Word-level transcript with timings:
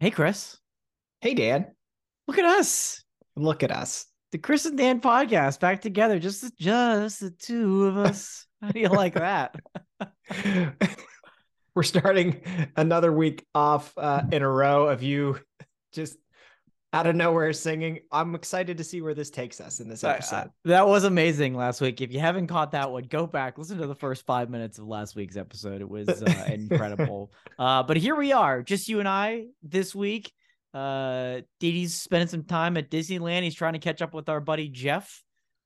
Hey, 0.00 0.12
Chris. 0.12 0.56
Hey, 1.22 1.34
Dan. 1.34 1.66
Look 2.28 2.38
at 2.38 2.44
us. 2.44 3.02
Look 3.34 3.64
at 3.64 3.72
us. 3.72 4.06
The 4.30 4.38
Chris 4.38 4.64
and 4.64 4.78
Dan 4.78 5.00
podcast 5.00 5.58
back 5.58 5.82
together. 5.82 6.20
Just 6.20 6.42
the, 6.42 6.52
just 6.56 7.18
the 7.18 7.32
two 7.32 7.86
of 7.86 7.96
us. 7.96 8.46
How 8.62 8.70
do 8.70 8.78
you 8.78 8.90
like 8.90 9.14
that? 9.14 9.56
We're 11.74 11.82
starting 11.82 12.42
another 12.76 13.10
week 13.10 13.44
off 13.56 13.92
uh, 13.96 14.22
in 14.30 14.42
a 14.42 14.48
row 14.48 14.86
of 14.86 15.02
you 15.02 15.40
just 15.92 16.16
out 16.92 17.06
of 17.06 17.14
nowhere 17.14 17.52
singing. 17.52 18.00
I'm 18.10 18.34
excited 18.34 18.78
to 18.78 18.84
see 18.84 19.02
where 19.02 19.14
this 19.14 19.30
takes 19.30 19.60
us 19.60 19.80
in 19.80 19.88
this 19.88 20.04
episode. 20.04 20.36
Uh, 20.36 20.48
that 20.64 20.86
was 20.86 21.04
amazing 21.04 21.54
last 21.54 21.80
week. 21.80 22.00
If 22.00 22.12
you 22.12 22.20
haven't 22.20 22.46
caught 22.46 22.72
that 22.72 22.90
one, 22.90 23.04
go 23.04 23.26
back, 23.26 23.58
listen 23.58 23.78
to 23.78 23.86
the 23.86 23.94
first 23.94 24.24
five 24.24 24.48
minutes 24.48 24.78
of 24.78 24.86
last 24.86 25.14
week's 25.14 25.36
episode. 25.36 25.80
It 25.80 25.88
was 25.88 26.08
uh, 26.08 26.44
incredible. 26.48 27.30
Uh, 27.58 27.82
but 27.82 27.96
here 27.98 28.16
we 28.16 28.32
are, 28.32 28.62
just 28.62 28.88
you 28.88 29.00
and 29.00 29.08
I 29.08 29.46
this 29.62 29.94
week. 29.94 30.32
Uh, 30.72 31.40
Didi's 31.60 31.94
spending 31.94 32.28
some 32.28 32.44
time 32.44 32.76
at 32.76 32.90
Disneyland. 32.90 33.42
He's 33.42 33.54
trying 33.54 33.74
to 33.74 33.78
catch 33.78 34.00
up 34.00 34.14
with 34.14 34.28
our 34.28 34.40
buddy 34.40 34.68
Jeff, 34.68 35.22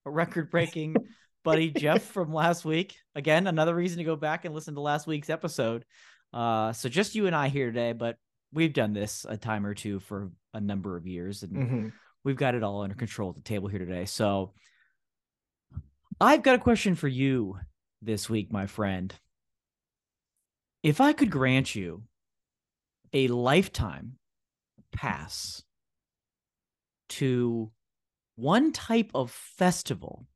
a 0.06 0.10
record 0.10 0.50
breaking 0.50 0.96
buddy 1.44 1.70
Jeff 1.70 2.02
from 2.02 2.32
last 2.32 2.64
week. 2.64 2.96
Again, 3.14 3.46
another 3.46 3.74
reason 3.74 3.98
to 3.98 4.04
go 4.04 4.16
back 4.16 4.44
and 4.44 4.54
listen 4.54 4.74
to 4.74 4.80
last 4.80 5.06
week's 5.06 5.30
episode. 5.30 5.84
Uh, 6.32 6.72
so 6.72 6.88
just 6.88 7.14
you 7.14 7.26
and 7.26 7.36
I 7.36 7.48
here 7.48 7.66
today, 7.66 7.92
but 7.92 8.16
we've 8.52 8.72
done 8.72 8.92
this 8.92 9.24
a 9.28 9.36
time 9.36 9.64
or 9.66 9.74
two 9.74 9.98
for 10.00 10.30
a 10.54 10.60
number 10.60 10.96
of 10.96 11.06
years 11.06 11.42
and 11.42 11.52
mm-hmm. 11.52 11.88
we've 12.24 12.36
got 12.36 12.54
it 12.54 12.62
all 12.62 12.82
under 12.82 12.94
control 12.94 13.30
at 13.30 13.36
the 13.36 13.42
table 13.42 13.68
here 13.68 13.78
today. 13.78 14.04
So 14.04 14.52
I've 16.20 16.42
got 16.42 16.54
a 16.54 16.58
question 16.58 16.94
for 16.94 17.08
you 17.08 17.58
this 18.02 18.28
week, 18.28 18.52
my 18.52 18.66
friend. 18.66 19.14
If 20.82 21.00
I 21.00 21.12
could 21.12 21.30
grant 21.30 21.74
you 21.74 22.02
a 23.12 23.28
lifetime 23.28 24.16
pass 24.94 25.62
to 27.10 27.70
one 28.36 28.72
type 28.72 29.10
of 29.14 29.30
festival, 29.30 30.26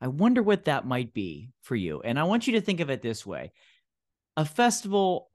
I 0.00 0.08
wonder 0.08 0.42
what 0.42 0.66
that 0.66 0.86
might 0.86 1.12
be 1.12 1.50
for 1.62 1.74
you. 1.74 2.00
And 2.02 2.18
I 2.18 2.24
want 2.24 2.46
you 2.46 2.54
to 2.54 2.60
think 2.60 2.80
of 2.80 2.90
it 2.90 3.02
this 3.02 3.24
way 3.26 3.52
a 4.36 4.44
festival 4.44 5.27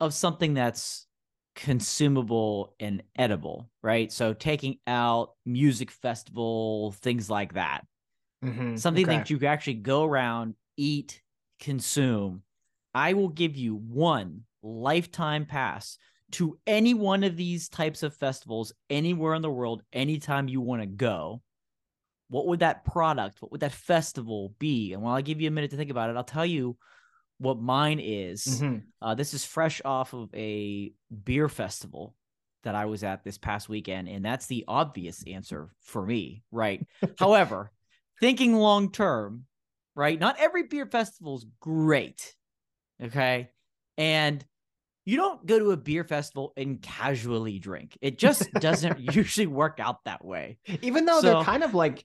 of 0.00 0.14
something 0.14 0.54
that's 0.54 1.06
consumable 1.54 2.74
and 2.78 3.02
edible, 3.16 3.68
right? 3.82 4.12
So 4.12 4.32
taking 4.32 4.78
out 4.86 5.32
music 5.44 5.90
festival, 5.90 6.92
things 6.92 7.28
like 7.28 7.54
that. 7.54 7.84
Mm-hmm. 8.44 8.76
Something 8.76 9.06
okay. 9.08 9.16
that 9.16 9.30
you 9.30 9.38
can 9.38 9.48
actually 9.48 9.74
go 9.74 10.04
around, 10.04 10.54
eat, 10.76 11.20
consume. 11.60 12.42
I 12.94 13.14
will 13.14 13.28
give 13.28 13.56
you 13.56 13.74
one 13.74 14.42
lifetime 14.62 15.46
pass 15.46 15.98
to 16.32 16.58
any 16.66 16.94
one 16.94 17.24
of 17.24 17.36
these 17.36 17.68
types 17.68 18.02
of 18.02 18.14
festivals 18.14 18.72
anywhere 18.90 19.34
in 19.34 19.42
the 19.42 19.50
world, 19.50 19.82
anytime 19.92 20.48
you 20.48 20.60
want 20.60 20.82
to 20.82 20.86
go. 20.86 21.42
What 22.28 22.46
would 22.46 22.60
that 22.60 22.84
product, 22.84 23.40
what 23.40 23.50
would 23.50 23.62
that 23.62 23.72
festival 23.72 24.54
be? 24.58 24.92
And 24.92 25.02
while 25.02 25.14
I 25.14 25.22
give 25.22 25.40
you 25.40 25.48
a 25.48 25.50
minute 25.50 25.70
to 25.70 25.76
think 25.76 25.90
about 25.90 26.10
it, 26.10 26.16
I'll 26.16 26.24
tell 26.24 26.46
you 26.46 26.76
what 27.38 27.60
mine 27.60 28.00
is. 28.00 28.44
Mm-hmm. 28.44 28.78
Uh, 29.00 29.14
this 29.14 29.34
is 29.34 29.44
fresh 29.44 29.80
off 29.84 30.12
of 30.12 30.28
a 30.34 30.92
beer 31.24 31.48
festival 31.48 32.14
that 32.64 32.74
I 32.74 32.86
was 32.86 33.04
at 33.04 33.24
this 33.24 33.38
past 33.38 33.68
weekend, 33.68 34.08
and 34.08 34.24
that's 34.24 34.46
the 34.46 34.64
obvious 34.66 35.24
answer 35.26 35.70
for 35.80 36.04
me, 36.04 36.42
right? 36.50 36.84
However, 37.18 37.70
thinking 38.20 38.54
long 38.54 38.90
term, 38.90 39.44
right? 39.94 40.18
Not 40.18 40.36
every 40.38 40.64
beer 40.64 40.86
festival 40.86 41.36
is 41.36 41.46
great, 41.60 42.34
okay? 43.02 43.50
And 43.96 44.44
you 45.04 45.16
don't 45.16 45.46
go 45.46 45.58
to 45.58 45.70
a 45.70 45.76
beer 45.76 46.04
festival 46.04 46.52
and 46.56 46.82
casually 46.82 47.58
drink. 47.58 47.96
It 48.02 48.18
just 48.18 48.52
doesn't 48.52 48.98
usually 49.14 49.46
work 49.46 49.78
out 49.80 50.04
that 50.04 50.24
way. 50.24 50.58
Even 50.82 51.06
though 51.06 51.20
so, 51.20 51.34
they're 51.34 51.44
kind 51.44 51.62
of 51.62 51.74
like 51.74 52.04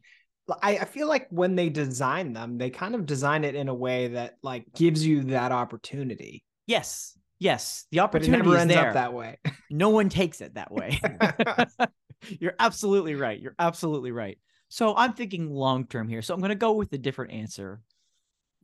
I, 0.61 0.77
I 0.77 0.85
feel 0.85 1.07
like 1.07 1.27
when 1.29 1.55
they 1.55 1.69
design 1.69 2.33
them, 2.33 2.57
they 2.57 2.69
kind 2.69 2.95
of 2.95 3.05
design 3.05 3.43
it 3.43 3.55
in 3.55 3.69
a 3.69 3.73
way 3.73 4.09
that 4.09 4.35
like 4.43 4.65
gives 4.75 5.05
you 5.05 5.23
that 5.25 5.51
opportunity. 5.51 6.43
Yes. 6.67 7.17
Yes. 7.39 7.85
The 7.91 7.99
opportunity 7.99 8.43
never 8.43 8.57
ends 8.57 8.73
there. 8.73 8.87
up 8.87 8.93
that 8.93 9.13
way. 9.13 9.37
no 9.69 9.89
one 9.89 10.09
takes 10.09 10.41
it 10.41 10.55
that 10.55 10.71
way. 10.71 10.99
You're 12.39 12.55
absolutely 12.59 13.15
right. 13.15 13.39
You're 13.39 13.55
absolutely 13.59 14.11
right. 14.11 14.37
So 14.69 14.95
I'm 14.95 15.13
thinking 15.13 15.51
long 15.51 15.85
term 15.85 16.09
here. 16.09 16.21
So 16.21 16.33
I'm 16.33 16.39
going 16.39 16.49
to 16.49 16.55
go 16.55 16.73
with 16.73 16.91
a 16.93 16.97
different 16.97 17.33
answer 17.33 17.81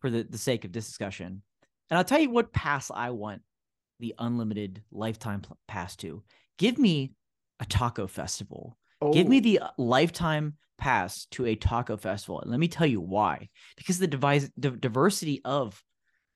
for 0.01 0.09
the, 0.09 0.23
the 0.23 0.38
sake 0.38 0.66
of 0.66 0.72
this 0.72 0.88
discussion. 0.88 1.44
And 1.90 1.97
I'll 1.97 2.03
tell 2.03 2.19
you 2.19 2.29
what 2.29 2.53
pass 2.53 2.90
I 2.94 3.11
want 3.11 3.41
the 4.00 4.16
unlimited 4.17 4.81
lifetime 4.91 5.44
pass 5.67 5.96
to. 5.97 6.23
Give 6.57 6.78
me 6.78 7.13
a 7.59 7.66
taco 7.66 8.07
festival. 8.07 8.78
Oh. 9.01 9.13
Give 9.13 9.27
me 9.27 9.37
oh. 9.37 9.41
the 9.41 9.59
uh, 9.59 9.69
lifetime 9.77 10.55
pass 10.77 11.25
to 11.31 11.45
a 11.45 11.55
taco 11.55 11.97
festival. 11.97 12.41
And 12.41 12.51
let 12.51 12.59
me 12.59 12.67
tell 12.67 12.87
you 12.87 13.01
why. 13.01 13.49
Because 13.77 13.99
the 13.99 14.07
device, 14.07 14.49
the 14.57 14.71
diversity 14.71 15.41
of 15.43 15.81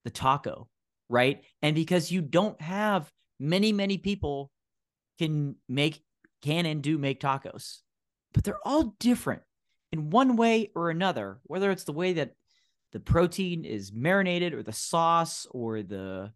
the 0.03 0.09
taco, 0.09 0.69
right? 1.09 1.41
And 1.61 1.75
because 1.75 2.11
you 2.11 2.21
don't 2.21 2.59
have 2.61 3.09
many, 3.39 3.71
many 3.71 3.97
people 3.97 4.51
can 5.17 5.55
make, 5.67 6.01
can 6.41 6.65
and 6.65 6.81
do 6.81 6.97
make 6.97 7.19
tacos, 7.19 7.79
but 8.33 8.43
they're 8.43 8.65
all 8.65 8.95
different 8.99 9.41
in 9.91 10.09
one 10.09 10.35
way 10.35 10.71
or 10.75 10.89
another, 10.89 11.39
whether 11.43 11.71
it's 11.71 11.83
the 11.85 11.93
way 11.93 12.13
that 12.13 12.31
the 12.91 12.99
protein 12.99 13.65
is 13.65 13.91
marinated 13.93 14.53
or 14.53 14.63
the 14.63 14.73
sauce 14.73 15.47
or 15.51 15.81
the 15.81 16.31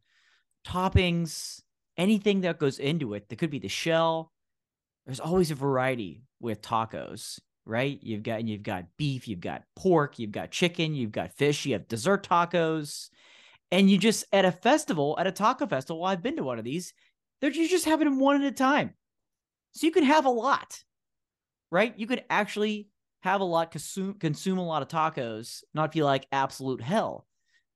toppings, 0.65 1.61
anything 1.97 2.41
that 2.41 2.59
goes 2.59 2.79
into 2.79 3.13
it. 3.13 3.29
That 3.29 3.37
could 3.37 3.49
be 3.49 3.59
the 3.59 3.67
shell. 3.67 4.31
There's 5.07 5.19
always 5.19 5.49
a 5.49 5.55
variety 5.55 6.21
with 6.39 6.61
tacos 6.61 7.39
right? 7.67 7.99
You've 8.01 8.23
got 8.23 8.47
you've 8.47 8.63
got 8.63 8.85
beef, 8.97 9.27
you've 9.27 9.41
got 9.41 9.63
pork, 9.75 10.17
you've 10.17 10.31
got 10.31 10.51
chicken, 10.51 10.95
you've 10.95 11.11
got 11.11 11.33
fish, 11.33 11.65
you 11.65 11.73
have 11.73 11.87
dessert 11.87 12.27
tacos, 12.27 13.09
and 13.71 13.89
you 13.89 13.97
just 13.97 14.23
at 14.31 14.45
a 14.45 14.51
festival, 14.51 15.15
at 15.19 15.27
a 15.27 15.31
taco 15.31 15.67
festival. 15.67 16.05
I've 16.05 16.23
been 16.23 16.37
to 16.37 16.43
one 16.43 16.57
of 16.57 16.65
these. 16.65 16.93
They're 17.41 17.51
you 17.51 17.69
just 17.69 17.85
having 17.85 18.05
them 18.05 18.19
one 18.19 18.41
at 18.41 18.51
a 18.51 18.55
time, 18.55 18.93
so 19.73 19.85
you 19.85 19.91
can 19.91 20.05
have 20.05 20.25
a 20.25 20.29
lot, 20.29 20.81
right? 21.69 21.93
You 21.97 22.07
could 22.07 22.23
actually 22.29 22.87
have 23.21 23.41
a 23.41 23.45
lot 23.45 23.71
consume 23.71 24.15
consume 24.15 24.57
a 24.57 24.65
lot 24.65 24.81
of 24.81 24.87
tacos, 24.87 25.63
not 25.73 25.93
feel 25.93 26.05
like 26.05 26.25
absolute 26.31 26.81
hell 26.81 27.27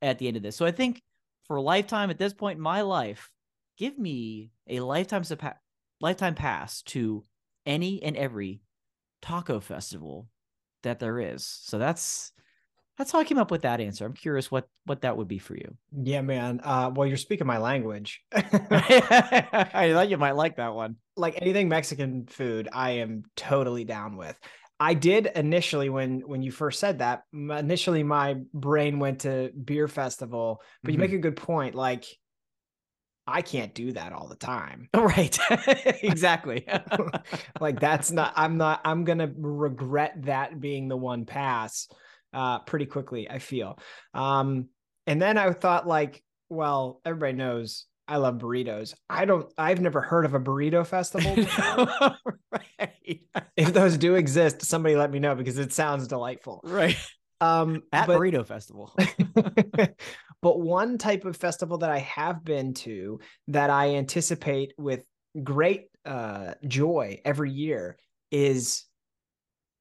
at 0.02 0.18
the 0.18 0.28
end 0.28 0.38
of 0.38 0.44
this. 0.44 0.56
So 0.56 0.66
I 0.66 0.72
think 0.72 1.04
for 1.46 1.58
a 1.58 1.62
lifetime 1.62 2.10
at 2.10 2.18
this 2.18 2.34
point 2.34 2.58
in 2.58 2.64
my 2.64 2.82
life, 2.82 3.30
give 3.78 4.00
me 4.00 4.52
a 4.68 4.80
lifetime 4.80 5.26
lifetime 6.02 6.36
pass 6.36 6.82
to 6.84 7.24
any 7.66 8.02
and 8.04 8.18
every 8.18 8.62
taco 9.22 9.60
festival 9.60 10.28
that 10.84 11.00
there 11.00 11.20
is. 11.20 11.46
So 11.46 11.78
that's 11.78 12.32
that's 12.98 13.12
how 13.12 13.20
I 13.20 13.24
came 13.24 13.38
up 13.38 13.52
with 13.52 13.64
that 13.64 13.82
answer. 13.82 14.06
I'm 14.06 14.14
curious 14.14 14.52
what 14.52 14.68
what 14.86 15.02
that 15.02 15.18
would 15.18 15.28
be 15.28 15.40
for 15.40 15.56
you. 15.56 15.76
Yeah, 15.92 16.22
man. 16.22 16.62
Uh, 16.64 16.92
well, 16.94 17.08
you're 17.08 17.18
speaking 17.18 17.48
my 17.48 17.58
language. 17.58 18.22
I 18.34 19.92
thought 19.94 20.10
you 20.10 20.18
might 20.18 20.36
like 20.36 20.58
that 20.58 20.74
one. 20.74 20.98
Like 21.16 21.42
anything 21.42 21.70
Mexican 21.70 22.26
food, 22.28 22.70
I 22.72 22.92
am 22.92 23.24
totally 23.36 23.86
down 23.86 24.18
with. 24.18 24.38
I 24.80 24.96
did 24.96 25.28
initially 25.36 25.90
when 25.90 26.22
when 26.22 26.42
you 26.42 26.52
first 26.52 26.80
said 26.80 27.00
that. 27.00 27.24
Initially, 27.34 28.04
my 28.04 28.38
brain 28.54 29.00
went 29.00 29.22
to 29.22 29.52
beer 29.52 29.88
festival, 29.88 30.62
but 30.84 30.90
mm-hmm. 30.90 30.94
you 30.94 31.08
make 31.08 31.14
a 31.14 31.22
good 31.22 31.36
point. 31.36 31.76
Like 31.76 32.06
I 33.28 33.42
can't 33.42 33.74
do 33.74 33.92
that 33.94 34.14
all 34.14 34.28
the 34.28 34.36
time. 34.36 34.90
Right. 35.02 35.38
exactly. 36.04 36.68
like 37.60 37.80
that's 37.80 38.12
not 38.12 38.34
I'm 38.36 38.58
not 38.58 38.82
I'm 38.86 39.04
going 39.04 39.18
to 39.18 39.32
regret 39.36 40.14
that 40.26 40.60
being 40.60 40.88
the 40.88 40.98
one 40.98 41.26
pass 41.26 41.88
uh 42.34 42.60
pretty 42.60 42.86
quickly, 42.86 43.30
I 43.30 43.40
feel. 43.40 43.80
Um 44.14 44.70
and 45.08 45.22
then 45.22 45.38
I 45.38 45.52
thought 45.52 45.88
like, 45.88 46.24
well, 46.50 47.02
everybody 47.04 47.34
knows 47.34 47.86
I 48.08 48.18
love 48.18 48.36
burritos. 48.36 48.94
I 49.10 49.26
don't 49.26 49.52
I've 49.58 49.82
never 49.82 50.02
heard 50.02 50.26
of 50.26 50.34
a 50.34 50.40
burrito 50.40 50.86
festival. 50.86 51.36
right. 52.52 53.22
If 53.56 53.74
those 53.74 53.98
do 53.98 54.16
exist, 54.16 54.64
somebody 54.64 54.96
let 54.96 55.12
me 55.12 55.20
know 55.20 55.36
because 55.36 55.58
it 55.58 55.74
sounds 55.74 56.08
delightful. 56.08 56.62
Right. 56.64 56.98
Um, 57.42 57.82
at 57.92 58.06
but, 58.06 58.20
Burrito 58.20 58.46
Festival. 58.46 58.96
But 60.42 60.60
one 60.60 60.98
type 60.98 61.26
of 61.26 61.38
festival 61.38 61.78
that 61.80 61.92
I 61.92 62.00
have 62.00 62.44
been 62.44 62.74
to 62.76 63.20
that 63.50 63.70
I 63.70 63.96
anticipate 63.96 64.74
with 64.78 65.06
great 65.44 65.88
uh, 66.06 66.56
joy 66.68 67.22
every 67.24 67.52
year 67.52 67.98
is 68.32 68.86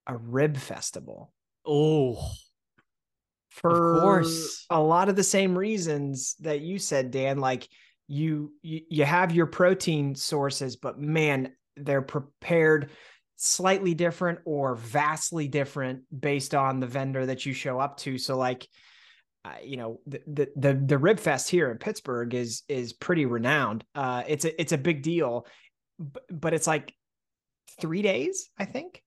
a 0.07 0.17
rib 0.17 0.57
festival. 0.57 1.33
Oh, 1.67 2.31
for 3.51 3.97
of 3.97 4.03
course, 4.03 4.67
a 4.71 4.81
lot 4.81 5.09
of 5.09 5.17
the 5.17 5.25
same 5.25 5.57
reasons 5.57 6.37
that 6.41 6.61
you 6.61 6.79
said, 6.79 7.11
Dan. 7.11 7.39
Like 7.39 7.69
you, 8.07 8.53
you, 8.63 8.83
you 8.89 9.05
have 9.05 9.33
your 9.33 9.47
protein 9.47 10.15
sources, 10.15 10.77
but 10.77 10.99
man, 10.99 11.53
they're 11.77 12.03
prepared 12.03 12.91
slightly 13.37 13.95
different 13.95 14.39
or 14.45 14.75
vastly 14.77 15.49
different 15.49 16.03
based 16.19 16.55
on 16.55 16.79
the 16.79 16.87
vendor 16.87 17.25
that 17.27 17.47
you 17.47 17.53
show 17.53 17.81
up 17.81 17.97
to. 17.99 18.19
So 18.19 18.37
like 18.37 18.69
uh, 19.45 19.55
you 19.63 19.77
know 19.77 20.01
the, 20.07 20.21
the 20.27 20.49
the 20.57 20.75
the 20.75 20.99
rib 20.99 21.19
fest 21.19 21.49
here 21.49 21.71
in 21.71 21.79
Pittsburgh 21.79 22.35
is 22.35 22.63
is 22.69 22.93
pretty 22.93 23.27
renowned. 23.27 23.85
Uh, 23.95 24.23
it's 24.29 24.45
a 24.45 24.61
it's 24.61 24.73
a 24.73 24.79
big 24.79 25.03
deal, 25.03 25.47
but, 25.99 26.25
but 26.31 26.55
it's 26.55 26.67
like 26.67 26.95
three 27.81 28.03
days, 28.03 28.51
I 28.59 28.65
think. 28.67 29.03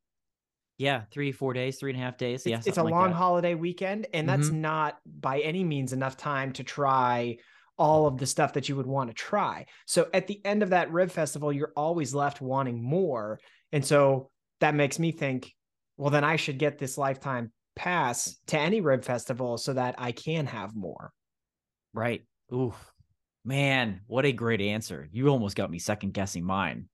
Yeah, 0.80 1.04
three, 1.12 1.32
four 1.32 1.54
days, 1.54 1.78
three 1.78 1.92
and 1.92 2.00
a 2.02 2.04
half 2.04 2.18
days. 2.18 2.46
Yeah, 2.46 2.58
it's, 2.58 2.68
it's 2.68 2.78
a 2.78 2.84
like 2.84 2.92
long 2.92 3.10
that. 3.10 3.16
holiday 3.16 3.54
weekend, 3.54 4.08
and 4.14 4.28
that's 4.28 4.50
Mhm. 4.50 4.54
not 4.56 4.98
by 5.06 5.40
any 5.42 5.64
means 5.64 5.94
enough 5.94 6.18
time 6.18 6.52
to 6.54 6.64
try 6.64 7.38
all 7.78 8.08
of 8.08 8.18
the 8.18 8.26
stuff 8.26 8.54
that 8.54 8.70
you 8.70 8.76
would 8.76 8.88
want 8.88 9.10
to 9.10 9.14
try. 9.14 9.66
So 9.86 10.10
at 10.14 10.28
the 10.28 10.44
end 10.46 10.64
of 10.64 10.70
that 10.72 10.92
rib 10.92 11.12
festival, 11.12 11.54
you're 11.54 11.74
always 11.76 12.14
left 12.14 12.42
wanting 12.42 12.84
more, 12.84 13.40
and 13.72 13.86
so 13.86 14.32
that 14.62 14.74
makes 14.74 14.98
me 14.98 15.12
think, 15.12 15.54
well, 15.98 16.10
then 16.10 16.24
I 16.24 16.38
should 16.38 16.58
get 16.58 16.80
this 16.80 16.98
lifetime 16.98 17.52
pass 17.76 18.36
to 18.48 18.58
any 18.60 18.82
rib 18.82 19.04
festival 19.04 19.58
so 19.58 19.74
that 19.74 19.96
I 19.98 20.12
can 20.12 20.46
have 20.46 20.76
more. 20.76 21.12
Right. 21.94 22.24
Ooh, 22.52 22.74
man, 23.46 24.02
what 24.08 24.26
a 24.26 24.32
great 24.32 24.62
answer. 24.62 25.08
You 25.12 25.30
almost 25.30 25.56
got 25.56 25.72
me 25.72 25.80
second 25.80 26.14
guessing 26.14 26.44
mine. 26.44 26.90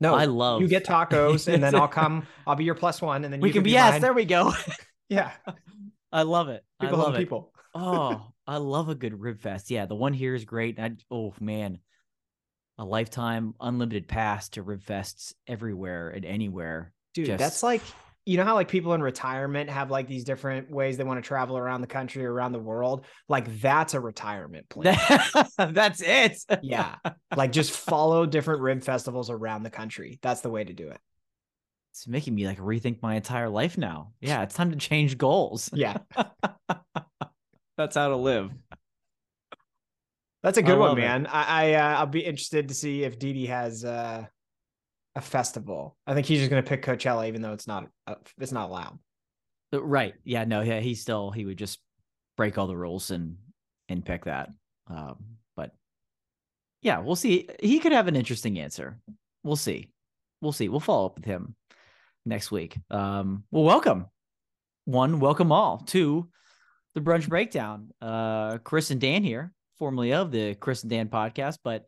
No, 0.00 0.14
I 0.14 0.24
love- 0.24 0.60
you 0.60 0.68
get 0.68 0.84
tacos, 0.84 1.52
and 1.52 1.62
then 1.62 1.74
I'll 1.74 1.88
come. 1.88 2.26
I'll 2.46 2.56
be 2.56 2.64
your 2.64 2.74
plus 2.74 3.00
one, 3.00 3.24
and 3.24 3.32
then 3.32 3.40
we 3.40 3.48
you 3.48 3.52
can 3.54 3.62
be, 3.62 3.70
yes, 3.70 3.92
mine. 3.92 4.00
there 4.00 4.12
we 4.12 4.24
go. 4.24 4.52
Yeah, 5.10 5.32
I 6.10 6.22
love 6.22 6.48
it. 6.48 6.64
people 6.80 7.00
I 7.00 7.04
love 7.04 7.16
people. 7.16 7.52
oh, 7.74 8.26
I 8.46 8.56
love 8.56 8.88
a 8.88 8.94
good 8.94 9.20
rib 9.20 9.38
fest. 9.38 9.70
Yeah, 9.70 9.84
the 9.84 9.94
one 9.94 10.14
here 10.14 10.34
is 10.34 10.46
great. 10.46 10.80
I, 10.80 10.92
oh 11.10 11.34
man, 11.40 11.78
a 12.78 12.84
lifetime 12.86 13.54
unlimited 13.60 14.08
pass 14.08 14.48
to 14.50 14.62
rib 14.62 14.82
fests 14.82 15.34
everywhere 15.46 16.08
and 16.08 16.24
anywhere. 16.24 16.92
Dude, 17.12 17.26
Just- 17.26 17.38
that's 17.38 17.62
like 17.62 17.82
you 18.26 18.36
know 18.38 18.44
how 18.44 18.54
like 18.54 18.68
people 18.68 18.94
in 18.94 19.02
retirement 19.02 19.68
have 19.70 19.90
like 19.90 20.08
these 20.08 20.24
different 20.24 20.70
ways 20.70 20.96
they 20.96 21.04
want 21.04 21.22
to 21.22 21.26
travel 21.26 21.58
around 21.58 21.82
the 21.82 21.86
country 21.86 22.24
or 22.24 22.32
around 22.32 22.52
the 22.52 22.58
world. 22.58 23.04
Like 23.28 23.60
that's 23.60 23.94
a 23.94 24.00
retirement 24.00 24.68
plan. 24.70 24.96
that's 25.58 26.00
it. 26.00 26.38
yeah, 26.62 26.96
like 27.36 27.52
just 27.52 27.72
follow 27.72 28.26
different 28.26 28.62
rim 28.62 28.80
festivals 28.80 29.30
around 29.30 29.62
the 29.62 29.70
country. 29.70 30.18
That's 30.22 30.40
the 30.40 30.50
way 30.50 30.64
to 30.64 30.72
do 30.72 30.88
it. 30.88 30.98
It's 31.92 32.08
making 32.08 32.34
me 32.34 32.46
like 32.46 32.58
rethink 32.58 33.02
my 33.02 33.14
entire 33.14 33.48
life 33.48 33.78
now. 33.78 34.12
Yeah, 34.20 34.42
it's 34.42 34.54
time 34.54 34.70
to 34.70 34.76
change 34.76 35.18
goals. 35.18 35.70
Yeah, 35.72 35.98
That's 37.76 37.96
how 37.96 38.08
to 38.08 38.16
live. 38.16 38.50
that's 40.42 40.58
a 40.58 40.62
good 40.62 40.78
one, 40.78 40.96
it. 40.96 41.00
man. 41.00 41.26
I, 41.26 41.44
I 41.44 41.74
uh, 41.74 41.98
I'll 41.98 42.06
be 42.06 42.20
interested 42.24 42.68
to 42.68 42.74
see 42.74 43.02
if 43.04 43.18
Didi 43.18 43.46
has 43.46 43.84
uh, 43.84 44.26
a 45.16 45.20
festival. 45.20 45.96
I 46.06 46.14
think 46.14 46.26
he's 46.26 46.40
just 46.40 46.50
gonna 46.50 46.62
pick 46.62 46.82
Coachella, 46.84 47.28
even 47.28 47.42
though 47.42 47.52
it's 47.52 47.66
not 47.66 47.88
uh, 48.06 48.16
it's 48.38 48.52
not 48.52 48.68
allowed. 48.68 48.98
Uh, 49.72 49.82
Right. 49.82 50.14
Yeah. 50.24 50.44
No. 50.44 50.60
Yeah. 50.60 50.80
He 50.80 50.94
still 50.94 51.30
he 51.30 51.44
would 51.44 51.58
just 51.58 51.78
break 52.36 52.58
all 52.58 52.66
the 52.66 52.76
rules 52.76 53.10
and 53.10 53.36
and 53.88 54.04
pick 54.04 54.24
that. 54.24 54.50
Um, 54.88 55.16
but 55.56 55.72
yeah, 56.82 56.98
we'll 57.00 57.16
see. 57.16 57.48
He 57.60 57.80
could 57.80 57.92
have 57.92 58.08
an 58.08 58.16
interesting 58.16 58.58
answer. 58.58 58.98
We'll 59.42 59.56
see. 59.56 59.90
We'll 60.40 60.52
see. 60.52 60.68
We'll 60.68 60.80
follow 60.80 61.06
up 61.06 61.16
with 61.16 61.24
him 61.24 61.54
next 62.24 62.50
week. 62.50 62.76
Um, 62.90 63.44
well, 63.50 63.64
welcome 63.64 64.06
one, 64.84 65.18
welcome 65.20 65.50
all 65.52 65.78
to 65.78 66.28
the 66.94 67.00
brunch 67.00 67.28
breakdown. 67.28 67.90
Uh, 68.00 68.58
Chris 68.58 68.90
and 68.90 69.00
Dan 69.00 69.24
here, 69.24 69.52
formerly 69.78 70.12
of 70.12 70.30
the 70.30 70.54
Chris 70.54 70.82
and 70.82 70.90
Dan 70.90 71.08
podcast, 71.08 71.58
but 71.64 71.86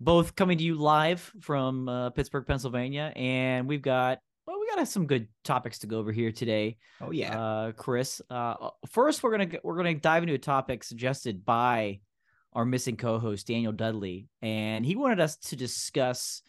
both 0.00 0.34
coming 0.36 0.58
to 0.58 0.64
you 0.64 0.74
live 0.74 1.32
from 1.40 1.88
uh, 1.88 2.10
Pittsburgh, 2.10 2.46
Pennsylvania, 2.46 3.12
and 3.16 3.66
we've 3.66 3.82
got 3.82 4.18
well, 4.46 4.60
we 4.60 4.68
got 4.74 4.86
some 4.86 5.06
good 5.06 5.26
topics 5.42 5.80
to 5.80 5.86
go 5.86 5.98
over 5.98 6.12
here 6.12 6.30
today 6.30 6.76
Oh 7.00 7.10
yeah, 7.10 7.38
uh, 7.38 7.72
Chris. 7.72 8.20
Uh, 8.30 8.70
first, 8.90 9.22
we're 9.22 9.36
gonna 9.36 9.58
we're 9.62 9.76
gonna 9.76 9.94
dive 9.94 10.22
into 10.22 10.34
a 10.34 10.38
topic 10.38 10.84
suggested 10.84 11.44
by 11.44 12.00
our 12.52 12.64
missing 12.64 12.96
co-host 12.96 13.46
Daniel 13.46 13.72
Dudley, 13.72 14.28
and 14.42 14.84
he 14.84 14.96
wanted 14.96 15.20
us 15.20 15.36
to 15.36 15.56
discuss 15.56 16.42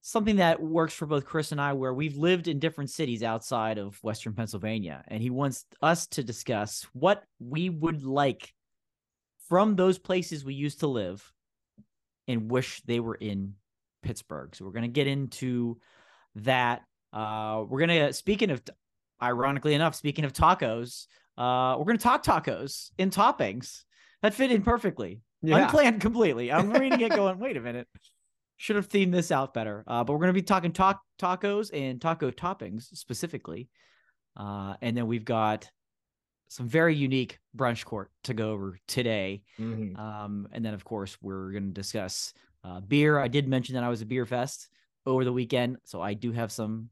something 0.00 0.36
that 0.36 0.62
works 0.62 0.94
for 0.94 1.06
both 1.06 1.26
Chris 1.26 1.52
and 1.52 1.60
I, 1.60 1.72
where 1.72 1.92
we've 1.92 2.16
lived 2.16 2.48
in 2.48 2.60
different 2.60 2.90
cities 2.90 3.22
outside 3.22 3.78
of 3.78 4.02
Western 4.02 4.34
Pennsylvania, 4.34 5.04
and 5.08 5.22
he 5.22 5.30
wants 5.30 5.64
us 5.82 6.06
to 6.08 6.22
discuss 6.22 6.86
what 6.92 7.24
we 7.40 7.68
would 7.68 8.04
like 8.04 8.52
from 9.48 9.76
those 9.76 9.98
places 9.98 10.44
we 10.44 10.54
used 10.54 10.80
to 10.80 10.86
live 10.86 11.32
and 12.28 12.50
wish 12.50 12.80
they 12.82 13.00
were 13.00 13.16
in 13.16 13.54
Pittsburgh. 14.02 14.54
So 14.54 14.64
we're 14.64 14.72
gonna 14.72 14.88
get 14.88 15.06
into 15.08 15.78
that. 16.36 16.82
Uh, 17.12 17.64
we're 17.68 17.80
gonna 17.80 18.12
speaking 18.12 18.50
of 18.50 18.62
ironically 19.20 19.74
enough, 19.74 19.94
speaking 19.94 20.24
of 20.24 20.32
tacos, 20.32 21.06
uh, 21.38 21.76
we're 21.78 21.84
going 21.84 21.96
to 21.96 22.02
talk 22.02 22.24
tacos 22.24 22.90
in 22.98 23.10
toppings. 23.10 23.84
That 24.22 24.34
fit 24.34 24.50
in 24.50 24.62
perfectly. 24.62 25.20
yeah. 25.40 25.58
Unplanned 25.58 26.00
completely. 26.00 26.50
I'm 26.50 26.70
reading 26.72 27.00
it 27.00 27.10
going, 27.10 27.38
wait 27.40 27.56
a 27.56 27.60
minute. 27.60 27.86
Should 28.56 28.74
have 28.74 28.88
themed 28.88 29.12
this 29.12 29.30
out 29.30 29.54
better. 29.54 29.84
Uh, 29.86 30.02
but 30.02 30.12
we're 30.12 30.18
going 30.18 30.30
to 30.30 30.40
be 30.40 30.42
talking 30.42 30.72
ta- 30.72 31.00
tacos 31.20 31.70
and 31.72 32.00
taco 32.00 32.32
toppings 32.32 32.94
specifically. 32.96 33.68
Uh, 34.36 34.74
and 34.82 34.96
then 34.96 35.06
we've 35.06 35.24
got 35.24 35.70
some 36.48 36.68
very 36.68 36.94
unique 36.94 37.38
brunch 37.56 37.84
court 37.84 38.10
to 38.24 38.34
go 38.34 38.50
over 38.50 38.78
today. 38.88 39.42
Mhm. 39.58 39.98
Um, 39.98 40.48
and 40.52 40.64
then, 40.64 40.74
of 40.74 40.84
course, 40.84 41.16
we're 41.20 41.52
going 41.52 41.66
to 41.66 41.72
discuss 41.72 42.32
uh, 42.64 42.80
beer. 42.80 43.18
I 43.18 43.28
did 43.28 43.46
mention 43.46 43.74
that 43.74 43.84
I 43.84 43.88
was 43.88 44.02
a 44.02 44.06
beer 44.06 44.26
fest 44.26 44.68
over 45.06 45.24
the 45.24 45.32
weekend, 45.32 45.76
so 45.84 46.02
I 46.02 46.14
do 46.14 46.32
have 46.32 46.50
some 46.50 46.90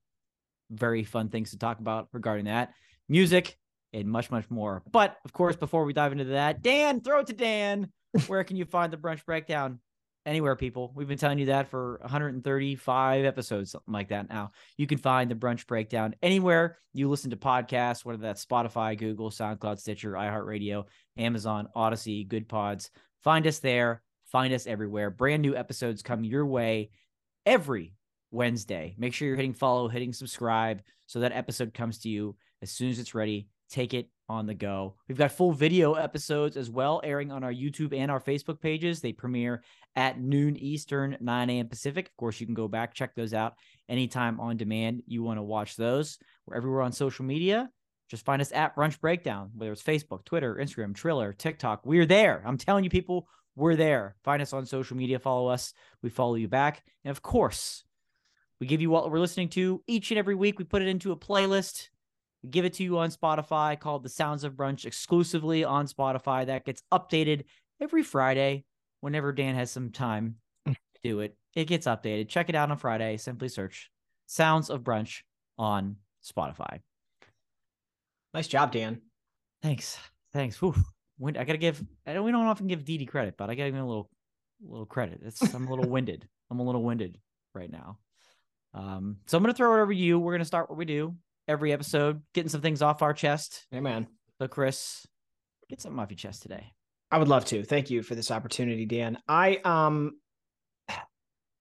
very 0.71 1.05
fun 1.05 1.29
things 1.29 1.51
to 1.51 1.59
talk 1.59 1.81
about 1.81 2.09
regarding 2.13 2.47
that, 2.47 2.73
music, 3.09 3.59
and 3.93 4.09
much, 4.09 4.31
much 4.31 4.49
more. 4.51 4.83
But 4.91 5.17
of 5.25 5.33
course, 5.33 5.57
before 5.57 5.85
we 5.85 5.93
dive 5.93 6.13
into 6.13 6.25
that, 6.25 6.63
Dan, 6.63 7.01
throw 7.01 7.21
it 7.21 7.27
to 7.29 7.33
Dan. 7.33 7.91
Where 8.27 8.45
can 8.45 8.57
you 8.57 8.65
find 8.65 8.93
the 8.93 8.97
brunch 8.97 9.25
breakdown? 9.25 9.81
Anywhere, 10.27 10.57
people. 10.57 10.91
We've 10.97 11.07
been 11.07 11.19
telling 11.19 11.39
you 11.39 11.47
that 11.47 11.69
for 11.69 11.99
135 12.03 13.25
episodes, 13.25 13.71
something 13.71 13.95
like 13.95 14.09
that. 14.09 14.29
Now 14.29 14.51
you 14.77 14.89
can 14.89 14.99
find 14.99 15.31
the 15.31 15.37
brunch 15.37 15.69
breakdown 15.69 16.17
anywhere 16.21 16.79
you 16.93 17.09
listen 17.09 17.31
to 17.31 17.37
podcasts, 17.37 18.05
whether 18.05 18.19
that's 18.19 18.45
Spotify, 18.45 18.99
Google, 18.99 19.31
SoundCloud, 19.31 19.79
Stitcher, 19.79 20.13
iHeartRadio, 20.13 20.87
Amazon, 21.17 21.69
Odyssey, 21.77 22.25
Good 22.25 22.49
Pods. 22.49 22.91
Find 23.23 23.47
us 23.47 23.61
there. 23.61 24.03
Find 24.33 24.53
us 24.53 24.67
everywhere. 24.67 25.11
Brand 25.11 25.43
new 25.43 25.55
episodes 25.55 26.03
come 26.03 26.25
your 26.25 26.45
way 26.45 26.91
every 27.47 27.95
Wednesday. 28.33 28.97
Make 28.99 29.15
sure 29.15 29.29
you're 29.29 29.37
hitting 29.37 29.55
follow, 29.55 29.87
hitting 29.87 30.13
subscribe 30.13 30.83
so 31.07 31.21
that 31.21 31.31
episode 31.31 31.73
comes 31.73 32.01
to 32.01 32.09
you 32.09 32.37
as 32.63 32.73
soon 32.73 32.91
as 32.91 32.99
it's 32.99 33.15
ready. 33.15 33.47
Take 33.71 33.95
it 33.95 34.09
on 34.29 34.47
the 34.47 34.55
go. 34.55 34.95
We've 35.09 35.19
got 35.19 35.33
full 35.33 35.53
video 35.53 35.95
episodes 35.95 36.57
as 36.57 36.71
well 36.71 37.01
airing 37.05 37.31
on 37.31 37.45
our 37.45 37.53
YouTube 37.53 37.97
and 37.97 38.11
our 38.11 38.21
Facebook 38.21 38.61
pages. 38.61 39.01
They 39.01 39.13
premiere 39.13 39.63
at 39.95 40.21
noon 40.21 40.57
Eastern, 40.57 41.17
9 41.21 41.51
a.m. 41.51 41.69
Pacific. 41.69 42.07
Of 42.07 42.17
course, 42.17 42.41
you 42.41 42.47
can 42.47 42.55
go 42.55 42.69
back, 42.69 42.95
check 42.95 43.15
those 43.15 43.35
out 43.35 43.55
anytime 43.89 44.41
on 44.41 44.57
demand 44.57 45.03
you 45.07 45.23
want 45.23 45.39
to 45.39 45.43
watch 45.43 45.77
those. 45.77 46.19
We're 46.47 46.57
everywhere 46.57 46.83
on 46.83 46.93
social 46.93 47.25
media. 47.25 47.71
Just 48.09 48.25
find 48.25 48.41
us 48.41 48.53
at 48.53 48.77
Brunch 48.77 49.01
Breakdown, 49.01 49.51
whether 49.55 49.73
it's 49.73 49.83
Facebook, 49.83 50.25
Twitter, 50.25 50.57
Instagram, 50.57 50.95
Triller, 50.95 51.33
TikTok. 51.33 51.85
We're 51.85 52.07
there. 52.07 52.43
I'm 52.47 52.59
telling 52.59 52.85
you, 52.85 52.91
people, 52.91 53.27
we're 53.57 53.75
there. 53.75 54.15
Find 54.23 54.41
us 54.43 54.53
on 54.53 54.67
social 54.67 54.97
media, 54.97 55.19
follow 55.19 55.49
us. 55.49 55.73
We 56.03 56.11
follow 56.11 56.37
you 56.37 56.47
back. 56.47 56.85
And 57.05 57.11
of 57.11 57.23
course, 57.23 57.85
we 58.61 58.67
give 58.67 58.81
you 58.81 58.91
what 58.91 59.11
we're 59.11 59.19
listening 59.19 59.49
to 59.51 59.83
each 59.87 60.11
and 60.11 60.19
every 60.19 60.35
week. 60.35 60.59
We 60.59 60.65
put 60.65 60.83
it 60.83 60.89
into 60.89 61.13
a 61.13 61.17
playlist. 61.17 61.89
Give 62.51 62.65
it 62.65 62.75
to 62.75 62.83
you 62.85 62.99
on 62.99 63.11
Spotify 63.11 63.79
called 63.79 64.03
The 64.03 64.09
Sounds 64.09 64.45
of 64.45 64.55
Brunch 64.55 64.85
exclusively 64.85 65.65
on 65.65 65.87
Spotify. 65.87 66.47
That 66.47 66.65
gets 66.65 66.83
updated 66.93 67.45
every 67.81 68.03
Friday 68.03 68.65
whenever 69.01 69.33
Dan 69.33 69.55
has 69.55 69.71
some 69.71 69.91
time 69.91 70.37
to 70.67 70.75
do 71.03 71.21
it. 71.21 71.37
It 71.55 71.67
gets 71.67 71.87
updated. 71.87 72.29
Check 72.29 72.49
it 72.49 72.55
out 72.55 72.71
on 72.71 72.77
Friday. 72.77 73.17
Simply 73.17 73.49
search 73.49 73.91
Sounds 74.27 74.71
of 74.71 74.83
Brunch 74.83 75.23
on 75.59 75.97
Spotify. 76.25 76.81
Nice 78.35 78.49
job, 78.49 78.73
Dan. 78.73 79.01
Thanks. 79.63 79.99
Thanks. 80.33 80.61
Whew. 80.61 80.75
Wind- 81.19 81.39
I 81.39 81.45
gotta 81.45 81.59
give. 81.59 81.83
I 82.07 82.13
don't. 82.13 82.25
We 82.25 82.33
don't 82.33 82.47
often 82.47 82.67
give 82.67 82.85
Dee 82.85 82.99
Dee 82.99 83.07
credit, 83.07 83.37
but 83.39 83.49
I 83.49 83.55
gotta 83.55 83.71
give 83.71 83.77
him 83.77 83.85
a 83.85 83.89
little, 83.89 84.11
little 84.63 84.85
credit. 84.87 85.21
It's. 85.25 85.55
I'm 85.55 85.67
a 85.67 85.71
little 85.71 85.89
winded. 85.89 86.29
I'm 86.51 86.61
a 86.61 86.63
little 86.63 86.83
winded 86.83 87.19
right 87.55 87.71
now. 87.71 87.99
Um. 88.75 89.17
So 89.27 89.39
I'm 89.39 89.43
gonna 89.43 89.55
throw 89.55 89.79
it 89.79 89.83
over 89.83 89.93
to 89.93 89.99
you. 89.99 90.19
We're 90.19 90.35
gonna 90.35 90.45
start 90.45 90.69
what 90.69 90.77
we 90.77 90.85
do 90.85 91.15
every 91.49 91.73
episode, 91.73 92.23
getting 92.35 92.49
some 92.49 92.61
things 92.61 92.83
off 92.83 93.03
our 93.03 93.13
chest. 93.15 93.67
Hey, 93.71 93.81
man. 93.81 94.07
So 94.41 94.49
Chris, 94.49 95.07
get 95.69 95.81
something 95.81 95.99
off 95.99 96.11
your 96.11 96.17
chest 96.17 96.43
today. 96.43 96.73
I 97.11 97.19
would 97.19 97.29
love 97.29 97.45
to. 97.47 97.65
Thank 97.65 97.91
you 97.91 98.03
for 98.03 98.15
this 98.15 98.31
opportunity, 98.31 98.85
Dan. 98.85 99.19
I 99.29 99.61
um 99.65 100.13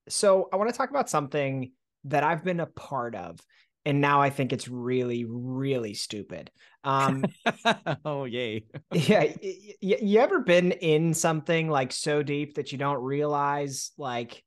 so 0.08 0.48
I 0.52 0.56
want 0.56 0.70
to 0.70 0.76
talk 0.76 0.90
about 0.90 1.10
something 1.10 1.72
that 2.04 2.22
I've 2.22 2.44
been 2.44 2.60
a 2.60 2.66
part 2.66 3.14
of 3.14 3.40
and 3.84 4.00
now 4.00 4.20
I 4.20 4.30
think 4.30 4.52
it's 4.52 4.68
really 4.68 5.24
really 5.26 5.94
stupid. 5.94 6.50
Um 6.84 7.24
oh 8.04 8.24
yay! 8.24 8.64
yeah, 8.92 9.20
y- 9.20 9.74
y- 9.82 9.98
you 10.02 10.20
ever 10.20 10.40
been 10.40 10.72
in 10.72 11.14
something 11.14 11.68
like 11.70 11.92
so 11.92 12.22
deep 12.22 12.54
that 12.54 12.72
you 12.72 12.78
don't 12.78 13.02
realize 13.02 13.92
like 13.96 14.42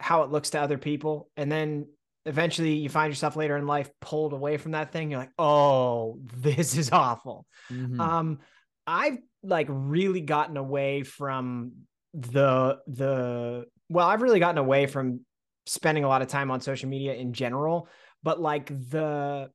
how 0.00 0.22
it 0.22 0.30
looks 0.30 0.50
to 0.50 0.60
other 0.60 0.78
people 0.78 1.28
and 1.36 1.50
then 1.50 1.86
eventually 2.28 2.74
you 2.74 2.88
find 2.88 3.10
yourself 3.10 3.36
later 3.36 3.56
in 3.56 3.66
life 3.66 3.90
pulled 4.00 4.32
away 4.32 4.58
from 4.58 4.72
that 4.72 4.92
thing 4.92 5.10
you're 5.10 5.20
like, 5.20 5.32
"Oh, 5.38 6.18
this 6.22 6.76
is 6.76 6.90
awful." 6.92 7.46
Mhm. 7.70 8.00
Um, 8.00 8.38
I've 8.86 9.18
like 9.42 9.66
really 9.70 10.20
gotten 10.20 10.56
away 10.56 11.02
from 11.02 11.72
the 12.14 12.78
the 12.86 13.66
well, 13.88 14.06
I've 14.06 14.22
really 14.22 14.40
gotten 14.40 14.58
away 14.58 14.86
from 14.86 15.20
spending 15.66 16.04
a 16.04 16.08
lot 16.08 16.22
of 16.22 16.28
time 16.28 16.50
on 16.50 16.60
social 16.60 16.88
media 16.88 17.14
in 17.14 17.32
general, 17.32 17.88
but 18.22 18.40
like 18.40 18.68
the 18.68 19.50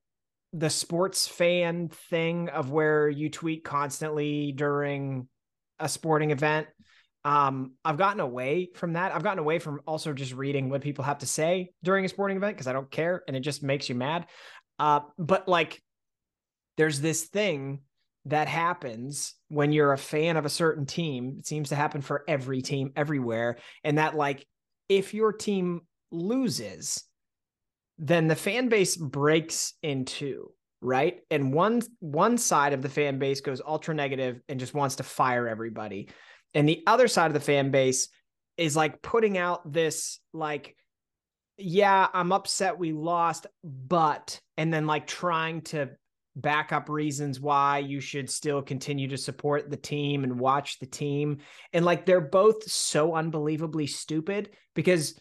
the 0.53 0.70
sports 0.70 1.27
fan 1.27 1.89
thing 1.89 2.50
of 2.50 2.72
where 2.72 3.10
you 3.10 3.30
tweet 3.30 3.63
constantly 3.63 4.51
during 4.51 5.27
a 5.80 5.89
sporting 5.89 6.32
event 6.32 6.68
um 7.25 7.74
i've 7.86 7.98
gotten 7.98 8.20
away 8.20 8.70
from 8.75 8.94
that. 8.94 9.13
I've 9.13 9.24
gotten 9.24 9.39
away 9.39 9.60
from 9.60 9.82
also 9.88 10.13
just 10.13 10.34
reading 10.34 10.70
what 10.70 10.82
people 10.82 11.03
have 11.06 11.20
to 11.20 11.25
say 11.25 11.72
during 11.84 12.06
a 12.06 12.10
sporting 12.10 12.38
event 12.38 12.56
because 12.56 12.68
i 12.68 12.74
don't 12.74 12.92
care 12.92 13.24
and 13.27 13.36
it 13.38 13.42
just 13.42 13.63
makes 13.63 13.89
you 13.89 13.96
mad. 13.96 14.27
Uh 14.80 15.01
but 15.18 15.48
like 15.48 15.82
there's 16.77 17.00
this 17.00 17.24
thing 17.25 17.82
that 18.25 18.48
happens 18.48 19.36
when 19.50 19.72
you're 19.72 19.94
a 19.94 19.98
fan 19.98 20.38
of 20.38 20.46
a 20.46 20.50
certain 20.50 20.86
team. 20.86 21.36
It 21.39 21.46
seems 21.46 21.70
to 21.70 21.75
happen 21.75 22.01
for 22.01 22.24
every 22.27 22.62
team 22.62 22.92
everywhere 22.96 23.58
and 23.84 23.98
that 23.98 24.15
like 24.15 24.46
if 24.89 25.13
your 25.13 25.34
team 25.34 25.82
loses 26.12 27.03
then 28.00 28.27
the 28.27 28.36
fan 28.36 28.70
base 28.70 28.96
breaks 28.96 29.74
in 29.84 30.06
two 30.06 30.51
right? 30.84 31.22
And 31.32 31.53
one 31.53 31.82
one 32.00 32.38
side 32.38 32.74
of 32.74 32.82
the 32.82 32.89
fan 32.89 33.18
base 33.18 33.42
goes 33.42 33.62
ultra 33.65 33.96
negative 33.96 34.42
and 34.50 34.60
just 34.60 34.74
wants 34.74 34.98
to 34.98 35.03
fire 35.03 35.48
everybody 35.48 36.10
and 36.53 36.67
the 36.67 36.83
other 36.88 37.07
side 37.07 37.27
of 37.27 37.33
the 37.33 37.39
fan 37.39 37.72
base 37.72 38.10
is 38.57 38.75
like 38.75 39.01
putting 39.01 39.38
out 39.38 39.72
this 39.72 40.19
like 40.33 40.75
yeah 41.57 42.07
i'm 42.13 42.31
upset 42.31 42.77
we 42.77 42.91
lost 42.91 43.48
but 43.63 44.39
and 44.57 44.74
then 44.74 44.88
like 44.88 45.07
trying 45.07 45.62
to 45.62 45.89
back 46.36 46.72
up 46.72 46.89
reasons 46.89 47.39
why 47.39 47.77
you 47.77 48.00
should 48.00 48.29
still 48.29 48.62
continue 48.62 49.07
to 49.07 49.17
support 49.17 49.69
the 49.69 49.77
team 49.77 50.24
and 50.24 50.39
watch 50.39 50.79
the 50.79 50.86
team 50.86 51.38
and 51.74 51.86
like 51.86 52.05
they're 52.05 52.22
both 52.22 52.63
so 52.63 53.13
unbelievably 53.13 53.86
stupid 53.86 54.50
because 54.74 55.19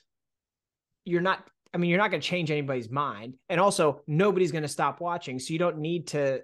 you're 1.04 1.20
not 1.20 1.44
I 1.74 1.78
mean, 1.78 1.88
you're 1.90 1.98
not 1.98 2.10
going 2.10 2.20
to 2.20 2.26
change 2.26 2.50
anybody's 2.50 2.90
mind. 2.90 3.34
And 3.48 3.58
also, 3.58 4.02
nobody's 4.06 4.52
going 4.52 4.62
to 4.62 4.68
stop 4.68 5.00
watching. 5.00 5.38
So 5.38 5.52
you 5.52 5.58
don't 5.58 5.78
need 5.78 6.08
to, 6.08 6.40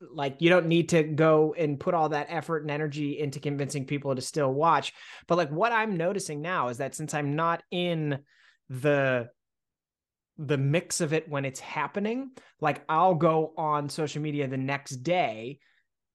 like, 0.00 0.36
you 0.40 0.48
don't 0.48 0.66
need 0.66 0.90
to 0.90 1.02
go 1.02 1.54
and 1.56 1.78
put 1.78 1.94
all 1.94 2.08
that 2.10 2.28
effort 2.30 2.62
and 2.62 2.70
energy 2.70 3.18
into 3.18 3.40
convincing 3.40 3.86
people 3.86 4.14
to 4.14 4.22
still 4.22 4.52
watch. 4.52 4.92
But 5.26 5.38
like, 5.38 5.50
what 5.50 5.72
I'm 5.72 5.96
noticing 5.96 6.40
now 6.40 6.68
is 6.68 6.78
that 6.78 6.94
since 6.94 7.14
I'm 7.14 7.36
not 7.36 7.62
in 7.70 8.20
the, 8.68 9.28
the 10.38 10.58
mix 10.58 11.00
of 11.00 11.12
it 11.12 11.28
when 11.28 11.44
it's 11.44 11.60
happening, 11.60 12.30
like, 12.60 12.82
I'll 12.88 13.14
go 13.14 13.52
on 13.56 13.88
social 13.88 14.22
media 14.22 14.48
the 14.48 14.56
next 14.56 14.96
day 14.96 15.58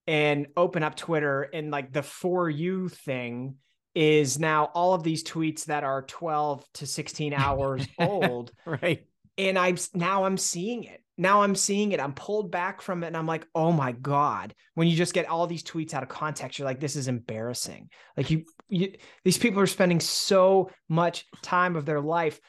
and 0.07 0.47
open 0.55 0.83
up 0.83 0.95
Twitter 0.95 1.43
and 1.53 1.71
like 1.71 1.91
the 1.91 2.03
for 2.03 2.49
you 2.49 2.89
thing 2.89 3.55
is 3.95 4.37
now 4.37 4.65
all 4.73 4.93
of 4.93 5.03
these 5.03 5.23
tweets 5.23 5.65
that 5.65 5.83
are 5.83 6.03
12 6.03 6.65
to 6.73 6.85
16 6.85 7.33
hours 7.37 7.87
old. 7.97 8.51
right. 8.65 9.05
And 9.37 9.57
I'm 9.57 9.77
now 9.93 10.25
I'm 10.25 10.37
seeing 10.37 10.83
it. 10.83 11.01
Now 11.17 11.43
I'm 11.43 11.55
seeing 11.55 11.91
it. 11.93 11.99
I'm 11.99 12.13
pulled 12.13 12.51
back 12.51 12.81
from 12.81 13.03
it 13.03 13.07
and 13.07 13.17
I'm 13.17 13.27
like, 13.27 13.47
oh 13.55 13.71
my 13.71 13.93
God. 13.93 14.53
When 14.73 14.87
you 14.87 14.97
just 14.97 15.13
get 15.13 15.29
all 15.29 15.47
these 15.47 15.63
tweets 15.63 15.93
out 15.93 16.03
of 16.03 16.09
context, 16.09 16.59
you're 16.59 16.67
like, 16.67 16.79
this 16.79 16.95
is 16.95 17.07
embarrassing. 17.07 17.89
Like 18.17 18.29
you, 18.29 18.43
you 18.67 18.93
these 19.23 19.37
people 19.37 19.61
are 19.61 19.67
spending 19.67 19.99
so 19.99 20.69
much 20.89 21.25
time 21.41 21.75
of 21.75 21.85
their 21.85 22.01
life 22.01 22.39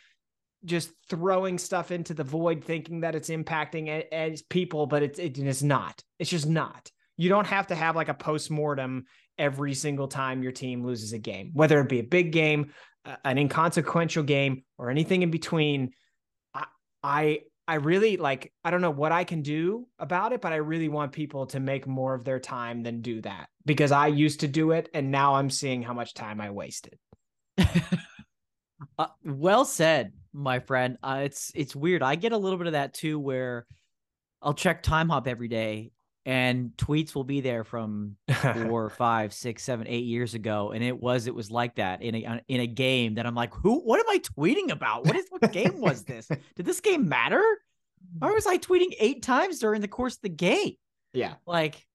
just 0.64 0.90
throwing 1.08 1.58
stuff 1.58 1.92
into 1.92 2.12
the 2.12 2.24
void, 2.24 2.64
thinking 2.64 3.00
that 3.00 3.14
it's 3.14 3.30
impacting 3.30 4.04
as 4.10 4.42
people, 4.42 4.86
but 4.86 5.02
it's 5.02 5.18
it 5.18 5.38
is 5.38 5.62
not. 5.62 6.02
It's 6.18 6.30
just 6.30 6.48
not. 6.48 6.90
You 7.16 7.28
don't 7.28 7.46
have 7.46 7.68
to 7.68 7.74
have 7.74 7.96
like 7.96 8.08
a 8.08 8.14
post 8.14 8.50
mortem 8.50 9.04
every 9.38 9.74
single 9.74 10.08
time 10.08 10.42
your 10.42 10.52
team 10.52 10.84
loses 10.84 11.12
a 11.12 11.18
game, 11.18 11.50
whether 11.54 11.80
it 11.80 11.88
be 11.88 12.00
a 12.00 12.04
big 12.04 12.32
game, 12.32 12.72
an 13.24 13.38
inconsequential 13.38 14.24
game, 14.24 14.64
or 14.76 14.90
anything 14.90 15.22
in 15.22 15.30
between. 15.30 15.92
I, 16.52 16.64
I, 17.02 17.40
I 17.68 17.74
really 17.76 18.16
like, 18.16 18.52
I 18.64 18.70
don't 18.70 18.80
know 18.80 18.90
what 18.90 19.12
I 19.12 19.24
can 19.24 19.42
do 19.42 19.86
about 19.98 20.32
it, 20.32 20.40
but 20.40 20.52
I 20.52 20.56
really 20.56 20.88
want 20.88 21.12
people 21.12 21.46
to 21.46 21.60
make 21.60 21.86
more 21.86 22.14
of 22.14 22.24
their 22.24 22.38
time 22.38 22.82
than 22.82 23.00
do 23.00 23.20
that 23.22 23.48
because 23.64 23.90
I 23.90 24.06
used 24.06 24.40
to 24.40 24.48
do 24.48 24.70
it 24.70 24.88
and 24.94 25.10
now 25.10 25.34
I'm 25.34 25.50
seeing 25.50 25.82
how 25.82 25.92
much 25.92 26.14
time 26.14 26.40
I 26.40 26.50
wasted. 26.50 26.98
uh, 28.98 29.06
well 29.24 29.64
said, 29.64 30.12
my 30.32 30.60
friend. 30.60 30.98
Uh, 31.02 31.22
it's 31.24 31.50
it's 31.54 31.74
weird. 31.74 32.02
I 32.02 32.14
get 32.14 32.32
a 32.32 32.38
little 32.38 32.58
bit 32.58 32.66
of 32.68 32.74
that 32.74 32.94
too, 32.94 33.18
where 33.18 33.66
I'll 34.42 34.54
check 34.54 34.82
Timehop 34.82 35.26
every 35.26 35.48
day 35.48 35.90
and 36.26 36.72
tweets 36.76 37.14
will 37.14 37.24
be 37.24 37.40
there 37.40 37.62
from 37.62 38.16
four, 38.52 38.90
five, 38.98 39.32
six, 39.32 39.62
seven, 39.62 39.86
eight 39.86 40.04
years 40.04 40.34
ago, 40.34 40.72
and 40.72 40.82
it 40.82 41.00
was 41.00 41.28
it 41.28 41.34
was 41.34 41.52
like 41.52 41.76
that 41.76 42.02
in 42.02 42.16
a 42.16 42.40
in 42.48 42.60
a 42.60 42.66
game 42.66 43.14
that 43.14 43.26
I'm 43.26 43.36
like, 43.36 43.54
who? 43.54 43.78
What 43.78 44.00
am 44.00 44.08
I 44.08 44.18
tweeting 44.18 44.72
about? 44.72 45.06
What 45.06 45.14
is 45.14 45.26
what 45.30 45.52
game 45.52 45.80
was 45.80 46.02
this? 46.02 46.26
Did 46.26 46.66
this 46.66 46.80
game 46.80 47.08
matter? 47.08 47.42
Or 48.20 48.34
was 48.34 48.46
I 48.46 48.58
tweeting 48.58 48.92
eight 48.98 49.22
times 49.22 49.60
during 49.60 49.80
the 49.80 49.88
course 49.88 50.16
of 50.16 50.22
the 50.22 50.28
game? 50.28 50.74
Yeah, 51.12 51.34
like, 51.46 51.86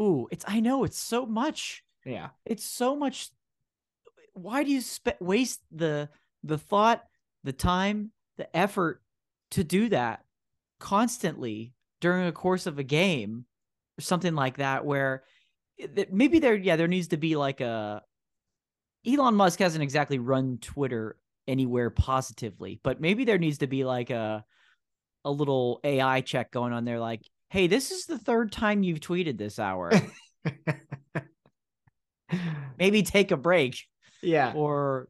ooh, 0.00 0.28
it's 0.30 0.44
I 0.46 0.60
know 0.60 0.84
it's 0.84 0.98
so 0.98 1.26
much. 1.26 1.82
Yeah, 2.06 2.28
it's 2.46 2.64
so 2.64 2.94
much. 2.94 3.28
Why 4.34 4.62
do 4.62 4.70
you 4.70 4.82
spe- 4.82 5.20
waste 5.20 5.60
the 5.72 6.08
the 6.44 6.58
thought, 6.58 7.02
the 7.42 7.52
time, 7.52 8.12
the 8.36 8.56
effort 8.56 9.02
to 9.50 9.64
do 9.64 9.88
that 9.88 10.22
constantly 10.78 11.72
during 12.00 12.28
a 12.28 12.32
course 12.32 12.66
of 12.66 12.78
a 12.78 12.84
game? 12.84 13.46
Or 13.98 14.02
something 14.02 14.34
like 14.34 14.58
that 14.58 14.84
where 14.84 15.24
maybe 16.10 16.38
there 16.38 16.54
yeah 16.54 16.76
there 16.76 16.88
needs 16.88 17.08
to 17.08 17.16
be 17.16 17.36
like 17.36 17.60
a 17.60 18.02
Elon 19.06 19.34
Musk 19.34 19.58
hasn't 19.58 19.82
exactly 19.82 20.18
run 20.18 20.58
Twitter 20.60 21.16
anywhere 21.46 21.90
positively 21.90 22.80
but 22.82 23.00
maybe 23.00 23.24
there 23.24 23.38
needs 23.38 23.58
to 23.58 23.66
be 23.66 23.84
like 23.84 24.10
a 24.10 24.44
a 25.24 25.30
little 25.30 25.80
AI 25.84 26.20
check 26.20 26.50
going 26.50 26.72
on 26.72 26.84
there 26.84 27.00
like 27.00 27.22
hey 27.54 27.68
this 27.68 27.92
is 27.92 28.06
the 28.06 28.18
third 28.18 28.50
time 28.50 28.82
you've 28.82 28.98
tweeted 28.98 29.38
this 29.38 29.60
hour. 29.60 29.92
Maybe 32.78 33.04
take 33.04 33.30
a 33.30 33.36
break 33.36 33.78
yeah. 34.22 34.52
or 34.56 35.08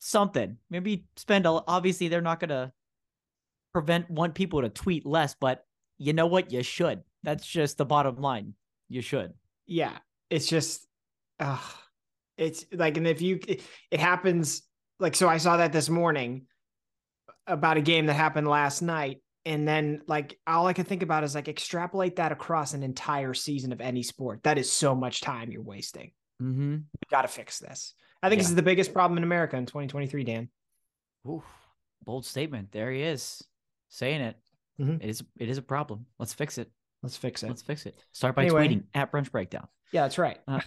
something. 0.00 0.56
Maybe 0.68 1.04
spend 1.16 1.46
a 1.46 1.50
obviously 1.50 2.08
they're 2.08 2.20
not 2.20 2.40
going 2.40 2.48
to 2.48 2.72
prevent 3.72 4.10
want 4.10 4.34
people 4.34 4.62
to 4.62 4.68
tweet 4.68 5.06
less 5.06 5.36
but 5.38 5.64
you 5.98 6.12
know 6.12 6.26
what? 6.26 6.50
You 6.50 6.64
should 6.64 7.04
that's 7.22 7.46
just 7.46 7.78
the 7.78 7.84
bottom 7.84 8.16
line. 8.16 8.54
You 8.88 9.02
should. 9.02 9.34
Yeah. 9.66 9.98
It's 10.30 10.46
just, 10.46 10.86
uh, 11.38 11.58
it's 12.36 12.64
like, 12.72 12.96
and 12.96 13.06
if 13.06 13.22
you, 13.22 13.40
it, 13.46 13.62
it 13.90 14.00
happens 14.00 14.62
like, 14.98 15.14
so 15.16 15.28
I 15.28 15.38
saw 15.38 15.56
that 15.58 15.72
this 15.72 15.88
morning 15.88 16.46
about 17.46 17.76
a 17.76 17.82
game 17.82 18.06
that 18.06 18.14
happened 18.14 18.48
last 18.48 18.82
night. 18.82 19.22
And 19.46 19.66
then, 19.66 20.02
like, 20.06 20.38
all 20.46 20.66
I 20.66 20.74
can 20.74 20.84
think 20.84 21.02
about 21.02 21.24
is 21.24 21.34
like 21.34 21.48
extrapolate 21.48 22.16
that 22.16 22.30
across 22.30 22.74
an 22.74 22.82
entire 22.82 23.32
season 23.32 23.72
of 23.72 23.80
any 23.80 24.02
sport. 24.02 24.42
That 24.42 24.58
is 24.58 24.70
so 24.70 24.94
much 24.94 25.22
time 25.22 25.50
you're 25.50 25.62
wasting. 25.62 26.12
Mm-hmm. 26.42 26.72
You 26.72 27.06
got 27.10 27.22
to 27.22 27.28
fix 27.28 27.58
this. 27.58 27.94
I 28.22 28.28
think 28.28 28.38
yeah. 28.38 28.42
this 28.42 28.50
is 28.50 28.56
the 28.56 28.62
biggest 28.62 28.92
problem 28.92 29.16
in 29.16 29.24
America 29.24 29.56
in 29.56 29.64
2023, 29.64 30.24
Dan. 30.24 30.48
Oof, 31.28 31.44
bold 32.04 32.26
statement. 32.26 32.70
There 32.70 32.90
he 32.90 33.02
is 33.02 33.42
saying 33.88 34.20
it. 34.20 34.36
Mm-hmm. 34.78 35.02
it 35.02 35.08
is. 35.08 35.22
It 35.38 35.48
is 35.48 35.58
a 35.58 35.62
problem. 35.62 36.06
Let's 36.18 36.34
fix 36.34 36.58
it. 36.58 36.70
Let's 37.02 37.16
fix 37.16 37.42
it. 37.42 37.48
Let's 37.48 37.62
fix 37.62 37.86
it. 37.86 37.96
Start 38.12 38.34
by 38.36 38.44
anyway, 38.44 38.68
tweeting 38.68 38.84
at 38.94 39.10
Brunch 39.10 39.30
Breakdown. 39.30 39.68
Yeah, 39.92 40.02
that's 40.02 40.18
right. 40.18 40.38
Uh, 40.46 40.60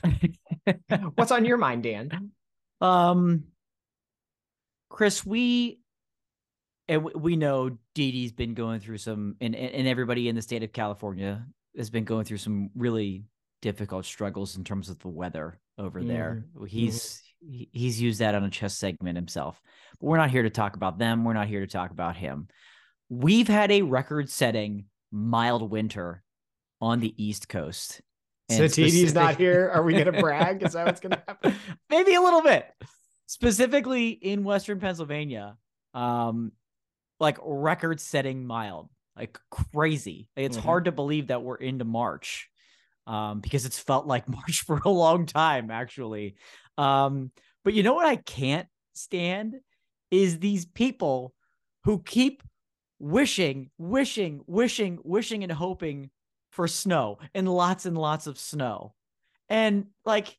What's 1.16 1.32
on 1.32 1.46
your 1.46 1.58
mind, 1.58 1.84
Dan? 1.84 2.32
Um, 2.82 3.46
Chris, 4.90 5.26
we 5.26 5.80
and 6.88 7.04
we 7.04 7.36
know 7.36 7.78
Didi's 7.96 8.32
been 8.32 8.54
going 8.54 8.80
through 8.80 8.98
some, 8.98 9.36
and 9.42 9.56
and 9.56 9.88
everybody 9.88 10.28
in 10.28 10.36
the 10.36 10.42
state 10.42 10.64
of 10.64 10.74
California 10.74 11.46
has 11.78 11.90
been 11.90 12.04
going 12.04 12.26
through 12.26 12.38
some 12.38 12.70
really 12.76 13.24
difficult 13.62 14.06
struggles 14.06 14.58
in 14.58 14.64
terms 14.64 14.90
of 14.90 15.00
the 15.00 15.08
weather 15.08 15.60
over 15.78 16.00
mm-hmm. 16.00 16.10
there. 16.10 16.46
He's 16.68 17.22
mm-hmm. 17.44 17.64
he's 17.72 18.02
used 18.02 18.20
that 18.20 18.36
on 18.36 18.44
a 18.44 18.50
chess 18.50 18.76
segment 18.76 19.18
himself. 19.18 19.62
But 20.00 20.08
we're 20.08 20.18
not 20.18 20.32
here 20.32 20.44
to 20.44 20.50
talk 20.50 20.76
about 20.76 20.98
them. 20.98 21.24
We're 21.24 21.34
not 21.34 21.48
here 21.48 21.62
to 21.62 21.68
talk 21.68 21.92
about 21.92 22.16
him. 22.16 22.48
We've 23.10 23.48
had 23.48 23.72
a 23.72 23.84
record-setting 23.84 24.86
mild 25.14 25.70
winter 25.70 26.24
on 26.82 27.00
the 27.00 27.14
East 27.24 27.48
Coast. 27.48 28.02
And 28.50 28.58
so 28.58 28.82
TD's 28.82 29.14
not 29.14 29.38
here. 29.38 29.70
Are 29.74 29.84
we 29.84 29.94
going 29.94 30.06
to 30.12 30.20
brag? 30.20 30.64
Is 30.64 30.74
that 30.74 30.86
what's 30.86 31.00
going 31.00 31.12
to 31.12 31.24
happen? 31.26 31.56
Maybe 31.90 32.16
a 32.16 32.22
little 32.22 32.42
bit. 32.42 32.66
Specifically 33.28 34.10
in 34.10 34.44
Western 34.44 34.80
Pennsylvania, 34.80 35.56
um, 35.94 36.52
like 37.20 37.38
record-setting 37.42 38.46
mild, 38.46 38.90
like 39.16 39.40
crazy. 39.50 40.28
It's 40.36 40.58
mm-hmm. 40.58 40.66
hard 40.66 40.86
to 40.86 40.92
believe 40.92 41.28
that 41.28 41.42
we're 41.42 41.56
into 41.56 41.86
March, 41.86 42.50
um, 43.08 43.40
because 43.40 43.66
it's 43.66 43.80
felt 43.80 44.06
like 44.06 44.28
March 44.28 44.62
for 44.66 44.82
a 44.84 44.90
long 44.90 45.26
time, 45.26 45.72
actually. 45.72 46.36
Um, 46.78 47.32
but 47.64 47.74
you 47.74 47.84
know 47.84 47.94
what 47.94 48.06
I 48.06 48.18
can't 48.18 48.68
stand 48.94 49.56
is 50.12 50.40
these 50.40 50.66
people 50.66 51.34
who 51.86 52.02
keep 52.04 52.44
wishing, 53.00 53.70
wishing, 53.78 54.42
wishing, 54.48 55.00
wishing, 55.04 55.44
and 55.44 55.52
hoping 55.52 56.10
for 56.52 56.68
snow 56.68 57.18
and 57.34 57.48
lots 57.48 57.86
and 57.86 57.98
lots 57.98 58.28
of 58.28 58.38
snow. 58.38 58.94
And 59.50 59.88
like, 60.06 60.38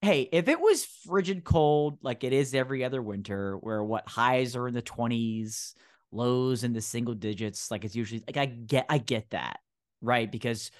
hey, 0.00 0.28
if 0.32 0.48
it 0.48 0.60
was 0.60 0.84
frigid 0.84 1.44
cold 1.44 1.98
like 2.02 2.24
it 2.24 2.32
is 2.32 2.54
every 2.54 2.84
other 2.84 3.02
winter, 3.02 3.56
where 3.56 3.82
what 3.82 4.08
highs 4.08 4.56
are 4.56 4.68
in 4.68 4.74
the 4.74 4.82
20s, 4.82 5.74
lows 6.12 6.64
in 6.64 6.72
the 6.72 6.80
single 6.80 7.14
digits, 7.14 7.70
like 7.70 7.84
it's 7.84 7.96
usually 7.96 8.22
like 8.26 8.36
I 8.36 8.46
get 8.46 8.86
I 8.88 8.98
get 8.98 9.30
that, 9.30 9.60
right? 10.00 10.30
Because 10.30 10.70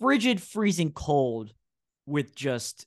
frigid 0.00 0.40
freezing 0.40 0.92
cold 0.92 1.52
with 2.06 2.34
just 2.34 2.86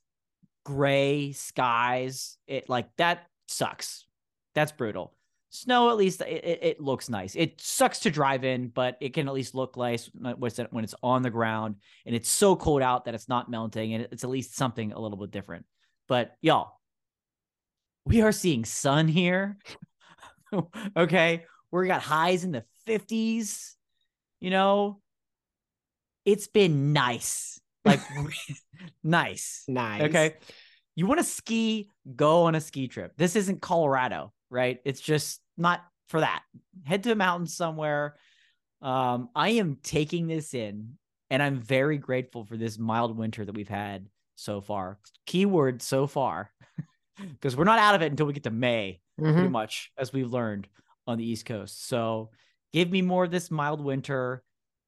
gray 0.66 1.32
skies, 1.32 2.38
it 2.48 2.70
like 2.70 2.90
that 2.98 3.28
sucks. 3.48 4.06
That's 4.56 4.72
brutal. 4.72 5.17
Snow, 5.50 5.90
at 5.90 5.98
least 5.98 6.22
it, 6.22 6.60
it, 6.62 6.82
looks 6.82 7.10
nice. 7.10 7.36
It 7.36 7.62
sucks 7.62 8.00
to 8.00 8.12
drive 8.12 8.44
in, 8.44 8.68
but 8.68 8.98
it 9.00 9.14
can 9.14 9.28
at 9.28 9.34
least 9.34 9.56
look 9.56 9.78
nice 9.78 10.10
when 10.14 10.84
it's 10.84 10.96
on 11.02 11.22
the 11.22 11.30
ground 11.30 11.76
and 12.06 12.14
it's 12.14 12.30
so 12.30 12.56
cold 12.56 12.82
out 12.82 13.06
that 13.06 13.16
it's 13.16 13.30
not 13.30 13.50
melting 13.50 13.94
and 13.94 14.08
it's 14.12 14.26
at 14.26 14.30
least 14.30 14.58
something 14.58 14.92
a 14.92 15.00
little 15.00 15.18
bit 15.18 15.32
different. 15.32 15.66
But 16.08 16.36
y'all, 16.42 16.74
we 18.06 18.22
are 18.22 18.34
seeing 18.34 18.66
sun 18.66 19.08
here. 19.08 19.58
okay. 20.98 21.46
We 21.72 21.88
got 21.88 22.02
highs 22.02 22.44
in 22.44 22.52
the 22.52 22.64
50s. 22.88 23.74
You 24.40 24.50
know, 24.50 25.02
it's 26.26 26.48
been 26.48 26.94
nice. 26.94 27.60
Like 27.86 28.02
nice. 29.04 29.64
Nice. 29.68 30.02
Okay. 30.02 30.36
You 30.96 31.06
want 31.06 31.20
to 31.20 31.24
ski, 31.24 31.90
go 32.16 32.44
on 32.44 32.56
a 32.56 32.62
ski 32.62 32.88
trip. 32.88 33.14
This 33.18 33.36
isn't 33.36 33.62
Colorado, 33.62 34.34
right? 34.50 34.80
It's 34.86 35.02
just 35.02 35.42
not 35.58 35.82
for 36.08 36.22
that. 36.22 36.44
Head 36.86 37.04
to 37.04 37.12
a 37.12 37.16
mountain 37.16 37.48
somewhere. 37.48 38.16
Um, 38.82 39.30
I 39.36 39.50
am 39.50 39.78
taking 39.82 40.28
this 40.28 40.54
in 40.54 40.98
and 41.30 41.44
I'm 41.44 41.60
very 41.60 41.98
grateful 41.98 42.46
for 42.46 42.58
this 42.58 42.78
mild 42.78 43.18
winter 43.18 43.44
that 43.44 43.56
we've 43.56 43.68
had 43.68 44.08
so 44.36 44.62
far. 44.62 45.00
Keyword 45.26 45.82
so 45.82 46.08
far, 46.08 46.52
because 47.18 47.56
we're 47.56 47.66
not 47.66 47.80
out 47.80 47.96
of 47.96 48.02
it 48.02 48.12
until 48.12 48.26
we 48.26 48.34
get 48.34 48.44
to 48.44 48.52
May, 48.52 49.02
mm-hmm. 49.20 49.34
pretty 49.34 49.50
much, 49.50 49.92
as 49.98 50.14
we've 50.14 50.32
learned 50.32 50.68
on 51.06 51.18
the 51.18 51.26
East 51.26 51.46
Coast. 51.46 51.88
So 51.88 52.30
give 52.72 52.90
me 52.90 53.02
more 53.02 53.26
of 53.26 53.32
this 53.32 53.52
mild 53.52 53.82
winter. 53.82 54.44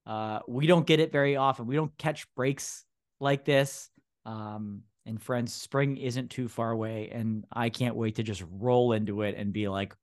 Uh, 0.05 0.39
we 0.47 0.67
don't 0.67 0.87
get 0.87 0.99
it 0.99 1.11
very 1.11 1.35
often. 1.35 1.67
We 1.67 1.75
don't 1.75 1.95
catch 1.97 2.25
breaks 2.35 2.85
like 3.19 3.45
this. 3.45 3.89
Um, 4.25 4.83
and 5.05 5.21
friends, 5.21 5.53
spring 5.53 5.97
isn't 5.97 6.29
too 6.29 6.47
far 6.47 6.71
away, 6.71 7.09
and 7.11 7.45
I 7.51 7.69
can't 7.69 7.95
wait 7.95 8.15
to 8.15 8.23
just 8.23 8.43
roll 8.51 8.93
into 8.93 9.21
it 9.21 9.35
and 9.37 9.53
be 9.53 9.67
like, 9.67 9.95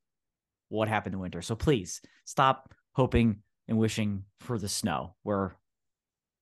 what 0.68 0.88
happened 0.88 1.12
to 1.12 1.18
winter? 1.18 1.42
So 1.42 1.54
please 1.54 2.00
stop 2.24 2.74
hoping 2.92 3.42
and 3.68 3.78
wishing 3.78 4.24
for 4.40 4.58
the 4.58 4.68
snow. 4.68 5.14
We're 5.24 5.52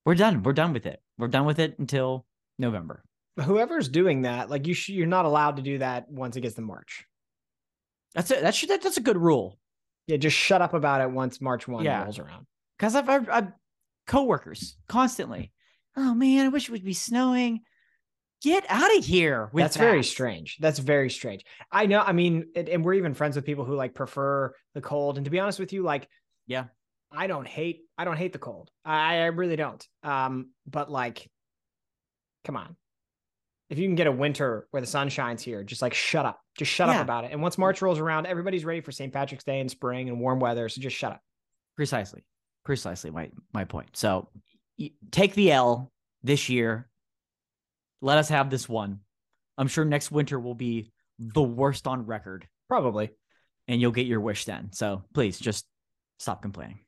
we're 0.04 0.14
done. 0.14 0.42
We're 0.42 0.52
done 0.52 0.72
with 0.72 0.86
it. 0.86 1.00
We're 1.18 1.28
done 1.28 1.46
with 1.46 1.58
it 1.58 1.78
until 1.78 2.26
November. 2.58 3.02
Whoever's 3.42 3.88
doing 3.88 4.22
that, 4.22 4.48
like 4.50 4.66
you, 4.66 4.74
sh- 4.74 4.90
you're 4.90 5.06
not 5.06 5.24
allowed 5.24 5.56
to 5.56 5.62
do 5.62 5.78
that 5.78 6.08
once 6.08 6.36
it 6.36 6.42
gets 6.42 6.54
to 6.54 6.62
March. 6.62 7.04
That's 8.14 8.30
a 8.30 8.40
that's 8.40 8.64
that's 8.66 8.96
a 8.96 9.02
good 9.02 9.16
rule. 9.16 9.58
Yeah, 10.06 10.18
just 10.18 10.36
shut 10.36 10.62
up 10.62 10.74
about 10.74 11.00
it 11.00 11.10
once 11.10 11.40
March 11.40 11.66
one 11.66 11.84
yeah. 11.84 12.04
rolls 12.04 12.18
around. 12.18 12.46
Because 12.78 12.94
I've, 12.94 13.08
I've, 13.08 13.28
I've 13.28 13.48
coworkers 14.06 14.76
constantly. 14.88 15.52
Oh 15.96 16.14
man, 16.14 16.46
I 16.46 16.48
wish 16.48 16.68
it 16.68 16.72
would 16.72 16.84
be 16.84 16.92
snowing. 16.94 17.60
Get 18.44 18.66
out 18.68 18.94
of 18.94 19.02
here. 19.02 19.50
That's 19.54 19.74
that. 19.74 19.82
very 19.82 20.04
strange. 20.04 20.58
That's 20.60 20.78
very 20.78 21.08
strange. 21.08 21.46
I 21.72 21.86
know. 21.86 22.00
I 22.00 22.12
mean, 22.12 22.48
it, 22.54 22.68
and 22.68 22.84
we're 22.84 22.92
even 22.94 23.14
friends 23.14 23.36
with 23.36 23.46
people 23.46 23.64
who 23.64 23.74
like 23.74 23.94
prefer 23.94 24.54
the 24.74 24.82
cold. 24.82 25.16
And 25.16 25.24
to 25.24 25.30
be 25.30 25.40
honest 25.40 25.58
with 25.58 25.72
you, 25.72 25.82
like, 25.82 26.06
yeah, 26.46 26.64
I 27.10 27.26
don't 27.26 27.46
hate. 27.46 27.80
I 27.96 28.04
don't 28.04 28.18
hate 28.18 28.34
the 28.34 28.38
cold. 28.38 28.70
I, 28.84 29.20
I 29.20 29.26
really 29.26 29.56
don't. 29.56 29.82
Um, 30.02 30.50
but 30.66 30.90
like, 30.90 31.26
come 32.44 32.58
on. 32.58 32.76
If 33.70 33.78
you 33.78 33.88
can 33.88 33.94
get 33.94 34.08
a 34.08 34.12
winter 34.12 34.68
where 34.72 34.82
the 34.82 34.86
sun 34.86 35.08
shines 35.08 35.42
here, 35.42 35.64
just 35.64 35.80
like 35.80 35.94
shut 35.94 36.26
up. 36.26 36.38
Just 36.58 36.70
shut 36.70 36.88
yeah. 36.88 36.96
up 36.96 37.02
about 37.02 37.24
it. 37.24 37.32
And 37.32 37.40
once 37.40 37.56
March 37.56 37.80
rolls 37.80 37.98
around, 37.98 38.26
everybody's 38.26 38.66
ready 38.66 38.82
for 38.82 38.92
St. 38.92 39.10
Patrick's 39.10 39.44
Day 39.44 39.60
and 39.60 39.70
spring 39.70 40.10
and 40.10 40.20
warm 40.20 40.38
weather. 40.38 40.68
So 40.68 40.82
just 40.82 40.96
shut 40.96 41.12
up. 41.12 41.22
Precisely. 41.76 42.26
Precisely 42.62 43.10
my 43.10 43.30
my 43.54 43.64
point. 43.64 43.96
So 43.96 44.28
take 45.10 45.32
the 45.34 45.50
L 45.50 45.90
this 46.22 46.50
year. 46.50 46.90
Let 48.04 48.18
us 48.18 48.28
have 48.28 48.50
this 48.50 48.68
one. 48.68 49.00
I'm 49.56 49.66
sure 49.66 49.82
next 49.82 50.10
winter 50.10 50.38
will 50.38 50.54
be 50.54 50.92
the 51.18 51.42
worst 51.42 51.86
on 51.86 52.04
record. 52.04 52.46
Probably. 52.68 53.08
And 53.66 53.80
you'll 53.80 53.92
get 53.92 54.04
your 54.04 54.20
wish 54.20 54.44
then. 54.44 54.72
So 54.72 55.04
please 55.14 55.38
just 55.40 55.64
stop 56.18 56.42
complaining. 56.42 56.80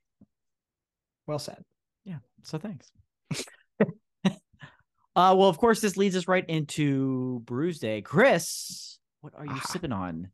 Well 1.26 1.38
said. 1.38 1.64
Yeah. 2.05 2.18
So 2.42 2.59
thanks. 2.59 2.90
uh, 4.26 4.31
well, 5.14 5.44
of 5.44 5.57
course, 5.57 5.81
this 5.81 5.96
leads 5.96 6.16
us 6.16 6.29
right 6.29 6.44
into 6.46 7.40
Brews 7.46 7.79
Day. 7.79 8.02
Chris, 8.02 8.98
what 9.22 9.33
are 9.38 9.46
you 9.46 9.52
ah. 9.55 9.66
sipping 9.70 9.92
on 9.92 10.29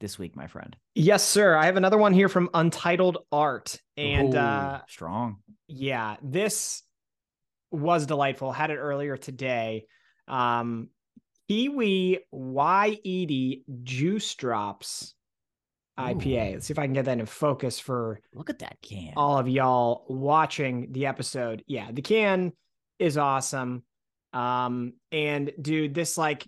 this 0.00 0.18
week, 0.18 0.34
my 0.34 0.48
friend? 0.48 0.74
Yes, 0.96 1.24
sir. 1.24 1.54
I 1.54 1.66
have 1.66 1.76
another 1.76 1.96
one 1.96 2.12
here 2.12 2.28
from 2.28 2.50
Untitled 2.52 3.18
Art. 3.30 3.80
And 3.96 4.34
Ooh, 4.34 4.38
uh 4.38 4.80
strong. 4.88 5.36
Yeah, 5.68 6.16
this 6.24 6.82
was 7.70 8.06
delightful. 8.06 8.50
Had 8.50 8.72
it 8.72 8.78
earlier 8.78 9.16
today. 9.16 9.84
Um 10.28 10.88
Kiwi 11.48 12.20
Y80 12.32 13.62
Juice 13.82 14.34
Drops 14.34 15.14
IPA. 15.98 16.54
Let's 16.54 16.66
see 16.66 16.72
if 16.72 16.78
I 16.78 16.86
can 16.86 16.94
get 16.94 17.04
that 17.04 17.20
in 17.20 17.26
focus 17.26 17.78
for 17.78 18.20
look 18.34 18.50
at 18.50 18.58
that 18.60 18.78
can. 18.82 19.12
All 19.16 19.38
of 19.38 19.48
y'all 19.48 20.04
watching 20.08 20.92
the 20.92 21.06
episode. 21.06 21.62
Yeah, 21.66 21.90
the 21.92 22.02
can 22.02 22.52
is 22.98 23.16
awesome. 23.16 23.84
Um, 24.32 24.94
and 25.12 25.52
dude, 25.60 25.94
this 25.94 26.18
like 26.18 26.46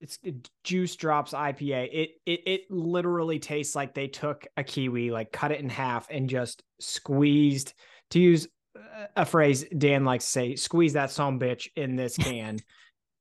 it's 0.00 0.18
juice 0.62 0.94
drops 0.94 1.32
IPA. 1.32 1.88
It 1.92 2.10
it 2.24 2.40
it 2.46 2.60
literally 2.70 3.40
tastes 3.40 3.74
like 3.74 3.94
they 3.94 4.06
took 4.06 4.46
a 4.56 4.62
kiwi, 4.62 5.10
like 5.10 5.32
cut 5.32 5.50
it 5.50 5.60
in 5.60 5.68
half, 5.68 6.08
and 6.10 6.28
just 6.28 6.62
squeezed. 6.80 7.74
To 8.12 8.20
use 8.20 8.48
a 9.16 9.24
phrase 9.24 9.64
Dan 9.76 10.04
likes 10.04 10.24
to 10.24 10.30
say, 10.30 10.56
squeeze 10.56 10.94
that 10.94 11.10
some 11.10 11.38
bitch 11.38 11.68
in 11.76 11.96
this 11.96 12.16
can, 12.16 12.58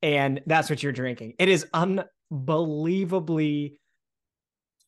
and 0.01 0.41
that's 0.45 0.69
what 0.69 0.83
you're 0.83 0.91
drinking. 0.91 1.35
It 1.39 1.49
is 1.49 1.67
unbelievably 1.73 3.77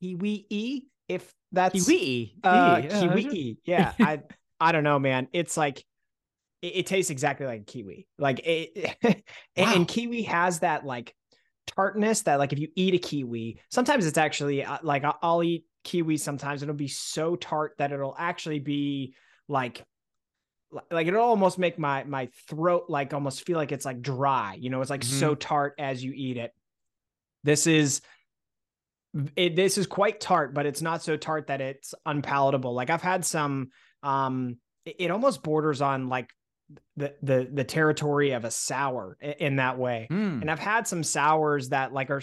kiwi 0.01 0.88
if 1.08 1.34
that's 1.51 1.86
kiwi 1.86 2.36
uh, 2.43 2.82
kiwi 2.82 3.58
yeah 3.65 3.93
i 3.99 4.21
i 4.60 4.71
don't 4.71 4.84
know 4.84 4.99
man. 4.99 5.27
It's 5.34 5.58
like 5.58 5.84
it, 6.62 6.67
it 6.67 6.86
tastes 6.86 7.12
exactly 7.12 7.45
like 7.45 7.65
kiwi. 7.65 8.08
Like 8.17 8.41
it 8.43 8.95
wow. 9.03 9.13
and, 9.55 9.88
kiwi 9.88 10.23
has 10.23 10.60
that 10.60 10.86
like 10.86 11.15
tartness 11.67 12.23
that 12.23 12.39
like 12.39 12.53
if 12.53 12.60
you 12.60 12.69
eat 12.75 12.95
a 12.95 12.97
kiwi 12.97 13.62
sometimes 13.69 14.05
it's 14.05 14.17
actually 14.17 14.63
uh, 14.63 14.77
like 14.84 15.03
I'll 15.21 15.43
eat 15.43 15.65
kiwi 15.84 16.17
sometimes. 16.17 16.62
It'll 16.62 16.75
be 16.75 16.88
so 16.88 17.36
tart 17.36 17.73
that 17.77 17.91
it'll 17.91 18.15
actually 18.17 18.60
be 18.60 19.15
like 19.47 19.84
like 20.91 21.08
it'll 21.08 21.21
almost 21.21 21.58
make 21.58 21.79
my 21.79 22.03
my 22.03 22.29
throat 22.47 22.86
like 22.89 23.13
almost 23.13 23.45
feel 23.45 23.58
like 23.58 23.71
it's 23.71 23.86
like 23.86 24.01
dry 24.01 24.55
you 24.60 24.69
know 24.69 24.82
it's 24.82 24.89
like 24.89 25.01
mm-hmm. 25.01 25.19
so 25.19 25.36
tart 25.36 25.73
as 25.79 26.03
you 26.03 26.12
eat 26.15 26.38
it 26.38 26.53
this 27.43 27.65
is 27.65 28.01
it, 29.36 29.55
this 29.55 29.77
is 29.77 29.88
quite 29.88 30.19
tart, 30.19 30.53
but 30.53 30.65
it's 30.65 30.82
not 30.82 31.01
so 31.01 31.17
tart 31.17 31.47
that 31.47 31.62
it's 31.62 31.93
unpalatable. 32.05 32.73
Like 32.73 32.89
I've 32.89 33.01
had 33.01 33.25
some, 33.25 33.69
um, 34.03 34.58
it, 34.86 34.95
it 34.99 35.12
almost 35.12 35.43
borders 35.43 35.82
on 35.82 36.10
like 36.10 36.29
the 36.97 37.15
the 37.23 37.49
the 37.51 37.63
territory 37.63 38.32
of 38.32 38.45
a 38.45 38.51
sour 38.51 39.17
in 39.21 39.55
that 39.55 39.77
way. 39.77 40.08
Mm. 40.12 40.41
And 40.41 40.51
I've 40.51 40.60
had 40.60 40.88
some 40.88 41.03
sours 41.03 41.69
that 41.69 41.93
like 41.93 42.12
are 42.12 42.21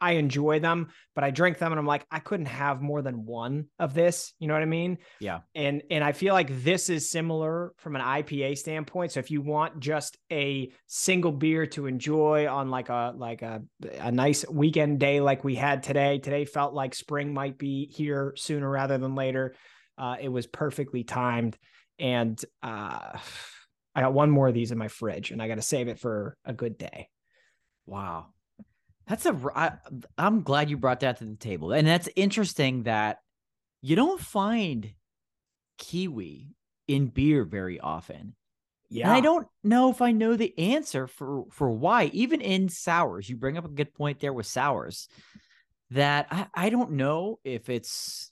I 0.00 0.12
enjoy 0.12 0.60
them, 0.60 0.88
but 1.14 1.24
I 1.24 1.30
drink 1.30 1.58
them 1.58 1.70
and 1.70 1.78
I'm 1.78 1.86
like 1.86 2.06
I 2.10 2.18
couldn't 2.18 2.46
have 2.46 2.80
more 2.80 3.02
than 3.02 3.24
one 3.26 3.66
of 3.78 3.94
this, 3.94 4.32
you 4.38 4.48
know 4.48 4.54
what 4.54 4.62
I 4.62 4.66
mean? 4.66 4.98
Yeah. 5.20 5.40
And 5.54 5.82
and 5.90 6.02
I 6.02 6.12
feel 6.12 6.34
like 6.34 6.64
this 6.64 6.88
is 6.88 7.10
similar 7.10 7.72
from 7.76 7.96
an 7.96 8.02
IPA 8.02 8.58
standpoint. 8.58 9.12
So 9.12 9.20
if 9.20 9.30
you 9.30 9.42
want 9.42 9.78
just 9.78 10.16
a 10.32 10.72
single 10.86 11.32
beer 11.32 11.66
to 11.68 11.86
enjoy 11.86 12.48
on 12.48 12.70
like 12.70 12.88
a 12.88 13.14
like 13.16 13.42
a 13.42 13.62
a 14.00 14.10
nice 14.10 14.48
weekend 14.48 14.98
day 14.98 15.20
like 15.20 15.44
we 15.44 15.54
had 15.54 15.82
today, 15.82 16.18
today 16.18 16.46
felt 16.46 16.74
like 16.74 16.94
spring 16.94 17.32
might 17.32 17.58
be 17.58 17.86
here 17.94 18.32
sooner 18.36 18.68
rather 18.68 18.98
than 18.98 19.14
later. 19.14 19.54
Uh, 19.96 20.16
it 20.20 20.28
was 20.28 20.46
perfectly 20.46 21.04
timed 21.04 21.56
and 22.00 22.44
uh 22.62 23.16
I 23.94 24.00
got 24.00 24.12
one 24.12 24.30
more 24.30 24.48
of 24.48 24.54
these 24.54 24.72
in 24.72 24.78
my 24.78 24.88
fridge 24.88 25.30
and 25.30 25.40
I 25.40 25.48
got 25.48 25.56
to 25.56 25.62
save 25.62 25.88
it 25.88 25.98
for 25.98 26.36
a 26.44 26.52
good 26.52 26.76
day. 26.76 27.08
Wow. 27.86 28.26
That's 29.06 29.26
a 29.26 29.38
I, 29.54 29.72
I'm 30.16 30.42
glad 30.42 30.70
you 30.70 30.76
brought 30.76 31.00
that 31.00 31.18
to 31.18 31.24
the 31.24 31.36
table. 31.36 31.72
And 31.72 31.86
that's 31.86 32.08
interesting 32.16 32.84
that 32.84 33.18
you 33.82 33.96
don't 33.96 34.20
find 34.20 34.92
kiwi 35.78 36.54
in 36.88 37.08
beer 37.08 37.44
very 37.44 37.78
often. 37.78 38.34
Yeah. 38.88 39.08
And 39.08 39.16
I 39.16 39.20
don't 39.20 39.46
know 39.62 39.90
if 39.90 40.00
I 40.00 40.12
know 40.12 40.36
the 40.36 40.58
answer 40.58 41.06
for 41.06 41.44
for 41.50 41.70
why 41.70 42.06
even 42.12 42.40
in 42.40 42.68
sours. 42.68 43.28
You 43.28 43.36
bring 43.36 43.58
up 43.58 43.64
a 43.64 43.68
good 43.68 43.92
point 43.94 44.20
there 44.20 44.32
with 44.32 44.46
sours 44.46 45.08
that 45.90 46.26
I, 46.30 46.46
I 46.54 46.70
don't 46.70 46.92
know 46.92 47.38
if 47.44 47.68
it's 47.68 48.30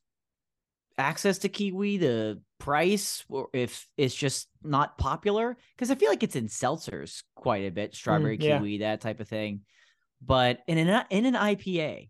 access 0.98 1.38
to 1.38 1.48
kiwi, 1.48 1.98
the 1.98 2.40
price 2.62 3.24
or 3.28 3.48
if 3.52 3.88
it's 3.96 4.14
just 4.14 4.48
not 4.62 4.96
popular 4.96 5.56
because 5.74 5.90
I 5.90 5.96
feel 5.96 6.08
like 6.08 6.22
it's 6.22 6.36
in 6.36 6.46
seltzers 6.46 7.24
quite 7.34 7.64
a 7.64 7.70
bit, 7.70 7.90
mm, 7.90 7.94
strawberry 7.96 8.38
yeah. 8.40 8.58
kiwi, 8.58 8.78
that 8.78 9.00
type 9.00 9.18
of 9.18 9.26
thing. 9.28 9.62
But 10.24 10.60
in 10.68 10.78
an 10.78 11.04
in 11.10 11.26
an 11.26 11.34
IPA 11.34 12.08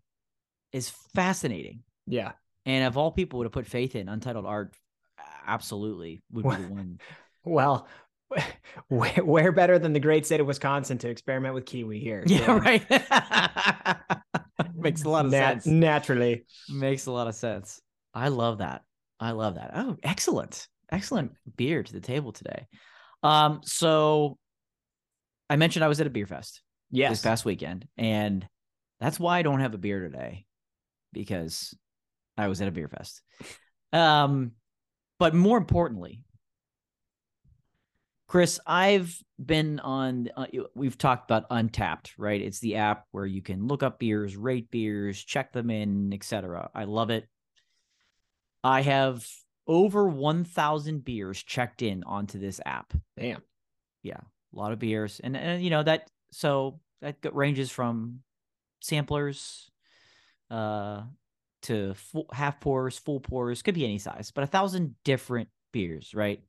is 0.71 0.91
fascinating. 1.15 1.79
Yeah. 2.05 2.33
And 2.67 2.85
of 2.85 2.97
all 2.97 3.11
people 3.11 3.39
would 3.39 3.45
have 3.45 3.51
put 3.51 3.65
faith 3.65 3.95
in 3.95 4.07
Untitled 4.07 4.45
Art, 4.45 4.75
absolutely 5.47 6.21
would 6.31 6.43
be 6.43 6.55
the 6.55 6.67
one. 6.73 6.99
Well, 7.43 7.87
where, 8.89 9.11
where 9.23 9.51
better 9.51 9.79
than 9.79 9.93
the 9.93 9.99
great 9.99 10.27
state 10.27 10.39
of 10.39 10.45
Wisconsin 10.45 10.99
to 10.99 11.09
experiment 11.09 11.55
with 11.55 11.65
kiwi 11.65 11.99
here? 11.99 12.23
Yeah, 12.27 12.45
So, 12.45 12.55
right. 12.57 12.85
Makes 14.75 15.03
a 15.03 15.09
lot 15.09 15.25
of 15.25 15.31
nat- 15.31 15.63
sense. 15.63 15.65
Naturally. 15.65 16.45
Makes 16.69 17.07
a 17.07 17.11
lot 17.11 17.27
of 17.27 17.33
sense. 17.33 17.81
I 18.13 18.27
love 18.27 18.59
that. 18.59 18.83
I 19.19 19.31
love 19.31 19.55
that. 19.55 19.71
Oh, 19.75 19.97
excellent. 20.03 20.67
Excellent 20.91 21.31
beer 21.55 21.83
to 21.83 21.93
the 21.93 22.01
table 22.01 22.31
today. 22.31 22.67
Um, 23.23 23.61
so 23.63 24.37
I 25.49 25.55
mentioned 25.55 25.83
I 25.83 25.87
was 25.87 26.01
at 26.01 26.07
a 26.07 26.11
beer 26.11 26.27
fest 26.27 26.61
this 27.09 27.21
past 27.21 27.45
weekend, 27.45 27.87
and 27.97 28.45
that's 28.99 29.19
why 29.19 29.39
I 29.39 29.41
don't 29.41 29.61
have 29.61 29.73
a 29.73 29.77
beer 29.79 30.01
today 30.01 30.45
because 31.13 31.73
I 32.37 32.47
was 32.47 32.61
at 32.61 32.67
a 32.67 32.71
beer 32.71 32.87
fest. 32.87 33.21
Um, 33.91 34.51
but 35.19 35.33
more 35.33 35.57
importantly, 35.57 36.21
Chris, 38.27 38.59
I've 38.65 39.15
been 39.43 39.79
on. 39.79 40.29
Uh, 40.35 40.47
we've 40.73 40.97
talked 40.97 41.29
about 41.29 41.49
Untappd, 41.49 42.13
right? 42.17 42.41
It's 42.41 42.59
the 42.59 42.77
app 42.77 43.05
where 43.11 43.27
you 43.27 43.43
can 43.43 43.67
look 43.67 43.83
up 43.83 43.99
beers, 43.99 44.35
rate 44.35 44.71
beers, 44.71 45.23
check 45.23 45.53
them 45.53 45.69
in, 45.69 46.11
etc. 46.13 46.69
I 46.73 46.85
love 46.85 47.11
it. 47.11 47.27
I 48.63 48.81
have 48.81 49.27
over 49.67 50.07
1,000 50.07 51.03
beers 51.05 51.41
checked 51.43 51.81
in 51.81 52.03
onto 52.03 52.39
this 52.39 52.59
app 52.65 52.93
Damn. 53.17 53.41
Yeah. 54.01 54.19
A 54.19 54.55
lot 54.59 54.71
of 54.71 54.79
beers 54.79 55.19
and 55.23 55.35
and 55.35 55.63
you 55.63 55.69
know 55.71 55.81
that 55.83 56.09
so 56.31 56.79
that 57.01 57.17
ranges 57.33 57.71
from 57.71 58.19
samplers 58.81 59.69
uh 60.51 61.03
to 61.63 61.93
full, 61.95 62.27
half 62.31 62.59
pours 62.59 62.97
full 62.99 63.19
pours 63.19 63.61
could 63.63 63.73
be 63.73 63.83
any 63.85 63.97
size 63.97 64.29
but 64.31 64.43
a 64.43 64.47
thousand 64.47 64.95
different 65.05 65.49
beers 65.71 66.13
right 66.13 66.43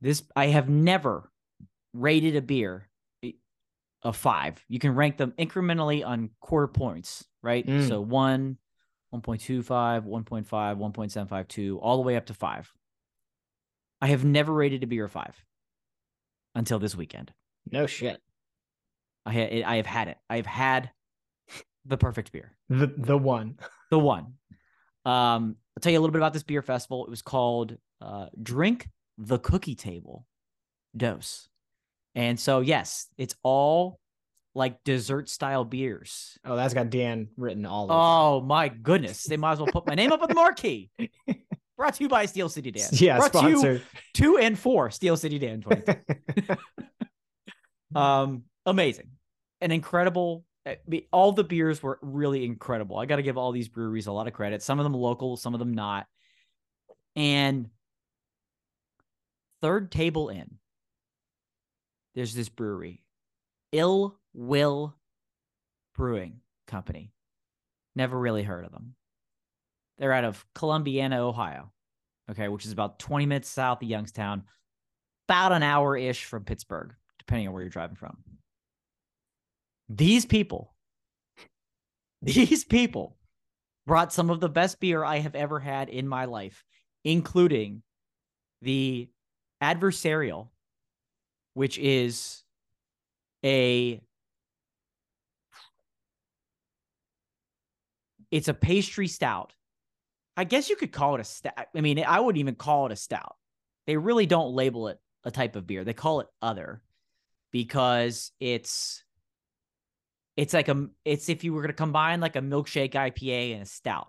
this 0.00 0.22
i 0.34 0.46
have 0.48 0.68
never 0.68 1.30
rated 1.94 2.36
a 2.36 2.42
beer 2.42 2.88
a- 3.24 3.36
a 4.02 4.12
five 4.12 4.62
you 4.68 4.78
can 4.78 4.94
rank 4.94 5.16
them 5.16 5.32
incrementally 5.38 6.04
on 6.04 6.28
quarter 6.40 6.66
points 6.68 7.24
right 7.42 7.66
Mm. 7.66 7.88
so 7.88 8.00
one 8.00 8.58
1.25 9.22 10.04
1.5 10.04 10.46
1.752 10.46 11.78
all 11.80 11.96
the 11.96 12.02
way 12.02 12.16
up 12.16 12.26
to 12.26 12.34
five 12.34 12.72
i 14.00 14.06
have 14.08 14.24
never 14.24 14.52
rated 14.52 14.82
a 14.82 14.86
beer 14.86 15.04
a 15.06 15.08
five 15.08 15.34
until 16.56 16.78
this 16.80 16.96
weekend. 16.96 17.32
No 17.70 17.86
shit. 17.86 18.20
I 19.24 19.32
ha- 19.32 19.62
I 19.64 19.76
have 19.76 19.86
had 19.86 20.08
it. 20.08 20.16
I 20.28 20.36
have 20.36 20.46
had 20.46 20.90
the 21.84 21.96
perfect 21.96 22.32
beer, 22.32 22.56
The 22.68 22.92
the 22.96 23.16
one. 23.18 23.58
the 23.90 23.98
one. 23.98 24.34
Um, 25.04 25.56
I'll 25.76 25.80
tell 25.80 25.92
you 25.92 25.98
a 25.98 26.00
little 26.00 26.12
bit 26.12 26.20
about 26.20 26.32
this 26.32 26.42
beer 26.42 26.62
festival. 26.62 27.04
It 27.04 27.10
was 27.10 27.22
called 27.22 27.76
uh, 28.00 28.26
Drink 28.42 28.88
the 29.18 29.38
Cookie 29.38 29.74
Table 29.76 30.26
Dose, 30.96 31.48
and 32.14 32.40
so 32.40 32.60
yes, 32.60 33.08
it's 33.18 33.36
all 33.42 34.00
like 34.56 34.82
dessert 34.84 35.28
style 35.28 35.64
beers. 35.64 36.38
Oh, 36.44 36.56
that's 36.56 36.74
got 36.74 36.90
Dan 36.90 37.28
written 37.36 37.66
all 37.66 37.84
over. 37.84 37.92
Oh 37.94 38.40
my 38.40 38.68
goodness, 38.68 39.24
they 39.24 39.36
might 39.36 39.52
as 39.52 39.58
well 39.58 39.68
put 39.68 39.86
my 39.86 39.94
name 39.94 40.12
up 40.12 40.22
on 40.22 40.28
the 40.28 40.34
marquee. 40.34 40.90
Brought 41.76 41.94
to 41.94 42.02
you 42.02 42.08
by 42.08 42.24
Steel 42.24 42.48
City 42.48 42.70
Dan. 42.70 42.88
yeah, 42.92 43.18
Brought 43.18 43.32
to 43.34 43.48
you 43.50 43.58
sponsor. 43.58 43.82
two 44.14 44.38
and 44.38 44.58
four 44.58 44.90
Steel 44.90 45.16
City 45.16 45.38
Dan. 45.38 45.62
Um, 47.94 48.42
amazing, 48.66 49.08
an 49.62 49.70
incredible. 49.70 50.44
All 51.12 51.32
the 51.32 51.44
beers 51.44 51.82
were 51.82 51.98
really 52.02 52.44
incredible. 52.44 52.98
I 52.98 53.06
got 53.06 53.16
to 53.16 53.22
give 53.22 53.38
all 53.38 53.52
these 53.52 53.68
breweries 53.68 54.06
a 54.06 54.12
lot 54.12 54.26
of 54.26 54.34
credit. 54.34 54.62
Some 54.62 54.78
of 54.78 54.84
them 54.84 54.92
local, 54.92 55.36
some 55.38 55.54
of 55.54 55.60
them 55.60 55.72
not. 55.72 56.06
And 57.14 57.70
third 59.62 59.90
table 59.92 60.28
in, 60.28 60.58
there's 62.14 62.34
this 62.34 62.50
brewery, 62.50 63.02
Ill 63.76 64.18
Will 64.32 64.96
Brewing 65.94 66.40
Company. 66.66 67.12
Never 67.94 68.18
really 68.18 68.42
heard 68.42 68.64
of 68.64 68.72
them. 68.72 68.94
They're 69.98 70.12
out 70.12 70.24
of 70.24 70.44
Columbiana, 70.54 71.18
Ohio. 71.18 71.72
Okay, 72.30 72.48
which 72.48 72.64
is 72.64 72.72
about 72.72 72.98
20 72.98 73.26
minutes 73.26 73.48
south 73.48 73.82
of 73.82 73.88
Youngstown, 73.88 74.44
about 75.28 75.52
an 75.52 75.62
hour 75.62 75.96
ish 75.96 76.24
from 76.24 76.44
Pittsburgh, 76.44 76.94
depending 77.18 77.46
on 77.46 77.54
where 77.54 77.62
you're 77.62 77.70
driving 77.70 77.96
from. 77.96 78.16
These 79.88 80.26
people, 80.26 80.74
these 82.22 82.64
people 82.64 83.16
brought 83.86 84.12
some 84.12 84.30
of 84.30 84.40
the 84.40 84.48
best 84.48 84.80
beer 84.80 85.04
I 85.04 85.18
have 85.18 85.34
ever 85.34 85.60
had 85.60 85.88
in 85.88 86.08
my 86.08 86.24
life, 86.24 86.64
including 87.04 87.82
the 88.62 89.08
adversarial, 89.62 90.48
which 91.54 91.78
is 91.78 92.42
a 93.44 94.00
it's 98.30 98.48
a 98.48 98.54
pastry 98.54 99.08
stout. 99.08 99.52
I 100.36 100.44
guess 100.44 100.68
you 100.68 100.76
could 100.76 100.92
call 100.92 101.14
it 101.14 101.20
a 101.20 101.24
stout. 101.24 101.66
I 101.74 101.80
mean, 101.80 102.02
I 102.04 102.20
wouldn't 102.20 102.40
even 102.40 102.54
call 102.54 102.86
it 102.86 102.92
a 102.92 102.96
stout. 102.96 103.36
They 103.86 103.96
really 103.96 104.26
don't 104.26 104.54
label 104.54 104.88
it 104.88 104.98
a 105.24 105.30
type 105.30 105.56
of 105.56 105.66
beer. 105.66 105.84
They 105.84 105.94
call 105.94 106.20
it 106.20 106.26
other 106.42 106.82
because 107.52 108.32
it's 108.40 109.02
it's 110.36 110.52
like 110.52 110.68
a 110.68 110.88
it's 111.04 111.28
if 111.28 111.44
you 111.44 111.52
were 111.52 111.62
going 111.62 111.68
to 111.68 111.74
combine 111.74 112.20
like 112.20 112.36
a 112.36 112.40
milkshake 112.40 112.92
IPA 112.92 113.54
and 113.54 113.62
a 113.62 113.66
stout. 113.66 114.08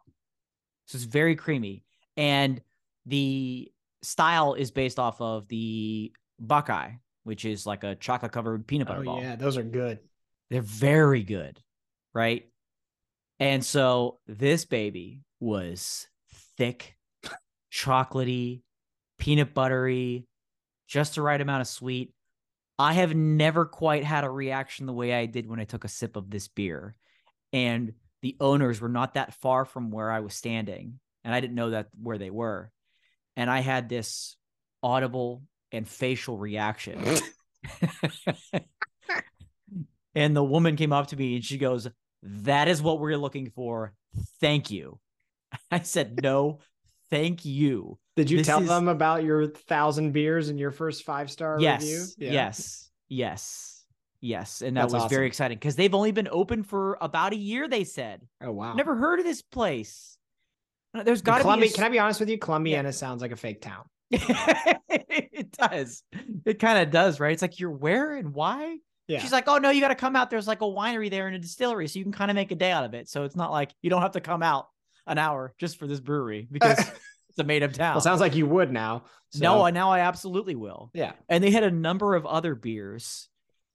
So 0.88 0.98
it's 0.98 1.06
very 1.06 1.36
creamy 1.36 1.84
and 2.16 2.62
the 3.06 3.72
style 4.02 4.54
is 4.54 4.72
based 4.72 5.00
off 5.00 5.22
of 5.22 5.48
the 5.48 6.12
Buckeye, 6.40 6.92
which 7.28 7.46
is 7.46 7.66
like 7.66 7.84
a 7.84 7.96
chocolate 7.96 8.32
covered 8.32 8.66
peanut 8.66 8.88
butter 8.88 9.02
Oh 9.02 9.06
ball. 9.06 9.22
yeah, 9.22 9.36
those 9.36 9.58
are 9.58 9.64
good. 9.64 10.00
They're 10.50 10.62
very 10.62 11.24
good, 11.24 11.60
right? 12.14 12.50
And 13.40 13.64
so 13.64 14.20
this 14.28 14.66
baby 14.66 15.22
was 15.40 16.08
thick, 16.58 16.96
chocolatey, 17.72 18.62
peanut 19.20 19.54
buttery, 19.54 20.26
just 20.88 21.16
the 21.16 21.22
right 21.22 21.40
amount 21.40 21.62
of 21.62 21.68
sweet. 21.68 22.14
I 22.80 22.94
have 22.94 23.16
never 23.16 23.66
quite 23.66 24.04
had 24.04 24.24
a 24.24 24.30
reaction 24.30 24.86
the 24.86 24.94
way 24.94 25.14
I 25.14 25.26
did 25.26 25.48
when 25.48 25.60
I 25.60 25.66
took 25.66 25.84
a 25.84 25.88
sip 25.90 26.16
of 26.16 26.30
this 26.30 26.48
beer. 26.48 26.96
And 27.54 27.94
the 28.22 28.38
owners 28.40 28.80
were 28.82 28.90
not 28.90 29.16
that 29.16 29.34
far 29.36 29.66
from 29.66 29.92
where 29.92 30.12
I 30.12 30.20
was 30.22 30.34
standing, 30.34 31.00
and 31.24 31.34
I 31.34 31.40
didn't 31.40 31.56
know 31.56 31.72
that 31.72 31.90
where 32.02 32.18
they 32.18 32.30
were. 32.30 32.72
And 33.36 33.50
I 33.50 33.60
had 33.60 33.90
this 33.90 34.36
audible 34.82 35.44
and 35.72 35.88
facial 35.88 36.38
reaction. 36.38 37.04
and 40.16 40.36
the 40.36 40.44
woman 40.44 40.76
came 40.76 40.94
up 40.94 41.08
to 41.08 41.16
me 41.16 41.36
and 41.36 41.44
she 41.44 41.58
goes, 41.58 41.88
That 42.24 42.68
is 42.68 42.82
what 42.82 43.00
we're 43.00 43.18
looking 43.18 43.52
for. 43.52 43.94
Thank 44.40 44.72
you. 44.72 45.00
I 45.72 45.80
said, 45.80 46.22
No, 46.22 46.60
thank 47.10 47.46
you. 47.46 47.98
Did 48.16 48.32
you 48.32 48.40
This 48.40 48.48
tell 48.48 48.62
is- 48.62 48.68
them 48.68 48.88
about 48.88 49.24
your 49.24 49.48
thousand 49.48 50.12
beers 50.12 50.50
and 50.50 50.60
your 50.60 50.72
first 50.72 51.04
five 51.04 51.30
star 51.30 51.58
yes, 51.60 51.82
review? 51.82 52.06
Yeah. 52.18 52.32
yes, 52.32 52.90
yes, 53.10 53.86
yes. 54.22 54.62
And 54.62 54.76
that 54.76 54.82
That's 54.82 54.94
was 54.94 55.04
awesome. 55.04 55.16
very 55.16 55.28
exciting 55.28 55.58
because 55.58 55.76
they've 55.76 55.94
only 55.94 56.12
been 56.12 56.30
open 56.32 56.64
for 56.64 56.98
about 57.00 57.34
a 57.34 57.38
year, 57.38 57.68
they 57.68 57.84
said. 57.84 58.22
Oh 58.42 58.52
wow. 58.52 58.74
Never 58.74 58.96
heard 58.96 59.20
of 59.20 59.26
this 59.26 59.42
place. 59.42 60.18
There's 60.94 61.22
got 61.22 61.44
to 61.44 61.62
be. 61.62 61.68
A 61.68 61.70
can 61.70 61.84
I 61.84 61.90
be 61.90 62.00
honest 62.00 62.20
with 62.20 62.30
you? 62.30 62.40
Columbiana 62.40 62.92
sounds 62.92 63.22
like 63.22 63.32
a 63.32 63.36
fake 63.36 63.62
town. 63.62 63.84
it 64.90 65.52
does. 65.52 66.04
It 66.46 66.60
kind 66.60 66.80
of 66.80 66.92
does, 66.92 67.20
right? 67.20 67.34
It's 67.34 67.42
like 67.42 67.60
you're 67.60 67.72
where 67.72 68.16
and 68.16 68.34
why? 68.34 68.78
Yeah. 69.08 69.20
She's 69.20 69.32
like, 69.32 69.48
oh 69.48 69.58
no, 69.58 69.70
you 69.70 69.82
got 69.82 69.88
to 69.90 69.96
come 69.96 70.16
out. 70.16 70.30
There's 70.30 70.48
like 70.48 70.62
a 70.62 70.66
winery 70.66 71.10
there 71.10 71.28
and 71.28 71.36
a 71.36 71.40
distillery, 71.40 71.88
so 71.88 72.00
you 72.00 72.06
can 72.06 72.12
kind 72.12 72.30
of 72.32 72.36
make 72.36 72.52
a 72.52 72.56
day 72.56 72.72
out 72.72 72.84
of 72.84 72.94
it. 72.94 73.10
So 73.10 73.24
it's 73.24 73.36
not 73.36 73.52
like 73.52 73.72
you 73.82 73.90
don't 73.90 74.02
have 74.02 74.12
to 74.14 74.22
come 74.22 74.44
out 74.44 74.68
an 75.06 75.18
hour 75.18 75.54
just 75.58 75.78
for 75.78 75.88
this 75.88 76.00
brewery 76.00 76.48
because 76.52 76.78
it's 76.80 77.40
a 77.40 77.44
made 77.44 77.64
up 77.64 77.74
town. 77.74 77.96
well, 77.96 78.02
sounds 78.02 78.20
like 78.20 78.36
you 78.36 78.46
would 78.46 78.72
now. 78.72 79.04
no, 79.36 79.58
so- 79.60 79.66
I 79.66 79.72
now 79.72 79.92
I 79.92 80.00
absolutely 80.02 80.56
will. 80.56 80.92
yeah. 80.94 81.14
And 81.30 81.44
they 81.44 81.52
had 81.52 81.64
a 81.64 81.72
number 81.72 82.16
of 82.16 82.26
other 82.26 82.56
beers 82.56 83.30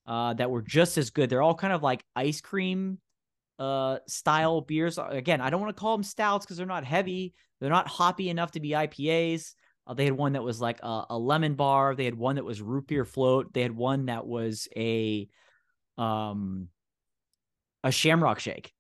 uh, 0.07 0.35
that 0.35 0.51
were 0.51 0.63
just 0.63 0.99
as 0.99 1.11
good. 1.11 1.31
They're 1.31 1.43
all 1.43 1.55
kind 1.55 1.73
of 1.73 1.83
like 1.83 2.05
ice 2.17 2.41
cream 2.41 2.99
uh, 3.59 3.99
style 4.09 4.61
beers. 4.61 4.99
Again, 4.99 5.41
I 5.41 5.49
don't 5.51 5.61
want 5.61 5.75
to 5.75 5.81
call 5.81 5.97
them 5.97 6.03
stouts 6.05 6.45
because 6.45 6.57
they're 6.57 6.67
not 6.67 6.85
heavy. 6.85 7.33
They're 7.61 7.71
not 7.71 7.87
hoppy 7.87 8.29
enough 8.29 8.51
to 8.53 8.61
be 8.61 8.71
IPAs. 8.71 9.55
Uh, 9.93 9.95
they 9.95 10.07
had 10.07 10.15
one 10.15 10.33
that 10.33 10.43
was 10.43 10.61
like 10.61 10.81
a, 10.83 11.05
a 11.11 11.19
lemon 11.19 11.55
bar. 11.55 11.95
They 11.95 12.07
had 12.07 12.17
one 12.17 12.37
that 12.37 12.45
was 12.45 12.63
root 12.63 12.87
beer 12.87 13.05
float. 13.05 13.53
They 13.53 13.61
had 13.63 13.77
one 13.77 14.07
that 14.07 14.27
was 14.27 14.67
a 14.75 15.29
um 15.99 16.69
a 17.85 17.93
shamrock 17.93 18.39
shake, 18.41 18.73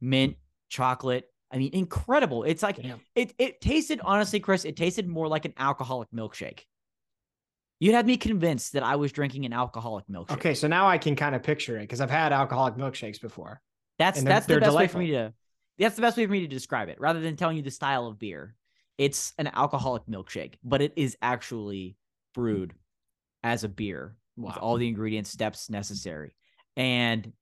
mint, 0.00 0.36
chocolate, 0.68 1.24
I 1.50 1.56
mean, 1.56 1.70
incredible. 1.72 2.44
It's 2.44 2.62
like 2.62 2.76
Damn. 2.76 3.00
it 3.14 3.32
it 3.38 3.60
tasted 3.60 4.00
honestly, 4.02 4.40
Chris, 4.40 4.64
it 4.64 4.76
tasted 4.76 5.08
more 5.08 5.26
like 5.26 5.46
an 5.46 5.54
alcoholic 5.56 6.10
milkshake. 6.10 6.64
You 7.80 7.94
had 7.94 8.06
me 8.06 8.16
convinced 8.16 8.74
that 8.74 8.82
I 8.82 8.96
was 8.96 9.12
drinking 9.12 9.46
an 9.46 9.52
alcoholic 9.52 10.06
milkshake. 10.08 10.32
Okay, 10.32 10.54
so 10.54 10.66
now 10.66 10.86
I 10.86 10.98
can 10.98 11.16
kind 11.16 11.34
of 11.34 11.42
picture 11.42 11.78
it 11.78 11.82
because 11.82 12.00
I've 12.00 12.10
had 12.10 12.32
alcoholic 12.32 12.74
milkshakes 12.74 13.20
before. 13.20 13.62
That's 13.98 14.22
that's 14.22 14.46
the 14.46 14.60
best 14.60 14.76
way 14.76 14.88
for 14.88 14.98
me 14.98 15.12
to 15.12 15.32
that's 15.78 15.96
the 15.96 16.02
best 16.02 16.16
way 16.16 16.26
for 16.26 16.32
me 16.32 16.40
to 16.40 16.48
describe 16.48 16.88
it 16.88 17.00
rather 17.00 17.20
than 17.20 17.36
telling 17.36 17.56
you 17.56 17.62
the 17.62 17.70
style 17.70 18.06
of 18.06 18.18
beer. 18.18 18.54
It's 18.98 19.32
an 19.38 19.46
alcoholic 19.46 20.06
milkshake, 20.06 20.54
but 20.62 20.82
it 20.82 20.92
is 20.96 21.16
actually 21.22 21.96
brewed 22.34 22.74
as 23.42 23.64
a 23.64 23.68
beer 23.68 24.16
with 24.36 24.56
all 24.56 24.76
the 24.76 24.88
ingredients 24.88 25.30
steps 25.30 25.70
necessary. 25.70 26.34
And 26.76 27.32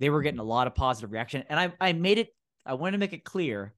they 0.00 0.10
were 0.10 0.22
getting 0.22 0.40
a 0.40 0.44
lot 0.44 0.66
of 0.66 0.74
positive 0.74 1.12
reaction 1.12 1.44
and 1.48 1.60
I 1.60 1.72
I 1.80 1.92
made 1.92 2.18
it 2.18 2.34
I 2.66 2.74
wanted 2.74 2.92
to 2.92 2.98
make 2.98 3.12
it 3.12 3.24
clear 3.24 3.74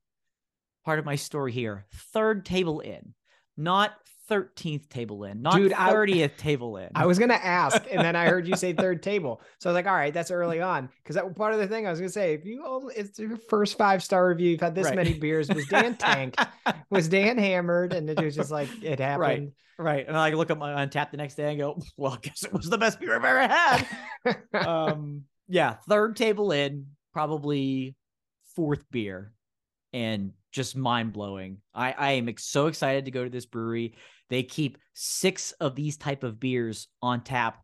part 0.84 0.98
of 0.98 1.04
my 1.04 1.16
story 1.16 1.52
here. 1.52 1.86
Third 2.12 2.44
table 2.44 2.80
in, 2.80 3.14
not 3.56 3.94
13th 4.30 4.88
table 4.88 5.24
in, 5.24 5.42
not 5.42 5.56
Dude, 5.56 5.72
I- 5.72 5.92
30th 5.92 6.36
table 6.36 6.76
in. 6.76 6.88
I 6.94 7.06
was 7.06 7.18
gonna 7.18 7.34
ask, 7.34 7.82
and 7.90 8.00
then 8.00 8.14
I 8.16 8.26
heard 8.26 8.46
you 8.46 8.56
say 8.56 8.72
third 8.74 9.02
table, 9.02 9.40
so 9.58 9.68
I 9.68 9.72
was 9.72 9.74
like, 9.74 9.86
"All 9.86 9.94
right, 9.94 10.14
that's 10.14 10.30
early 10.30 10.60
on." 10.60 10.88
Because 11.02 11.16
that 11.16 11.36
part 11.36 11.52
of 11.54 11.58
the 11.60 11.66
thing 11.66 11.86
I 11.86 11.90
was 11.90 11.98
gonna 11.98 12.08
say, 12.10 12.34
if 12.34 12.44
you 12.44 12.64
only 12.66 12.94
it's 12.94 13.18
your 13.18 13.36
first 13.48 13.76
five 13.76 14.02
star 14.02 14.28
review, 14.28 14.50
you've 14.50 14.60
had 14.60 14.74
this 14.74 14.86
Right. 14.86 14.96
many 14.96 15.14
beers, 15.14 15.48
was 15.48 15.66
Dan 15.66 15.96
tanked, 15.98 16.40
was 16.90 17.08
Dan 17.08 17.36
hammered, 17.38 17.92
and 17.92 18.08
it 18.08 18.20
was 18.20 18.34
just 18.36 18.50
like 18.50 18.68
it 18.82 19.00
happened. 19.00 19.52
Right. 19.78 20.06
And 20.06 20.16
I 20.16 20.30
look 20.30 20.50
at 20.50 20.58
my 20.58 20.86
untap 20.86 21.10
the 21.10 21.16
next 21.16 21.34
day 21.34 21.50
and 21.50 21.58
go, 21.58 21.80
well, 21.96 22.12
I 22.12 22.18
guess 22.18 22.44
it 22.44 22.52
was 22.52 22.68
the 22.70 22.78
best 22.78 23.00
beer 23.00 23.16
I've 23.16 23.24
ever 23.24 23.48
had. 23.48 24.66
um, 24.66 25.24
yeah, 25.48 25.76
third 25.88 26.14
table 26.16 26.52
in, 26.52 26.86
probably 27.12 27.96
fourth 28.54 28.84
beer, 28.90 29.32
and 29.92 30.32
just 30.52 30.76
mind 30.76 31.12
blowing. 31.12 31.58
I, 31.74 31.92
I 31.92 32.10
am 32.12 32.32
so 32.38 32.66
excited 32.66 33.06
to 33.06 33.10
go 33.10 33.24
to 33.24 33.30
this 33.30 33.46
brewery. 33.46 33.94
They 34.30 34.42
keep 34.42 34.78
six 34.94 35.52
of 35.52 35.74
these 35.74 35.96
type 35.96 36.22
of 36.22 36.38
beers 36.38 36.88
on 37.02 37.22
tap 37.22 37.62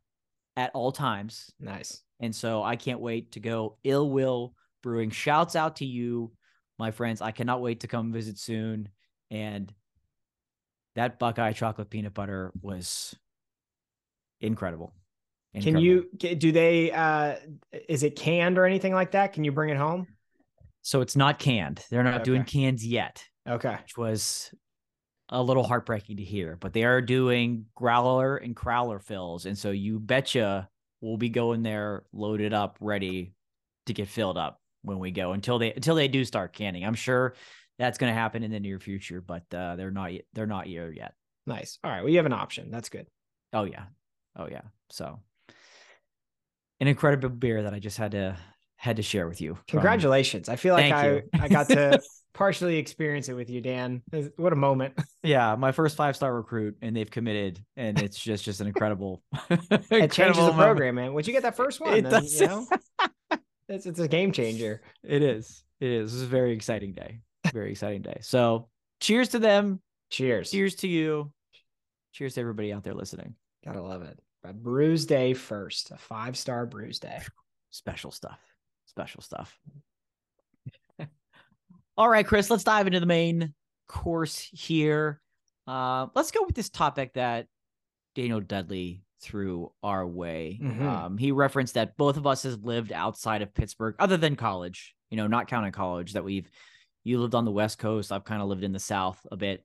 at 0.57 0.73
all 0.75 0.91
times. 0.91 1.53
nice. 1.61 2.03
And 2.21 2.35
so 2.35 2.65
I 2.65 2.75
can't 2.75 2.99
wait 2.99 3.33
to 3.33 3.41
go. 3.41 3.79
Ill 3.85 4.11
Will 4.11 4.55
Brewing. 4.83 5.11
Shouts 5.11 5.55
out 5.55 5.77
to 5.77 5.85
you, 5.87 6.33
my 6.77 6.91
friends. 6.91 7.23
I 7.23 7.31
cannot 7.31 7.63
wait 7.63 7.81
to 7.81 7.87
come 7.87 8.13
visit 8.13 8.39
soon. 8.39 8.89
And 9.31 9.73
that 10.97 11.21
Buckeye 11.21 11.53
chocolate 11.53 11.91
peanut 11.91 12.15
butter 12.15 12.53
was 12.61 13.15
incredible. 14.41 14.93
Can 15.55 15.79
you 15.79 16.09
do 16.19 16.51
they? 16.53 16.91
uh 16.91 17.37
Is 17.89 18.03
it 18.03 18.17
canned 18.17 18.59
or 18.59 18.65
anything 18.65 18.93
like 18.93 19.13
that? 19.13 19.33
Can 19.33 19.45
you 19.45 19.53
bring 19.53 19.71
it 19.71 19.77
home? 19.77 20.09
So 20.89 21.03
it's 21.03 21.17
not 21.17 21.39
canned. 21.39 21.85
They're 21.91 22.03
not 22.03 22.25
doing 22.25 22.45
cans 22.45 22.83
yet, 22.83 23.23
Okay. 23.47 23.77
which 23.83 23.99
was 23.99 24.55
a 25.29 25.43
little 25.43 25.63
heartbreaking 25.63 26.17
to 26.17 26.25
hear. 26.25 26.57
But 26.59 26.73
they 26.73 26.85
are 26.85 27.03
doing 27.03 27.67
growler 27.75 28.39
and 28.39 28.57
crowler 28.57 28.99
fills, 28.99 29.45
and 29.45 29.59
so 29.59 29.71
you 29.71 30.01
betcha 30.01 30.67
we'll 31.03 31.19
be 31.19 31.29
going 31.29 31.63
there 31.63 32.05
loaded 32.15 32.55
up, 32.55 32.79
ready 32.81 33.35
to 33.85 33.93
get 33.93 34.09
filled 34.09 34.39
up 34.39 34.63
when 34.81 34.99
we 34.99 35.11
go 35.11 35.33
until 35.33 35.59
they 35.59 35.75
until 35.75 35.95
they 35.95 36.09
do 36.09 36.25
start 36.25 36.55
canning. 36.55 36.87
I'm 36.87 36.95
sure 36.95 37.35
that's 37.79 37.99
going 37.99 38.11
to 38.11 38.19
happen 38.19 38.43
in 38.43 38.51
the 38.51 38.59
near 38.59 38.81
future, 38.81 39.21
but 39.21 39.43
uh, 39.53 39.77
they're 39.77 39.91
not 39.91 40.15
yet. 40.15 40.25
They're 40.33 40.47
not 40.47 40.69
here 40.69 40.91
yet. 40.91 41.13
Nice. 41.47 41.79
All 41.85 41.91
right. 41.91 42.01
Well, 42.01 42.09
you 42.09 42.17
have 42.17 42.25
an 42.25 42.33
option. 42.33 42.71
That's 42.71 42.89
good. 42.89 43.09
Oh 43.53 43.65
yeah, 43.65 43.85
oh 44.37 44.49
yeah. 44.51 44.63
So 44.89 45.21
an 46.81 46.89
incredible 46.89 47.29
beer 47.29 47.65
that 47.65 47.75
I 47.75 47.79
just 47.79 47.99
had 47.99 48.13
to 48.13 48.39
had 48.79 48.97
to 48.97 49.03
share 49.03 49.29
with 49.29 49.41
you. 49.41 49.55
from- 49.55 49.65
Congratulations. 49.67 50.49
I 50.49 50.57
feel 50.57 50.73
like 50.73 50.91
Thank 50.93 51.25
I. 51.35 51.45
I 51.45 51.49
got 51.49 51.69
to 51.69 52.01
partially 52.33 52.77
experience 52.79 53.29
it 53.29 53.35
with 53.35 53.51
you, 53.51 53.61
Dan. 53.61 54.03
What 54.37 54.53
a 54.53 54.57
moment. 54.57 54.95
Yeah, 55.23 55.57
my 55.57 55.73
first 55.73 55.97
five 55.97 56.15
star 56.17 56.33
recruit, 56.35 56.77
and 56.81 56.97
they've 56.97 57.11
committed, 57.11 57.63
and 57.77 58.01
it's 58.01 58.19
just 58.19 58.45
just 58.45 58.61
an 58.61 58.67
incredible. 58.69 59.23
It 59.91 60.13
changes 60.13 60.45
the 60.45 60.53
program, 60.53 60.95
man. 60.95 61.13
Once 61.13 61.27
you 61.27 61.33
get 61.33 61.43
that 61.43 61.57
first 61.57 61.81
one, 61.81 61.95
It 61.95 62.03
then, 62.03 62.13
does. 62.23 62.41
you 62.41 62.47
know, 62.47 62.67
it's 63.69 63.85
it's 63.87 63.99
a 63.99 64.09
game 64.09 64.33
changer. 64.33 64.81
It 65.03 65.23
is. 65.23 65.63
It 65.81 65.91
is. 65.91 66.13
This 66.13 66.17
is 66.21 66.23
a 66.23 66.27
very 66.27 66.53
exciting 66.53 66.93
day. 66.95 67.21
Very 67.53 67.71
exciting 67.73 68.03
day. 68.03 68.19
So, 68.23 68.69
cheers 69.01 69.31
to 69.31 69.39
them. 69.39 69.81
Cheers. 70.11 70.51
Cheers 70.51 70.77
to 70.77 70.89
you. 70.89 71.33
Cheers 72.13 72.35
to 72.35 72.41
everybody 72.41 72.73
out 72.73 72.85
there 72.85 72.95
listening. 72.95 73.35
Gotta 73.65 73.83
love 73.83 74.03
it. 74.03 74.19
A 74.45 74.53
Brews 74.53 75.05
Day 75.07 75.35
first, 75.35 75.91
a 75.91 75.99
five 75.99 76.37
star 76.37 76.65
Brews 76.67 77.01
Day. 77.01 77.19
Special 77.71 78.11
stuff. 78.11 78.39
Special 78.89 79.23
stuff. 79.23 79.59
All 81.97 82.09
right, 82.09 82.27
Chris, 82.27 82.51
let's 82.51 82.65
dive 82.65 82.87
into 82.87 83.01
the 83.01 83.07
main 83.07 83.55
course 83.89 84.49
here. 84.53 85.21
Uh, 85.67 86.07
let's 86.15 86.31
go 86.31 86.45
with 86.45 86.55
this 86.55 86.71
topic 86.71 87.13
that 87.15 87.47
Daniel 88.15 88.41
Dudley 88.41 89.03
threw 89.21 89.73
our 89.83 90.07
way. 90.07 90.59
Mhm. 90.63 90.81
Um, 90.81 91.19
he 91.19 91.33
referenced 91.33 91.75
that 91.75 91.97
both 91.97 92.17
of 92.17 92.27
us 92.27 92.45
has 92.45 92.59
lived 92.59 92.93
outside 92.93 93.43
of 93.43 93.55
Pittsburgh, 93.55 93.95
other 93.99 94.17
than 94.17 94.37
college, 94.37 94.95
you 95.11 95.17
know, 95.17 95.27
not 95.27 95.49
counting 95.49 95.73
college, 95.73 96.15
that 96.15 96.25
we've 96.25 96.49
you 97.05 97.21
lived 97.21 97.35
on 97.35 97.45
the 97.45 97.51
West 97.51 97.79
Coast. 97.79 98.13
I've 98.13 98.25
kind 98.25 98.43
of 98.43 98.49
lived 98.49 98.65
in 98.65 98.73
the 98.73 98.79
South 98.79 99.19
a 99.31 99.37
bit. 99.37 99.65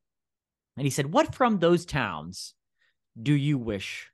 And 0.77 0.85
he 0.85 0.89
said, 0.89 1.11
What 1.11 1.35
from 1.35 1.59
those 1.59 1.85
towns 1.85 2.53
do 3.21 3.33
you 3.33 3.57
wish 3.57 4.09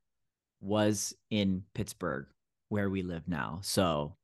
was 0.61 1.13
in 1.29 1.63
Pittsburgh, 1.73 2.27
where 2.67 2.89
we 2.89 3.01
live 3.01 3.27
now? 3.27 3.59
So 3.63 4.17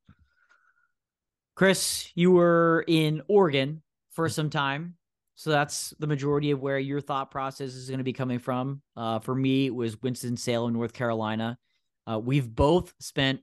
Chris, 1.55 2.11
you 2.15 2.31
were 2.31 2.83
in 2.87 3.21
Oregon 3.27 3.81
for 4.11 4.27
some 4.29 4.49
time. 4.49 4.95
So 5.35 5.49
that's 5.49 5.93
the 5.99 6.07
majority 6.07 6.51
of 6.51 6.61
where 6.61 6.79
your 6.79 7.01
thought 7.01 7.29
process 7.29 7.73
is 7.73 7.89
going 7.89 7.97
to 7.97 8.03
be 8.05 8.13
coming 8.13 8.39
from. 8.39 8.81
Uh, 8.95 9.19
for 9.19 9.35
me, 9.35 9.65
it 9.65 9.75
was 9.75 10.01
Winston-Salem, 10.01 10.73
North 10.73 10.93
Carolina. 10.93 11.57
Uh, 12.09 12.19
we've 12.19 12.53
both 12.53 12.93
spent 12.99 13.41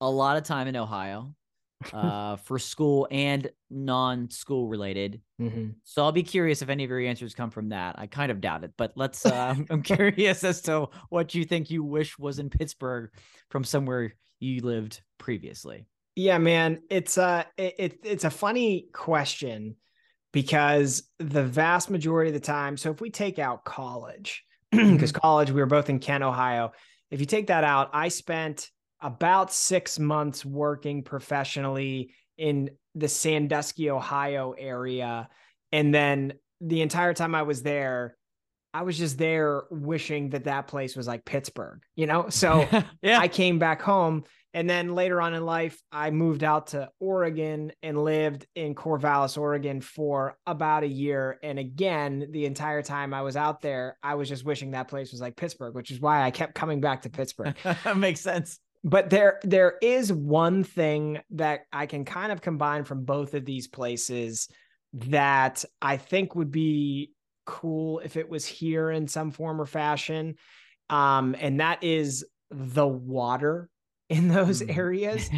a 0.00 0.08
lot 0.08 0.36
of 0.36 0.44
time 0.44 0.68
in 0.68 0.76
Ohio 0.76 1.34
uh, 1.92 2.36
for 2.36 2.58
school 2.60 3.08
and 3.10 3.50
non-school 3.70 4.68
related. 4.68 5.20
Mhm. 5.40 5.74
So 5.82 6.04
I'll 6.04 6.12
be 6.12 6.22
curious 6.22 6.62
if 6.62 6.68
any 6.68 6.84
of 6.84 6.90
your 6.90 7.00
answers 7.00 7.34
come 7.34 7.50
from 7.50 7.70
that. 7.70 7.98
I 7.98 8.06
kind 8.06 8.30
of 8.30 8.40
doubt 8.40 8.62
it, 8.62 8.72
but 8.76 8.92
let's. 8.94 9.26
Uh, 9.26 9.56
I'm 9.70 9.82
curious 9.84 10.44
as 10.44 10.60
to 10.62 10.88
what 11.08 11.34
you 11.34 11.44
think 11.44 11.70
you 11.70 11.82
wish 11.82 12.18
was 12.18 12.38
in 12.38 12.50
Pittsburgh 12.50 13.10
from 13.50 13.64
somewhere 13.64 14.14
you 14.38 14.60
lived 14.62 15.02
previously. 15.18 15.86
Yeah, 16.14 16.38
man. 16.38 16.82
It's 16.90 17.16
a 17.16 17.46
it, 17.56 17.74
it 17.78 17.98
it's 18.04 18.24
a 18.24 18.30
funny 18.30 18.88
question 18.92 19.76
because 20.32 21.04
the 21.18 21.44
vast 21.44 21.90
majority 21.90 22.30
of 22.30 22.34
the 22.34 22.40
time, 22.40 22.76
so 22.76 22.90
if 22.90 23.00
we 23.00 23.10
take 23.10 23.38
out 23.38 23.64
college, 23.64 24.44
because 24.70 25.12
mm-hmm. 25.12 25.20
college, 25.20 25.50
we 25.50 25.60
were 25.60 25.66
both 25.66 25.90
in 25.90 25.98
Kent, 25.98 26.24
Ohio. 26.24 26.72
If 27.10 27.20
you 27.20 27.26
take 27.26 27.48
that 27.48 27.64
out, 27.64 27.90
I 27.92 28.08
spent 28.08 28.70
about 29.00 29.52
six 29.52 29.98
months 29.98 30.44
working 30.44 31.02
professionally 31.02 32.14
in 32.38 32.70
the 32.94 33.08
Sandusky, 33.08 33.90
Ohio 33.90 34.52
area. 34.52 35.28
And 35.72 35.94
then 35.94 36.34
the 36.60 36.82
entire 36.82 37.12
time 37.12 37.34
I 37.34 37.42
was 37.42 37.62
there, 37.62 38.16
I 38.74 38.82
was 38.82 38.96
just 38.96 39.18
there 39.18 39.64
wishing 39.70 40.30
that 40.30 40.44
that 40.44 40.66
place 40.66 40.96
was 40.96 41.06
like 41.06 41.24
Pittsburgh, 41.24 41.82
you 41.94 42.06
know? 42.06 42.28
So 42.28 42.66
yeah, 43.02 43.18
I 43.18 43.28
came 43.28 43.58
back 43.58 43.82
home. 43.82 44.24
And 44.54 44.68
then 44.68 44.94
later 44.94 45.20
on 45.20 45.32
in 45.32 45.44
life, 45.46 45.80
I 45.90 46.10
moved 46.10 46.44
out 46.44 46.68
to 46.68 46.90
Oregon 47.00 47.72
and 47.82 48.02
lived 48.04 48.46
in 48.54 48.74
Corvallis, 48.74 49.38
Oregon 49.38 49.80
for 49.80 50.36
about 50.46 50.82
a 50.82 50.88
year. 50.88 51.38
And 51.42 51.58
again, 51.58 52.28
the 52.30 52.44
entire 52.44 52.82
time 52.82 53.14
I 53.14 53.22
was 53.22 53.34
out 53.34 53.62
there, 53.62 53.96
I 54.02 54.14
was 54.16 54.28
just 54.28 54.44
wishing 54.44 54.72
that 54.72 54.88
place 54.88 55.10
was 55.10 55.22
like 55.22 55.36
Pittsburgh, 55.36 55.74
which 55.74 55.90
is 55.90 56.00
why 56.00 56.22
I 56.22 56.30
kept 56.30 56.54
coming 56.54 56.82
back 56.82 57.02
to 57.02 57.10
Pittsburgh. 57.10 57.56
makes 57.96 58.20
sense. 58.20 58.58
but 58.84 59.08
there 59.08 59.38
there 59.42 59.78
is 59.80 60.12
one 60.12 60.64
thing 60.64 61.20
that 61.30 61.60
I 61.72 61.86
can 61.86 62.04
kind 62.04 62.30
of 62.30 62.42
combine 62.42 62.84
from 62.84 63.04
both 63.04 63.32
of 63.32 63.46
these 63.46 63.68
places 63.68 64.48
that 64.94 65.64
I 65.80 65.96
think 65.96 66.34
would 66.34 66.50
be 66.50 67.12
cool 67.44 68.00
if 68.00 68.16
it 68.16 68.28
was 68.28 68.46
here 68.46 68.90
in 68.90 69.08
some 69.08 69.30
form 69.30 69.60
or 69.60 69.66
fashion. 69.66 70.36
Um, 70.90 71.34
and 71.38 71.60
that 71.60 71.82
is 71.82 72.24
the 72.50 72.86
water 72.86 73.68
in 74.08 74.28
those 74.28 74.62
Mm. 74.62 74.76
areas. 74.76 75.30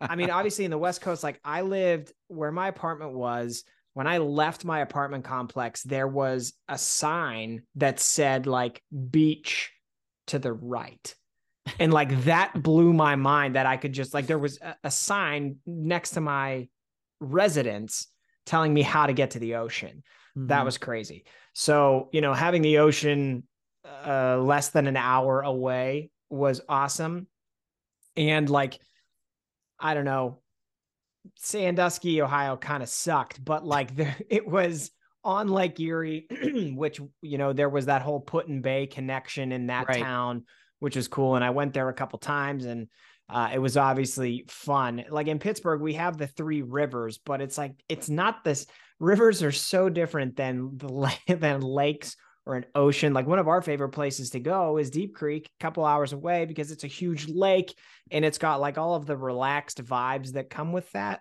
I 0.00 0.16
mean, 0.16 0.30
obviously 0.30 0.64
in 0.64 0.70
the 0.70 0.78
West 0.78 1.00
Coast, 1.00 1.22
like 1.22 1.40
I 1.44 1.60
lived 1.62 2.12
where 2.28 2.52
my 2.52 2.68
apartment 2.68 3.12
was. 3.12 3.64
When 3.94 4.06
I 4.06 4.18
left 4.18 4.64
my 4.64 4.80
apartment 4.80 5.24
complex, 5.24 5.82
there 5.82 6.08
was 6.08 6.52
a 6.68 6.76
sign 6.76 7.62
that 7.76 7.98
said 8.00 8.46
like 8.46 8.82
beach 9.10 9.72
to 10.26 10.38
the 10.38 10.52
right. 10.52 11.14
And 11.78 11.92
like 11.92 12.24
that 12.24 12.52
blew 12.62 12.92
my 12.92 13.16
mind 13.16 13.54
that 13.54 13.66
I 13.66 13.76
could 13.78 13.92
just 13.92 14.12
like 14.12 14.26
there 14.26 14.38
was 14.38 14.58
a, 14.60 14.76
a 14.84 14.90
sign 14.90 15.56
next 15.64 16.10
to 16.10 16.20
my 16.20 16.68
residence 17.20 18.08
telling 18.44 18.74
me 18.74 18.82
how 18.82 19.06
to 19.06 19.12
get 19.12 19.30
to 19.30 19.38
the 19.38 19.54
ocean. 19.56 20.02
That 20.36 20.62
Mhm. 20.62 20.64
was 20.66 20.78
crazy. 20.78 21.24
So, 21.54 22.08
you 22.12 22.20
know, 22.20 22.34
having 22.34 22.62
the 22.62 22.78
ocean 22.78 23.44
uh, 23.84 24.38
less 24.38 24.70
than 24.70 24.86
an 24.86 24.96
hour 24.96 25.40
away 25.40 26.10
was 26.28 26.60
awesome. 26.68 27.28
And 28.16 28.48
like, 28.50 28.78
I 29.78 29.94
don't 29.94 30.04
know, 30.04 30.40
Sandusky, 31.36 32.22
Ohio 32.22 32.56
kind 32.56 32.82
of 32.82 32.88
sucked, 32.88 33.44
but 33.44 33.64
like 33.64 33.94
the, 33.96 34.12
it 34.28 34.46
was 34.46 34.90
on 35.24 35.48
Lake 35.48 35.78
Erie, 35.80 36.26
which, 36.76 37.00
you 37.22 37.38
know, 37.38 37.52
there 37.52 37.68
was 37.68 37.86
that 37.86 38.02
whole 38.02 38.20
Put-in-Bay 38.20 38.86
connection 38.86 39.52
in 39.52 39.66
that 39.68 39.88
right. 39.88 40.02
town, 40.02 40.44
which 40.78 40.96
was 40.96 41.08
cool. 41.08 41.36
And 41.36 41.44
I 41.44 41.50
went 41.50 41.72
there 41.72 41.88
a 41.88 41.94
couple 41.94 42.18
times 42.18 42.64
and 42.64 42.88
uh, 43.28 43.50
it 43.52 43.58
was 43.58 43.76
obviously 43.76 44.44
fun. 44.48 45.04
Like 45.10 45.26
in 45.26 45.38
Pittsburgh, 45.38 45.80
we 45.80 45.94
have 45.94 46.16
the 46.16 46.28
three 46.28 46.62
rivers, 46.62 47.18
but 47.18 47.40
it's 47.40 47.58
like, 47.58 47.72
it's 47.88 48.08
not 48.08 48.44
this 48.44 48.66
rivers 48.98 49.42
are 49.42 49.52
so 49.52 49.88
different 49.88 50.36
than 50.36 50.78
the 50.78 51.12
than 51.36 51.60
lakes 51.60 52.16
or 52.44 52.54
an 52.54 52.66
ocean. 52.74 53.12
Like 53.12 53.26
one 53.26 53.38
of 53.38 53.48
our 53.48 53.60
favorite 53.60 53.90
places 53.90 54.30
to 54.30 54.40
go 54.40 54.78
is 54.78 54.90
Deep 54.90 55.14
Creek, 55.14 55.50
a 55.60 55.62
couple 55.62 55.84
hours 55.84 56.12
away 56.12 56.44
because 56.44 56.70
it's 56.70 56.84
a 56.84 56.88
huge 56.88 57.28
lake 57.28 57.74
and 58.10 58.24
it's 58.24 58.38
got 58.38 58.60
like 58.60 58.78
all 58.78 58.94
of 58.94 59.04
the 59.04 59.16
relaxed 59.16 59.82
vibes 59.84 60.32
that 60.32 60.48
come 60.48 60.72
with 60.72 60.90
that. 60.92 61.20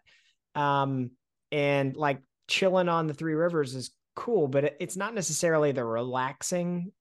Um, 0.54 1.12
and 1.52 1.96
like 1.96 2.22
chilling 2.48 2.90
on 2.90 3.08
the 3.08 3.14
Three 3.14 3.34
Rivers 3.34 3.74
is 3.74 3.92
cool, 4.16 4.48
but 4.48 4.76
it's 4.80 4.96
not 4.96 5.16
necessarily 5.16 5.72
the 5.72 5.84
relaxing 5.84 6.92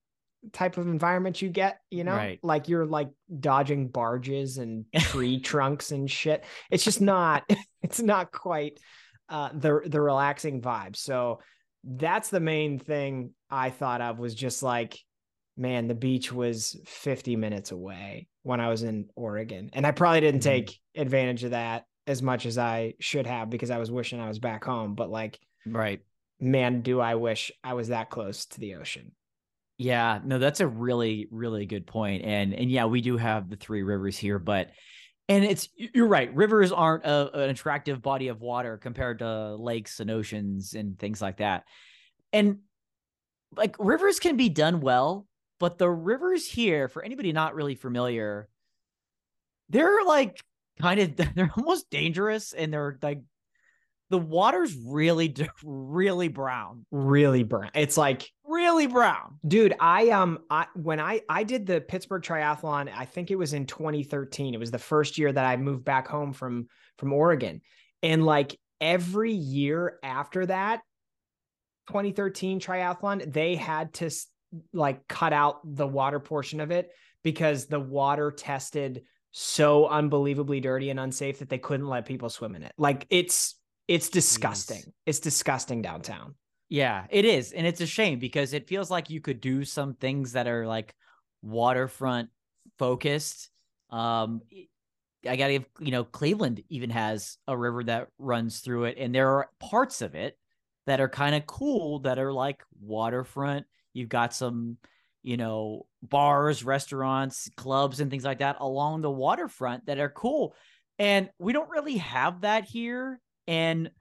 type 0.51 0.77
of 0.77 0.87
environment 0.87 1.41
you 1.41 1.49
get, 1.49 1.79
you 1.89 2.03
know? 2.03 2.15
Right. 2.15 2.39
Like 2.43 2.67
you're 2.67 2.85
like 2.85 3.09
dodging 3.39 3.89
barges 3.89 4.57
and 4.57 4.85
tree 4.99 5.39
trunks 5.39 5.91
and 5.91 6.09
shit. 6.09 6.43
It's 6.71 6.83
just 6.83 7.01
not 7.01 7.43
it's 7.83 8.01
not 8.01 8.31
quite 8.31 8.79
uh 9.29 9.49
the 9.53 9.81
the 9.85 10.01
relaxing 10.01 10.61
vibe. 10.61 10.95
So 10.95 11.39
that's 11.83 12.29
the 12.29 12.39
main 12.39 12.79
thing 12.79 13.31
I 13.49 13.69
thought 13.69 14.01
of 14.01 14.17
was 14.17 14.33
just 14.33 14.63
like, 14.63 14.97
man, 15.55 15.87
the 15.87 15.95
beach 15.95 16.31
was 16.31 16.79
50 16.85 17.35
minutes 17.35 17.71
away 17.71 18.27
when 18.43 18.59
I 18.59 18.69
was 18.69 18.83
in 18.83 19.07
Oregon. 19.15 19.69
And 19.73 19.85
I 19.85 19.91
probably 19.91 20.21
didn't 20.21 20.41
mm-hmm. 20.41 20.65
take 20.65 20.79
advantage 20.95 21.43
of 21.43 21.51
that 21.51 21.85
as 22.07 22.21
much 22.21 22.45
as 22.45 22.57
I 22.57 22.93
should 22.99 23.27
have 23.27 23.49
because 23.49 23.71
I 23.71 23.77
was 23.77 23.91
wishing 23.91 24.19
I 24.19 24.27
was 24.27 24.39
back 24.39 24.63
home. 24.63 24.95
But 24.95 25.09
like, 25.09 25.39
right. 25.65 26.01
Man, 26.39 26.81
do 26.81 26.99
I 26.99 27.15
wish 27.15 27.51
I 27.63 27.75
was 27.75 27.87
that 27.89 28.09
close 28.09 28.45
to 28.47 28.59
the 28.59 28.75
ocean. 28.75 29.13
Yeah, 29.77 30.19
no, 30.23 30.37
that's 30.37 30.59
a 30.59 30.67
really, 30.67 31.27
really 31.31 31.65
good 31.65 31.87
point. 31.87 32.23
And 32.23 32.53
and 32.53 32.69
yeah, 32.69 32.85
we 32.85 33.01
do 33.01 33.17
have 33.17 33.49
the 33.49 33.55
three 33.55 33.83
rivers 33.83 34.17
here, 34.17 34.39
but 34.39 34.69
and 35.27 35.43
it's 35.43 35.69
you're 35.75 36.07
right. 36.07 36.33
Rivers 36.33 36.71
aren't 36.71 37.05
a, 37.05 37.43
an 37.43 37.49
attractive 37.49 38.01
body 38.01 38.27
of 38.27 38.41
water 38.41 38.77
compared 38.77 39.19
to 39.19 39.55
lakes 39.55 39.99
and 39.99 40.11
oceans 40.11 40.73
and 40.73 40.99
things 40.99 41.21
like 41.21 41.37
that. 41.37 41.63
And 42.31 42.59
like 43.55 43.75
rivers 43.79 44.19
can 44.19 44.37
be 44.37 44.49
done 44.49 44.81
well, 44.81 45.25
but 45.59 45.77
the 45.77 45.89
rivers 45.89 46.47
here, 46.47 46.87
for 46.87 47.03
anybody 47.03 47.31
not 47.31 47.55
really 47.55 47.75
familiar, 47.75 48.49
they're 49.69 50.03
like 50.03 50.43
kind 50.79 50.99
of 50.99 51.15
they're 51.35 51.51
almost 51.57 51.89
dangerous 51.89 52.53
and 52.53 52.71
they're 52.71 52.97
like 53.01 53.21
the 54.09 54.17
water's 54.17 54.75
really 54.85 55.35
really 55.63 56.27
brown. 56.27 56.85
Really 56.91 57.43
brown. 57.43 57.71
It's 57.73 57.97
like 57.97 58.29
really 58.45 58.87
brown. 58.87 59.39
Dude 59.47 59.75
i 59.79 60.09
um 60.09 60.39
i 60.49 60.67
when 60.75 60.99
i 60.99 61.21
i 61.29 61.43
did 61.43 61.65
the 61.65 61.81
pittsburgh 61.81 62.21
triathlon 62.21 62.91
i 62.95 63.03
think 63.05 63.31
it 63.31 63.35
was 63.35 63.53
in 63.53 63.65
2013 63.65 64.53
it 64.53 64.59
was 64.59 64.71
the 64.71 64.77
first 64.77 65.17
year 65.17 65.31
that 65.31 65.45
i 65.45 65.57
moved 65.57 65.83
back 65.83 66.07
home 66.07 66.31
from 66.31 66.67
from 66.97 67.11
oregon. 67.11 67.61
And 68.03 68.25
like 68.25 68.57
every 68.79 69.33
year 69.33 69.99
after 70.03 70.45
that 70.45 70.81
2013 71.87 72.59
triathlon 72.59 73.31
they 73.31 73.55
had 73.55 73.93
to 73.93 74.09
like 74.73 75.07
cut 75.07 75.33
out 75.33 75.59
the 75.63 75.87
water 75.87 76.19
portion 76.19 76.59
of 76.59 76.71
it 76.71 76.91
because 77.23 77.65
the 77.65 77.79
water 77.79 78.31
tested 78.31 79.03
so 79.31 79.87
unbelievably 79.87 80.61
dirty 80.61 80.89
and 80.89 80.99
unsafe 80.99 81.39
that 81.39 81.49
they 81.49 81.57
couldn't 81.57 81.87
let 81.87 82.05
people 82.05 82.29
swim 82.29 82.55
in 82.55 82.63
it. 82.63 82.71
Like 82.77 83.05
it's 83.09 83.55
it's 83.87 84.09
disgusting. 84.09 84.81
Jeez. 84.81 84.93
It's 85.05 85.19
disgusting 85.19 85.81
downtown. 85.81 86.35
Yeah, 86.69 87.05
it 87.09 87.25
is. 87.25 87.51
And 87.51 87.67
it's 87.67 87.81
a 87.81 87.85
shame 87.85 88.19
because 88.19 88.53
it 88.53 88.67
feels 88.67 88.89
like 88.89 89.09
you 89.09 89.21
could 89.21 89.39
do 89.39 89.63
some 89.63 89.93
things 89.93 90.31
that 90.31 90.47
are 90.47 90.65
like 90.65 90.95
waterfront 91.41 92.29
focused. 92.79 93.49
Um 93.89 94.41
I 95.27 95.37
got 95.37 95.47
to 95.47 95.53
give, 95.53 95.65
you 95.79 95.89
know, 95.89 96.03
Cleveland 96.03 96.61
even 96.69 96.91
has 96.91 97.37
a 97.47 97.57
river 97.57 97.83
that 97.85 98.09
runs 98.19 98.59
through 98.59 98.85
it 98.85 98.97
and 98.99 99.13
there 99.13 99.29
are 99.29 99.49
parts 99.59 100.03
of 100.03 100.13
it 100.13 100.37
that 100.85 100.99
are 100.99 101.09
kind 101.09 101.35
of 101.35 101.47
cool 101.47 101.99
that 101.99 102.19
are 102.19 102.31
like 102.31 102.61
waterfront. 102.79 103.65
You've 103.93 104.09
got 104.09 104.33
some, 104.35 104.77
you 105.23 105.37
know, 105.37 105.87
bars, 106.03 106.63
restaurants, 106.63 107.49
clubs, 107.57 107.99
and 107.99 108.11
things 108.11 108.23
like 108.23 108.39
that 108.39 108.57
along 108.59 109.01
the 109.01 109.09
waterfront 109.09 109.87
that 109.87 109.97
are 109.97 110.09
cool. 110.09 110.53
And 110.99 111.29
we 111.39 111.53
don't 111.53 111.69
really 111.69 111.97
have 111.97 112.41
that 112.41 112.65
here. 112.65 113.19
And 113.47 113.91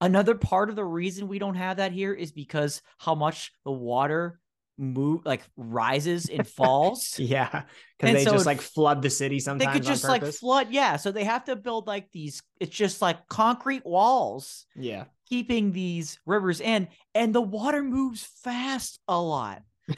another 0.00 0.34
part 0.34 0.70
of 0.70 0.76
the 0.76 0.84
reason 0.84 1.28
we 1.28 1.38
don't 1.38 1.54
have 1.54 1.78
that 1.78 1.92
here 1.92 2.12
is 2.12 2.32
because 2.32 2.82
how 2.98 3.14
much 3.14 3.52
the 3.64 3.72
water 3.72 4.40
move 4.80 5.20
like 5.24 5.42
rises 5.56 6.28
and 6.28 6.46
falls. 6.46 7.14
yeah. 7.18 7.64
Cause 7.98 8.12
they 8.12 8.24
so 8.24 8.32
just 8.32 8.46
like 8.46 8.60
flood 8.60 9.02
the 9.02 9.10
city 9.10 9.38
sometimes. 9.38 9.72
They 9.72 9.78
could 9.78 9.86
just 9.86 10.04
like 10.04 10.24
flood. 10.24 10.68
Yeah. 10.70 10.96
So 10.96 11.12
they 11.12 11.24
have 11.24 11.44
to 11.44 11.54
build 11.54 11.86
like 11.86 12.08
these, 12.12 12.42
it's 12.58 12.74
just 12.74 13.02
like 13.02 13.28
concrete 13.28 13.84
walls. 13.84 14.64
Yeah. 14.74 15.04
Keeping 15.28 15.72
these 15.72 16.18
rivers 16.26 16.60
in. 16.60 16.88
And 17.14 17.34
the 17.34 17.42
water 17.42 17.82
moves 17.82 18.26
fast 18.42 18.98
a 19.06 19.20
lot. 19.20 19.62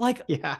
Like, 0.00 0.22
yeah. 0.28 0.58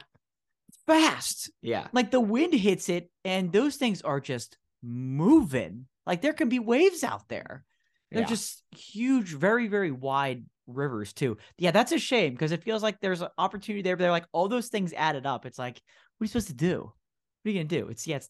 Fast. 0.85 1.49
Yeah. 1.61 1.87
Like 1.93 2.11
the 2.11 2.19
wind 2.19 2.53
hits 2.53 2.89
it 2.89 3.09
and 3.23 3.53
those 3.53 3.77
things 3.77 4.01
are 4.01 4.19
just 4.19 4.57
moving. 4.83 5.85
Like 6.05 6.21
there 6.21 6.33
can 6.33 6.49
be 6.49 6.59
waves 6.59 7.05
out 7.05 7.29
there. 7.29 7.63
They're 8.11 8.21
yeah. 8.21 8.27
just 8.27 8.63
huge, 8.75 9.33
very, 9.33 9.67
very 9.67 9.91
wide 9.91 10.45
rivers 10.67 11.13
too. 11.13 11.37
Yeah, 11.57 11.71
that's 11.71 11.91
a 11.91 11.99
shame 11.99 12.33
because 12.33 12.51
it 12.51 12.63
feels 12.63 12.81
like 12.81 12.99
there's 12.99 13.21
an 13.21 13.29
opportunity 13.37 13.81
there. 13.81 13.95
But 13.95 14.03
they're 14.03 14.11
like 14.11 14.27
all 14.31 14.47
those 14.47 14.69
things 14.69 14.93
added 14.93 15.25
up. 15.25 15.45
It's 15.45 15.59
like, 15.59 15.81
what 16.17 16.23
are 16.23 16.25
you 16.25 16.27
supposed 16.27 16.47
to 16.47 16.53
do? 16.53 16.79
What 16.81 17.49
are 17.49 17.51
you 17.51 17.59
gonna 17.59 17.65
do? 17.65 17.89
It's 17.89 18.07
yeah, 18.07 18.17
it's 18.17 18.29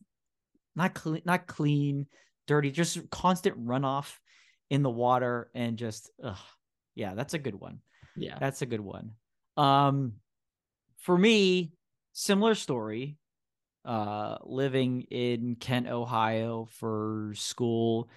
not 0.76 0.94
clean, 0.94 1.22
not 1.26 1.48
clean, 1.48 2.08
dirty, 2.48 2.72
just 2.72 3.10
constant 3.10 3.66
runoff 3.66 4.16
in 4.70 4.84
the 4.84 4.90
water 4.90 5.50
and 5.54 5.78
just 5.78 6.10
ugh. 6.24 6.38
yeah, 6.96 7.14
that's 7.16 7.34
a 7.34 7.40
good 7.40 7.56
one. 7.56 7.80
Yeah, 8.16 8.38
that's 8.40 8.62
a 8.62 8.66
good 8.66 8.82
one. 8.82 9.12
Um, 9.56 10.14
for 11.00 11.18
me, 11.18 11.72
similar 12.14 12.56
story. 12.56 13.18
Uh, 13.86 14.38
living 14.44 15.04
in 15.04 15.56
Kent, 15.56 15.88
Ohio 15.88 16.68
for 16.70 17.32
school 17.34 18.10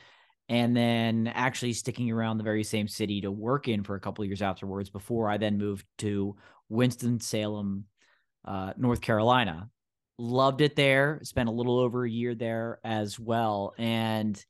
and 0.53 0.77
then 0.77 1.33
actually 1.35 1.73
sticking 1.73 2.11
around 2.11 2.37
the 2.37 2.45
very 2.45 2.63
same 2.63 2.87
city 2.87 3.23
to 3.23 3.31
work 3.31 3.69
in 3.69 3.83
for 3.83 3.95
a 3.95 4.01
couple 4.01 4.23
years 4.23 4.43
afterwards 4.43 4.91
before 4.91 5.27
I 5.31 5.39
then 5.39 5.57
moved 5.57 5.87
to 6.01 6.37
Winston-Salem, 6.69 7.85
uh, 8.45 8.75
North 8.77 9.01
Carolina. 9.01 9.71
Loved 10.19 10.61
it 10.61 10.77
there. 10.77 11.21
Spent 11.23 11.49
a 11.49 11.53
little 11.53 11.79
over 11.79 12.05
a 12.05 12.11
year 12.11 12.35
there 12.35 12.81
as 12.85 13.19
well. 13.19 13.73
And 13.79 14.45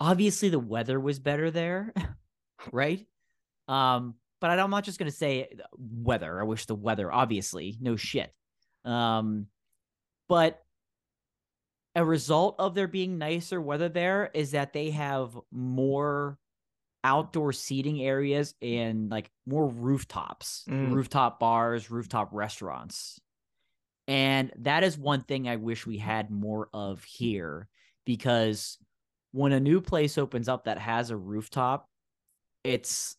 obviously 0.00 0.48
the 0.48 0.58
weather 0.58 0.98
was 0.98 1.20
better 1.20 1.52
there, 1.52 1.94
right? 2.72 3.06
Um, 3.68 4.16
but 4.40 4.50
I'm 4.50 4.70
not 4.70 4.82
just 4.82 4.98
going 4.98 5.12
to 5.12 5.16
say 5.16 5.48
weather. 5.78 6.40
I 6.40 6.42
wish 6.42 6.66
the 6.66 6.74
weather, 6.74 7.12
obviously, 7.12 7.78
no 7.80 7.94
shit. 7.94 8.34
Um, 8.84 9.46
but 10.28 10.60
a 11.96 12.04
result 12.04 12.56
of 12.58 12.74
there 12.74 12.86
being 12.86 13.16
nicer 13.16 13.58
weather 13.58 13.88
there 13.88 14.30
is 14.34 14.50
that 14.50 14.74
they 14.74 14.90
have 14.90 15.36
more 15.50 16.38
outdoor 17.02 17.54
seating 17.54 18.02
areas 18.02 18.54
and 18.60 19.10
like 19.10 19.30
more 19.46 19.66
rooftops, 19.66 20.64
mm. 20.68 20.92
rooftop 20.92 21.40
bars, 21.40 21.90
rooftop 21.90 22.28
restaurants. 22.32 23.18
And 24.06 24.52
that 24.58 24.84
is 24.84 24.98
one 24.98 25.22
thing 25.22 25.48
I 25.48 25.56
wish 25.56 25.86
we 25.86 25.96
had 25.96 26.30
more 26.30 26.68
of 26.74 27.02
here 27.02 27.66
because 28.04 28.76
when 29.32 29.52
a 29.52 29.60
new 29.60 29.80
place 29.80 30.18
opens 30.18 30.50
up 30.50 30.64
that 30.64 30.78
has 30.78 31.10
a 31.10 31.16
rooftop, 31.16 31.88
it's 32.62 33.16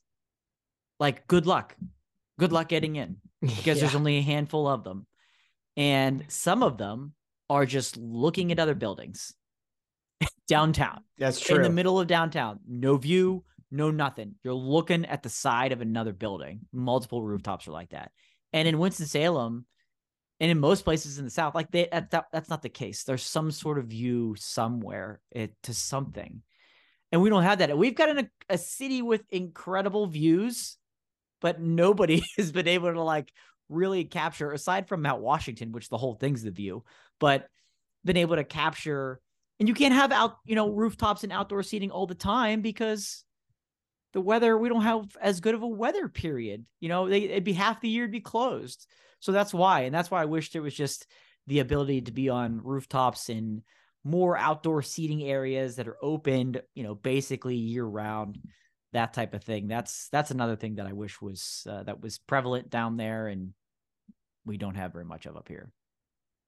like 1.00 1.26
good 1.26 1.48
luck. 1.48 1.76
Good 2.38 2.52
luck 2.52 2.70
getting 2.70 2.96
in 2.96 3.18
because 3.42 3.66
yeah. 3.66 3.74
there's 3.74 3.96
only 3.96 4.18
a 4.18 4.22
handful 4.22 4.68
of 4.68 4.84
them. 4.84 5.08
And 5.76 6.26
some 6.28 6.62
of 6.62 6.78
them 6.78 7.14
are 7.50 7.66
just 7.66 7.98
looking 7.98 8.52
at 8.52 8.60
other 8.60 8.76
buildings 8.76 9.34
downtown. 10.48 11.04
That's 11.18 11.40
true. 11.40 11.58
In 11.58 11.62
the 11.62 11.70
middle 11.70 12.00
of 12.00 12.08
downtown, 12.08 12.60
no 12.68 12.98
view, 12.98 13.44
no 13.72 13.92
nothing. 13.92 14.36
You're 14.44 14.54
looking 14.54 15.06
at 15.06 15.24
the 15.24 15.30
side 15.30 15.72
of 15.72 15.82
another 15.82 16.14
building. 16.14 16.62
Multiple 16.72 17.22
rooftops 17.22 17.68
are 17.68 17.72
like 17.72 17.90
that. 17.90 18.12
And 18.54 18.68
in 18.68 18.80
Winston 18.80 19.08
Salem, 19.08 19.66
and 20.40 20.52
in 20.52 20.60
most 20.60 20.84
places 20.84 21.18
in 21.18 21.26
the 21.26 21.32
South, 21.32 21.56
like 21.56 21.72
they 21.72 21.88
that, 21.92 22.12
that's 22.12 22.50
not 22.50 22.62
the 22.62 22.70
case. 22.70 23.04
There's 23.04 23.24
some 23.24 23.52
sort 23.52 23.80
of 23.80 23.88
view 23.88 24.36
somewhere 24.38 25.20
it, 25.32 25.54
to 25.64 25.74
something, 25.74 26.44
and 27.12 27.22
we 27.22 27.30
don't 27.30 27.44
have 27.44 27.60
that. 27.60 27.76
We've 27.78 27.96
got 27.96 28.16
an, 28.16 28.30
a 28.48 28.58
city 28.58 29.02
with 29.02 29.24
incredible 29.30 30.06
views, 30.08 30.78
but 31.42 31.60
nobody 31.60 32.24
has 32.38 32.52
been 32.52 32.68
able 32.68 32.94
to 32.94 33.02
like 33.02 33.32
really 33.70 34.06
capture 34.06 34.52
aside 34.52 34.88
from 34.88 35.02
Mount 35.02 35.22
Washington, 35.22 35.72
which 35.72 35.90
the 35.90 35.98
whole 35.98 36.16
thing's 36.16 36.44
the 36.44 36.52
view, 36.52 36.84
but 37.20 37.48
been 38.06 38.18
able 38.18 38.36
to 38.36 38.44
capture 38.44 39.20
And 39.60 39.68
you 39.68 39.74
can't 39.74 39.94
have 39.94 40.12
out, 40.12 40.38
you 40.46 40.56
know, 40.56 40.70
rooftops 40.70 41.24
and 41.24 41.34
outdoor 41.34 41.64
seating 41.64 41.92
all 41.92 42.06
the 42.06 42.16
time 42.16 42.62
because 42.62 43.24
the 44.14 44.22
weather, 44.22 44.58
we 44.58 44.70
don't 44.70 44.84
have 44.84 45.06
as 45.20 45.40
good 45.40 45.56
of 45.56 45.64
a 45.64 45.68
weather 45.68 46.08
period. 46.08 46.66
You 46.80 46.90
know, 46.90 47.10
they, 47.10 47.24
it'd 47.24 47.44
be 47.44 47.54
half 47.54 47.82
the 47.82 47.90
year 47.90 48.06
to 48.06 48.12
be 48.12 48.22
closed. 48.22 48.88
So 49.20 49.32
that's 49.32 49.54
why. 49.54 49.82
And 49.82 49.94
that's 49.94 50.12
why 50.12 50.22
I 50.22 50.26
wish 50.26 50.52
there 50.52 50.62
was 50.62 50.76
just 50.76 51.08
the 51.48 51.60
ability 51.60 52.02
to 52.02 52.12
be 52.12 52.30
on 52.30 52.62
rooftops 52.64 53.30
and 53.30 53.64
more 54.04 54.38
outdoor 54.38 54.84
seating 54.84 55.24
areas 55.24 55.78
that 55.78 55.88
are 55.88 55.98
opened, 56.02 56.62
you 56.76 56.84
know, 56.84 56.94
basically 56.94 57.56
year 57.56 57.84
round, 57.84 58.38
that 58.98 59.14
type 59.14 59.36
of 59.36 59.44
thing. 59.44 59.68
That's 59.68 60.10
that's 60.10 60.32
another 60.32 60.56
thing 60.56 60.76
that 60.76 60.88
I 60.88 60.94
wish 60.94 61.22
was 61.22 61.66
uh, 61.70 61.84
that 61.84 62.02
was 62.02 62.18
prevalent 62.18 62.72
down 62.72 62.98
there 62.98 63.28
and 63.28 63.54
we 64.44 64.58
don't 64.58 64.74
have 64.74 64.92
very 64.92 65.06
much 65.06 65.28
of 65.28 65.38
up 65.38 65.48
here. 65.48 65.72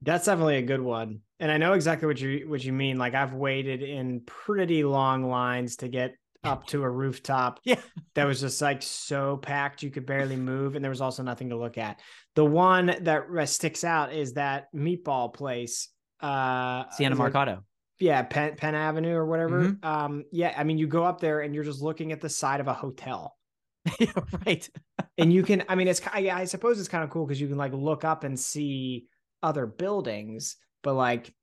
That's 0.01 0.25
definitely 0.25 0.57
a 0.57 0.63
good 0.63 0.81
one. 0.81 1.19
And 1.39 1.51
I 1.51 1.57
know 1.57 1.73
exactly 1.73 2.07
what 2.07 2.19
you 2.19 2.49
what 2.49 2.63
you 2.63 2.73
mean. 2.73 2.97
Like 2.97 3.13
I've 3.13 3.33
waited 3.33 3.83
in 3.83 4.21
pretty 4.25 4.83
long 4.83 5.29
lines 5.29 5.75
to 5.77 5.87
get 5.87 6.15
up 6.43 6.65
to 6.65 6.83
a 6.83 6.89
rooftop 6.89 7.59
yeah 7.65 7.75
that 8.15 8.23
was 8.23 8.39
just 8.39 8.61
like 8.61 8.81
so 8.81 9.35
packed 9.35 9.83
you 9.83 9.91
could 9.91 10.05
barely 10.05 10.37
move 10.37 10.75
and 10.75 10.81
there 10.85 10.89
was 10.89 11.01
also 11.01 11.21
nothing 11.21 11.49
to 11.49 11.57
look 11.57 11.77
at 11.77 11.99
the 12.35 12.45
one 12.45 12.95
that 13.01 13.25
sticks 13.49 13.83
out 13.83 14.13
is 14.13 14.31
that 14.31 14.73
meatball 14.73 15.33
place 15.33 15.89
uh 16.21 16.85
Sienna 16.91 17.15
Mercato. 17.15 17.65
Yeah 17.99 18.21
penn, 18.23 18.55
penn 18.55 18.75
avenue 18.75 19.13
or 19.13 19.25
whatever 19.25 19.63
mm-hmm. 19.63 19.85
um 19.85 20.23
yeah 20.31 20.53
i 20.57 20.63
mean 20.63 20.77
you 20.77 20.87
go 20.87 21.03
up 21.03 21.19
there 21.19 21.41
and 21.41 21.53
you're 21.53 21.63
just 21.63 21.81
looking 21.81 22.11
at 22.11 22.21
the 22.21 22.29
side 22.29 22.59
of 22.59 22.67
a 22.67 22.73
hotel 22.73 23.35
right 24.45 24.69
and 25.17 25.33
you 25.33 25.43
can 25.43 25.63
i 25.67 25.75
mean 25.75 25.87
it's 25.87 26.01
I, 26.11 26.29
I 26.29 26.45
suppose 26.45 26.79
it's 26.79 26.89
kind 26.89 27.03
of 27.03 27.09
cool 27.09 27.25
because 27.25 27.41
you 27.41 27.47
can 27.47 27.57
like 27.57 27.73
look 27.73 28.03
up 28.03 28.23
and 28.23 28.39
see 28.39 29.07
other 29.41 29.65
buildings 29.65 30.57
but 30.83 30.93
like 30.93 31.33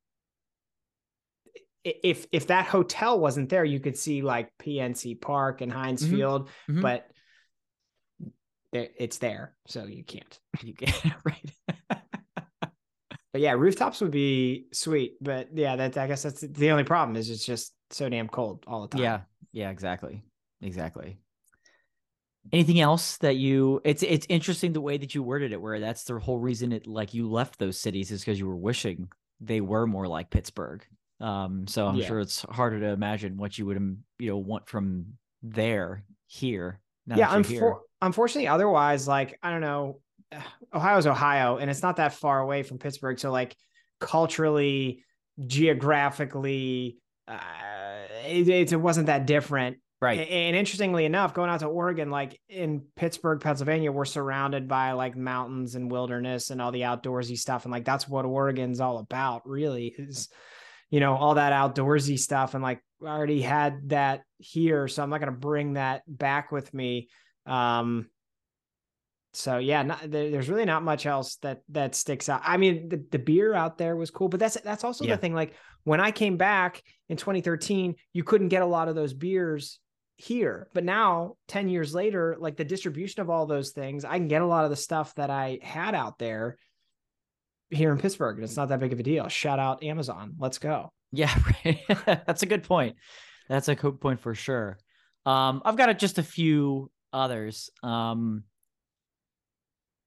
if 1.83 2.27
if 2.31 2.47
that 2.47 2.65
hotel 2.65 3.19
wasn't 3.19 3.49
there, 3.49 3.63
you 3.63 3.79
could 3.79 3.97
see 3.97 4.21
like 4.21 4.51
PNC 4.61 5.21
Park 5.21 5.61
and 5.61 5.71
Heinz 5.71 6.03
mm-hmm. 6.03 6.15
Field, 6.15 6.49
mm-hmm. 6.69 6.81
but 6.81 7.07
it's 8.73 9.17
there, 9.19 9.55
so 9.67 9.85
you 9.85 10.03
can't. 10.03 10.39
You 10.63 10.73
can't, 10.73 11.13
right? 11.23 11.51
But 13.37 13.41
yeah, 13.41 13.53
rooftops 13.53 14.01
would 14.01 14.11
be 14.11 14.65
sweet, 14.73 15.15
but 15.21 15.49
yeah, 15.53 15.75
that 15.75 15.97
I 15.97 16.07
guess 16.07 16.23
that's 16.23 16.41
the 16.41 16.71
only 16.71 16.83
problem 16.83 17.15
is 17.15 17.29
it's 17.29 17.45
just 17.45 17.73
so 17.91 18.09
damn 18.09 18.27
cold 18.27 18.63
all 18.67 18.81
the 18.81 18.87
time. 18.87 19.01
Yeah, 19.01 19.21
yeah, 19.51 19.69
exactly, 19.69 20.23
exactly. 20.61 21.19
Anything 22.51 22.79
else 22.79 23.17
that 23.17 23.35
you? 23.35 23.81
It's 23.83 24.03
it's 24.03 24.25
interesting 24.29 24.73
the 24.73 24.81
way 24.81 24.97
that 24.97 25.13
you 25.13 25.21
worded 25.21 25.51
it, 25.51 25.61
where 25.61 25.79
that's 25.79 26.03
the 26.03 26.17
whole 26.19 26.39
reason 26.39 26.71
it 26.71 26.87
like 26.87 27.13
you 27.13 27.29
left 27.29 27.59
those 27.59 27.79
cities 27.79 28.11
is 28.11 28.21
because 28.21 28.39
you 28.39 28.47
were 28.47 28.55
wishing 28.55 29.09
they 29.39 29.61
were 29.61 29.85
more 29.85 30.07
like 30.07 30.31
Pittsburgh 30.31 30.83
um, 31.19 31.65
so 31.67 31.87
I'm 31.87 31.95
yeah. 31.95 32.07
sure 32.07 32.19
it's 32.19 32.43
harder 32.43 32.79
to 32.81 32.87
imagine 32.87 33.37
what 33.37 33.57
you 33.57 33.65
would, 33.65 33.77
um, 33.77 33.99
you 34.19 34.29
know, 34.29 34.37
want 34.37 34.67
from 34.67 35.05
there 35.41 36.03
here. 36.27 36.79
yeah. 37.07 37.29
Unfor- 37.29 37.79
unfortunately, 38.01 38.47
otherwise, 38.47 39.07
like, 39.07 39.39
I 39.41 39.49
don't 39.51 39.61
know, 39.61 39.99
Ohio's 40.73 41.07
Ohio 41.07 41.57
and 41.57 41.69
it's 41.69 41.81
not 41.81 41.97
that 41.97 42.13
far 42.13 42.39
away 42.39 42.63
from 42.63 42.77
Pittsburgh. 42.77 43.19
So 43.19 43.31
like 43.31 43.55
culturally, 43.99 45.03
geographically, 45.45 46.97
uh, 47.27 47.37
it, 48.25 48.71
it 48.71 48.75
wasn't 48.75 49.07
that 49.07 49.25
different. 49.25 49.77
Right. 49.99 50.19
And 50.19 50.55
interestingly 50.55 51.05
enough, 51.05 51.33
going 51.33 51.49
out 51.49 51.61
to 51.61 51.65
Oregon, 51.65 52.11
like 52.11 52.39
in 52.49 52.83
Pittsburgh, 52.95 53.41
Pennsylvania, 53.41 53.91
we're 53.91 54.05
surrounded 54.05 54.67
by 54.67 54.91
like 54.91 55.17
mountains 55.17 55.73
and 55.73 55.89
wilderness 55.89 56.51
and 56.51 56.61
all 56.61 56.71
the 56.71 56.81
outdoorsy 56.81 57.35
stuff. 57.35 57.65
And 57.65 57.71
like 57.71 57.83
that's 57.83 58.07
what 58.07 58.25
Oregon's 58.25 58.79
all 58.79 58.99
about, 58.99 59.49
really, 59.49 59.95
is 59.97 60.29
you 60.89 60.99
know, 60.99 61.15
all 61.15 61.35
that 61.35 61.51
outdoorsy 61.51 62.17
stuff. 62.17 62.53
And 62.53 62.63
like 62.63 62.79
I 63.03 63.07
already 63.07 63.41
had 63.41 63.89
that 63.89 64.21
here. 64.37 64.87
So 64.87 65.03
I'm 65.03 65.09
not 65.09 65.19
going 65.19 65.33
to 65.33 65.39
bring 65.39 65.73
that 65.73 66.03
back 66.07 66.51
with 66.51 66.73
me. 66.73 67.09
Um, 67.45 68.09
so 69.37 69.59
yeah, 69.59 69.83
not, 69.83 70.09
there's 70.09 70.49
really 70.49 70.65
not 70.65 70.83
much 70.83 71.05
else 71.05 71.35
that 71.37 71.61
that 71.69 71.95
sticks 71.95 72.27
out. 72.27 72.41
I 72.43 72.57
mean, 72.57 72.89
the, 72.89 73.03
the 73.11 73.19
beer 73.19 73.53
out 73.53 73.77
there 73.77 73.95
was 73.95 74.09
cool, 74.09 74.29
but 74.29 74.39
that's 74.39 74.59
that's 74.61 74.83
also 74.83 75.05
yeah. 75.05 75.15
the 75.15 75.21
thing. 75.21 75.33
Like 75.33 75.53
when 75.83 76.01
I 76.01 76.11
came 76.11 76.37
back 76.37 76.81
in 77.07 77.17
2013, 77.17 77.95
you 78.13 78.23
couldn't 78.23 78.49
get 78.49 78.63
a 78.63 78.65
lot 78.65 78.87
of 78.87 78.95
those 78.95 79.13
beers 79.13 79.79
here, 80.15 80.69
but 80.73 80.83
now 80.83 81.35
10 81.47 81.69
years 81.69 81.93
later, 81.93 82.35
like 82.39 82.57
the 82.57 82.65
distribution 82.65 83.21
of 83.21 83.29
all 83.29 83.45
those 83.45 83.71
things, 83.71 84.03
I 84.03 84.17
can 84.17 84.27
get 84.27 84.41
a 84.41 84.47
lot 84.47 84.63
of 84.63 84.71
the 84.71 84.75
stuff 84.75 85.13
that 85.15 85.29
I 85.29 85.59
had 85.61 85.93
out 85.93 86.17
there 86.17 86.57
here 87.69 87.91
in 87.91 87.99
Pittsburgh, 87.99 88.37
and 88.37 88.43
it's 88.43 88.57
not 88.57 88.69
that 88.69 88.79
big 88.79 88.93
of 88.93 88.99
a 88.99 89.03
deal. 89.03 89.27
Shout 89.27 89.59
out 89.59 89.83
Amazon. 89.83 90.33
Let's 90.39 90.57
go. 90.57 90.91
Yeah, 91.11 91.33
right. 91.65 91.79
that's 92.25 92.43
a 92.43 92.47
good 92.47 92.63
point. 92.63 92.95
That's 93.47 93.67
a 93.67 93.75
good 93.75 94.01
point 94.01 94.19
for 94.19 94.33
sure. 94.33 94.79
Um, 95.25 95.61
I've 95.63 95.77
got 95.77 95.97
just 95.99 96.17
a 96.17 96.23
few 96.23 96.89
others. 97.13 97.69
Um, 97.83 98.43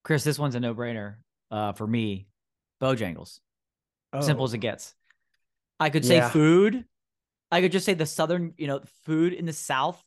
Chris, 0.03 0.23
this 0.23 0.39
one's 0.39 0.55
a 0.55 0.59
no-brainer 0.59 1.15
uh, 1.51 1.73
for 1.73 1.85
me. 1.85 2.27
Bojangles. 2.81 3.39
Oh. 4.13 4.21
Simple 4.21 4.45
as 4.45 4.53
it 4.53 4.59
gets. 4.59 4.95
I 5.79 5.89
could 5.89 6.05
say 6.05 6.17
yeah. 6.17 6.29
food. 6.29 6.85
I 7.51 7.61
could 7.61 7.71
just 7.71 7.85
say 7.85 7.93
the 7.93 8.05
southern, 8.05 8.53
you 8.57 8.67
know, 8.67 8.81
food 9.05 9.33
in 9.33 9.45
the 9.45 9.53
South 9.53 10.01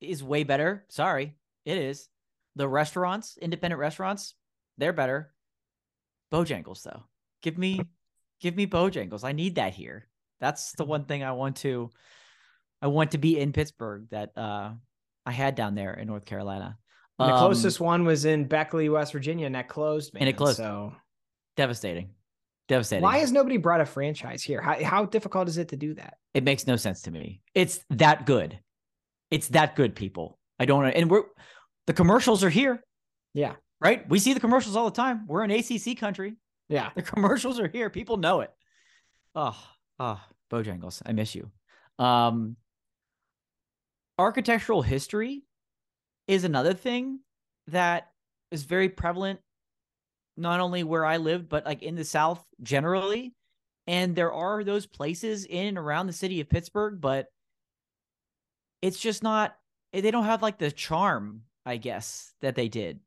is 0.00 0.22
way 0.22 0.44
better. 0.44 0.84
Sorry, 0.88 1.34
it 1.64 1.78
is. 1.78 2.08
The 2.56 2.68
restaurants, 2.68 3.36
independent 3.36 3.80
restaurants, 3.80 4.34
they're 4.78 4.92
better. 4.92 5.32
Bojangles 6.32 6.82
though. 6.82 7.04
Give 7.42 7.56
me 7.58 7.80
give 8.40 8.56
me 8.56 8.66
Bojangles. 8.66 9.24
I 9.24 9.32
need 9.32 9.56
that 9.56 9.74
here. 9.74 10.08
That's 10.40 10.72
the 10.72 10.84
one 10.84 11.04
thing 11.04 11.22
I 11.22 11.32
want 11.32 11.56
to 11.58 11.90
I 12.82 12.88
want 12.88 13.12
to 13.12 13.18
be 13.18 13.38
in 13.38 13.52
Pittsburgh 13.52 14.08
that 14.10 14.36
uh 14.36 14.72
I 15.26 15.32
had 15.32 15.54
down 15.54 15.74
there 15.74 15.94
in 15.94 16.08
North 16.08 16.24
Carolina. 16.24 16.76
Um, 17.18 17.30
the 17.30 17.36
closest 17.38 17.80
one 17.80 18.04
was 18.04 18.24
in 18.24 18.44
Beckley, 18.44 18.88
West 18.88 19.12
Virginia, 19.12 19.46
and 19.46 19.54
that 19.54 19.68
closed. 19.68 20.14
Man, 20.14 20.22
and 20.22 20.28
it 20.28 20.36
closed. 20.36 20.56
So 20.56 20.94
devastating, 21.56 22.10
devastating. 22.68 23.02
Why 23.02 23.18
has 23.18 23.30
nobody 23.30 23.56
brought 23.56 23.80
a 23.80 23.86
franchise 23.86 24.42
here? 24.42 24.60
How 24.60 24.82
how 24.82 25.04
difficult 25.06 25.48
is 25.48 25.58
it 25.58 25.68
to 25.68 25.76
do 25.76 25.94
that? 25.94 26.14
It 26.34 26.44
makes 26.44 26.66
no 26.66 26.76
sense 26.76 27.02
to 27.02 27.10
me. 27.10 27.40
It's 27.54 27.80
that 27.90 28.26
good. 28.26 28.58
It's 29.30 29.48
that 29.48 29.76
good, 29.76 29.94
people. 29.94 30.38
I 30.58 30.64
don't 30.64 30.82
know. 30.82 30.88
And 30.88 31.10
we're 31.10 31.24
the 31.86 31.92
commercials 31.92 32.42
are 32.42 32.50
here. 32.50 32.82
Yeah 33.32 33.54
right? 33.84 34.08
We 34.08 34.18
see 34.18 34.32
the 34.32 34.40
commercials 34.40 34.74
all 34.74 34.86
the 34.86 34.96
time. 34.96 35.26
We're 35.26 35.44
in 35.44 35.50
ACC 35.50 35.98
country. 35.98 36.34
Yeah. 36.68 36.90
The 36.96 37.02
commercials 37.12 37.60
are 37.60 37.68
here. 37.68 37.90
People 37.90 38.16
know 38.16 38.40
it. 38.40 38.50
Oh, 39.34 39.56
oh, 40.00 40.20
Bojangles. 40.50 41.02
I 41.04 41.12
miss 41.12 41.34
you. 41.34 41.50
Um, 41.98 42.56
architectural 44.18 44.82
history 44.82 45.43
is 46.26 46.44
another 46.44 46.74
thing 46.74 47.20
that 47.68 48.08
is 48.50 48.64
very 48.64 48.88
prevalent, 48.88 49.40
not 50.36 50.60
only 50.60 50.84
where 50.84 51.04
I 51.04 51.18
lived, 51.18 51.48
but 51.48 51.64
like 51.64 51.82
in 51.82 51.94
the 51.94 52.04
South 52.04 52.44
generally. 52.62 53.34
And 53.86 54.16
there 54.16 54.32
are 54.32 54.64
those 54.64 54.86
places 54.86 55.44
in 55.44 55.66
and 55.66 55.78
around 55.78 56.06
the 56.06 56.12
city 56.12 56.40
of 56.40 56.48
Pittsburgh, 56.48 57.00
but 57.00 57.26
it's 58.80 58.98
just 58.98 59.22
not, 59.22 59.54
they 59.92 60.10
don't 60.10 60.24
have 60.24 60.42
like 60.42 60.58
the 60.58 60.70
charm, 60.70 61.42
I 61.66 61.76
guess, 61.76 62.32
that 62.40 62.54
they 62.54 62.68
did 62.68 63.00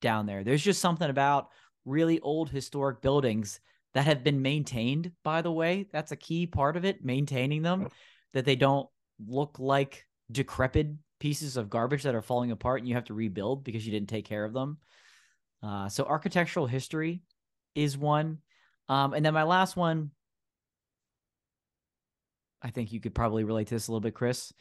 down 0.00 0.26
there. 0.26 0.42
There's 0.42 0.64
just 0.64 0.80
something 0.80 1.10
about 1.10 1.48
really 1.84 2.20
old 2.20 2.50
historic 2.50 3.02
buildings 3.02 3.60
that 3.92 4.06
have 4.06 4.24
been 4.24 4.42
maintained, 4.42 5.12
by 5.22 5.42
the 5.42 5.52
way. 5.52 5.86
That's 5.92 6.12
a 6.12 6.16
key 6.16 6.46
part 6.46 6.76
of 6.76 6.84
it, 6.84 7.04
maintaining 7.04 7.62
them, 7.62 7.84
oh. 7.86 7.92
that 8.32 8.44
they 8.44 8.56
don't 8.56 8.88
look 9.24 9.58
like 9.58 10.06
decrepit 10.32 10.88
pieces 11.24 11.56
of 11.56 11.70
garbage 11.70 12.02
that 12.02 12.14
are 12.14 12.20
falling 12.20 12.50
apart 12.50 12.80
and 12.80 12.86
you 12.86 12.94
have 12.94 13.06
to 13.06 13.14
rebuild 13.14 13.64
because 13.64 13.86
you 13.86 13.90
didn't 13.90 14.10
take 14.10 14.26
care 14.26 14.44
of 14.44 14.52
them. 14.52 14.76
Uh, 15.62 15.88
so 15.88 16.04
architectural 16.04 16.66
history 16.66 17.22
is 17.74 17.96
one. 17.96 18.36
Um, 18.90 19.14
and 19.14 19.24
then 19.24 19.32
my 19.32 19.44
last 19.44 19.74
one, 19.74 20.10
I 22.60 22.68
think 22.68 22.92
you 22.92 23.00
could 23.00 23.14
probably 23.14 23.42
relate 23.42 23.68
to 23.68 23.74
this 23.74 23.88
a 23.88 23.90
little 23.90 24.02
bit, 24.02 24.12
Chris. 24.12 24.52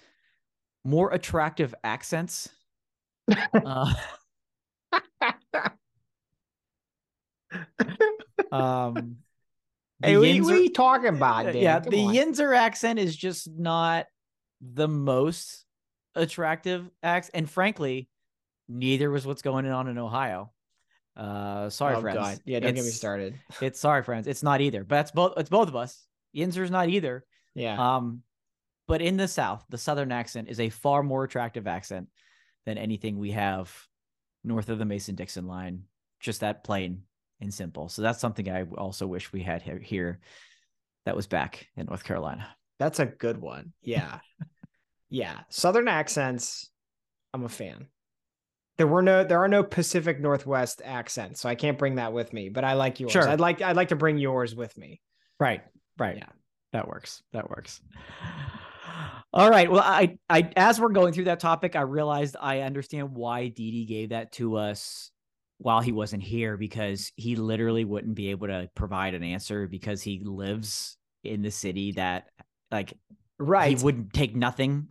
More 0.86 1.12
attractive 1.12 1.76
accents. 1.84 2.48
uh, 3.30 3.94
um, 8.54 9.18
hey, 10.02 10.18
what, 10.18 10.28
Yinzer, 10.28 10.52
are 10.52 10.56
you 10.56 10.72
talking 10.72 11.10
about? 11.10 11.48
Dan? 11.48 11.58
Yeah, 11.58 11.82
Come 11.82 11.90
the 11.90 12.06
on. 12.06 12.14
Yinzer 12.14 12.56
accent 12.56 13.00
is 13.00 13.18
just 13.18 13.50
not 13.52 14.06
the 14.62 14.88
most 14.88 15.63
attractive 16.16 16.90
accent, 17.02 17.36
and 17.36 17.50
frankly, 17.50 18.10
neither 18.68 19.10
was 19.10 19.26
what's 19.26 19.42
going 19.42 19.66
on 19.66 19.88
in 19.88 19.98
Ohio. 19.98 20.52
Uh, 21.16 21.70
sorry, 21.70 21.96
oh, 21.96 22.02
friends. 22.02 22.18
God. 22.18 22.40
Yeah, 22.46 22.60
don't 22.60 22.72
it's, 22.72 22.80
get 22.82 22.86
me 22.86 22.92
started. 22.92 23.40
It's 23.62 23.80
sorry, 23.80 24.04
friends. 24.04 24.28
It's 24.28 24.44
not 24.44 24.62
either, 24.62 24.84
but 24.84 25.02
it's 25.02 25.12
both. 25.12 25.34
It's 25.38 25.50
both 25.50 25.68
of 25.68 25.76
us. 25.76 26.06
Yinzer's 26.36 26.72
not 26.72 26.90
either. 26.90 27.24
Yeah. 27.54 27.96
Um, 27.96 28.24
but 28.88 29.02
in 29.02 29.18
the 29.18 29.28
South, 29.28 29.64
the 29.70 29.78
Southern 29.78 30.12
accent 30.12 30.50
is 30.50 30.60
a 30.60 30.70
far 30.70 31.04
more 31.04 31.24
attractive 31.24 31.68
accent 31.68 32.08
than 32.66 32.78
anything 32.78 33.18
we 33.18 33.32
have 33.32 33.72
north 34.44 34.70
of 34.70 34.80
the 34.80 34.86
Mason 34.86 35.16
Dixon 35.16 35.48
line. 35.48 35.84
Just 36.20 36.42
that 36.42 36.64
plain 36.64 37.04
and 37.40 37.54
simple. 37.54 37.90
So 37.90 38.02
that's 38.02 38.20
something 38.20 38.50
I 38.50 38.64
also 38.64 39.08
wish 39.08 39.32
we 39.32 39.44
had 39.44 39.62
here. 39.62 40.20
that 41.06 41.16
was 41.16 41.28
back 41.28 41.68
in 41.76 41.86
North 41.86 42.04
Carolina. 42.04 42.48
That's 42.80 43.00
a 43.00 43.06
good 43.06 43.38
one. 43.40 43.74
Yeah. 43.82 44.20
yeah. 45.14 45.42
Southern 45.50 45.88
accents, 45.88 46.70
I'm 47.34 47.44
a 47.44 47.50
fan. 47.50 47.88
There 48.78 48.88
were 48.88 49.04
no 49.04 49.24
there 49.24 49.44
are 49.44 49.48
no 49.48 49.64
Pacific 49.64 50.20
Northwest 50.20 50.82
accents, 50.84 51.40
so 51.40 51.48
I 51.48 51.54
can't 51.54 51.78
bring 51.78 51.96
that 51.96 52.14
with 52.14 52.34
me, 52.34 52.50
but 52.50 52.64
I 52.64 52.74
like 52.74 53.00
yours. 53.00 53.12
Sure. 53.12 53.30
I'd 53.30 53.40
like 53.40 53.62
I'd 53.62 53.76
like 53.76 53.90
to 53.90 53.96
bring 53.96 54.18
yours 54.18 54.56
with 54.56 54.76
me. 54.76 55.00
Right. 55.40 55.62
Right. 56.00 56.18
Yeah. 56.18 56.30
That 56.72 56.88
works. 56.88 57.22
That 57.32 57.48
works. 57.48 57.80
All 59.32 59.50
right. 59.50 59.70
Well, 59.70 59.84
I, 59.84 60.18
I, 60.30 60.52
as 60.56 60.80
we're 60.80 60.90
going 60.90 61.14
through 61.14 61.26
that 61.26 61.40
topic, 61.40 61.76
I 61.76 61.82
realized 61.82 62.36
I 62.40 62.62
understand 62.62 63.16
why 63.16 63.48
Didi 63.48 63.86
gave 63.86 64.10
that 64.10 64.32
to 64.34 64.58
us 64.58 65.12
while 65.60 65.82
he 65.82 65.92
wasn't 65.92 66.24
here 66.24 66.58
because 66.58 67.12
he 67.16 67.36
literally 67.36 67.86
wouldn't 67.86 68.16
be 68.16 68.30
able 68.32 68.48
to 68.48 68.70
provide 68.76 69.14
an 69.14 69.24
answer 69.24 69.68
because 69.68 70.02
he 70.02 70.22
lives 70.24 70.98
in 71.24 71.42
the 71.42 71.52
city 71.52 71.94
that, 71.94 72.26
like, 72.72 72.94
Right. 73.40 73.78
he 73.78 73.84
wouldn't 73.84 74.14
take 74.14 74.36
nothing. 74.36 74.88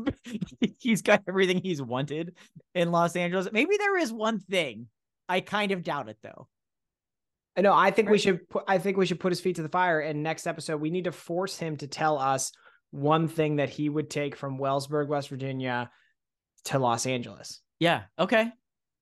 he's 0.78 1.02
got 1.02 1.22
everything 1.28 1.60
he's 1.62 1.82
wanted 1.82 2.34
in 2.74 2.90
Los 2.90 3.14
Angeles. 3.14 3.48
Maybe 3.52 3.76
there 3.76 3.98
is 3.98 4.12
one 4.12 4.40
thing. 4.40 4.88
I 5.28 5.40
kind 5.40 5.72
of 5.72 5.82
doubt 5.82 6.08
it 6.08 6.18
though. 6.22 6.48
No, 7.58 7.74
I 7.74 7.90
think 7.90 8.08
we 8.08 8.18
should 8.18 8.48
put 8.48 8.64
I 8.68 8.78
think 8.78 8.96
we 8.96 9.06
should 9.06 9.20
put 9.20 9.32
his 9.32 9.40
feet 9.40 9.56
to 9.56 9.62
the 9.62 9.68
fire 9.68 10.00
and 10.00 10.22
next 10.22 10.46
episode 10.46 10.80
we 10.80 10.90
need 10.90 11.04
to 11.04 11.12
force 11.12 11.58
him 11.58 11.76
to 11.78 11.88
tell 11.88 12.18
us 12.18 12.52
one 12.90 13.28
thing 13.28 13.56
that 13.56 13.68
he 13.68 13.88
would 13.88 14.08
take 14.08 14.36
from 14.36 14.58
Wellsburg, 14.58 15.08
West 15.08 15.28
Virginia 15.28 15.90
to 16.64 16.78
Los 16.78 17.04
Angeles. 17.06 17.60
Yeah. 17.80 18.02
Okay. 18.18 18.50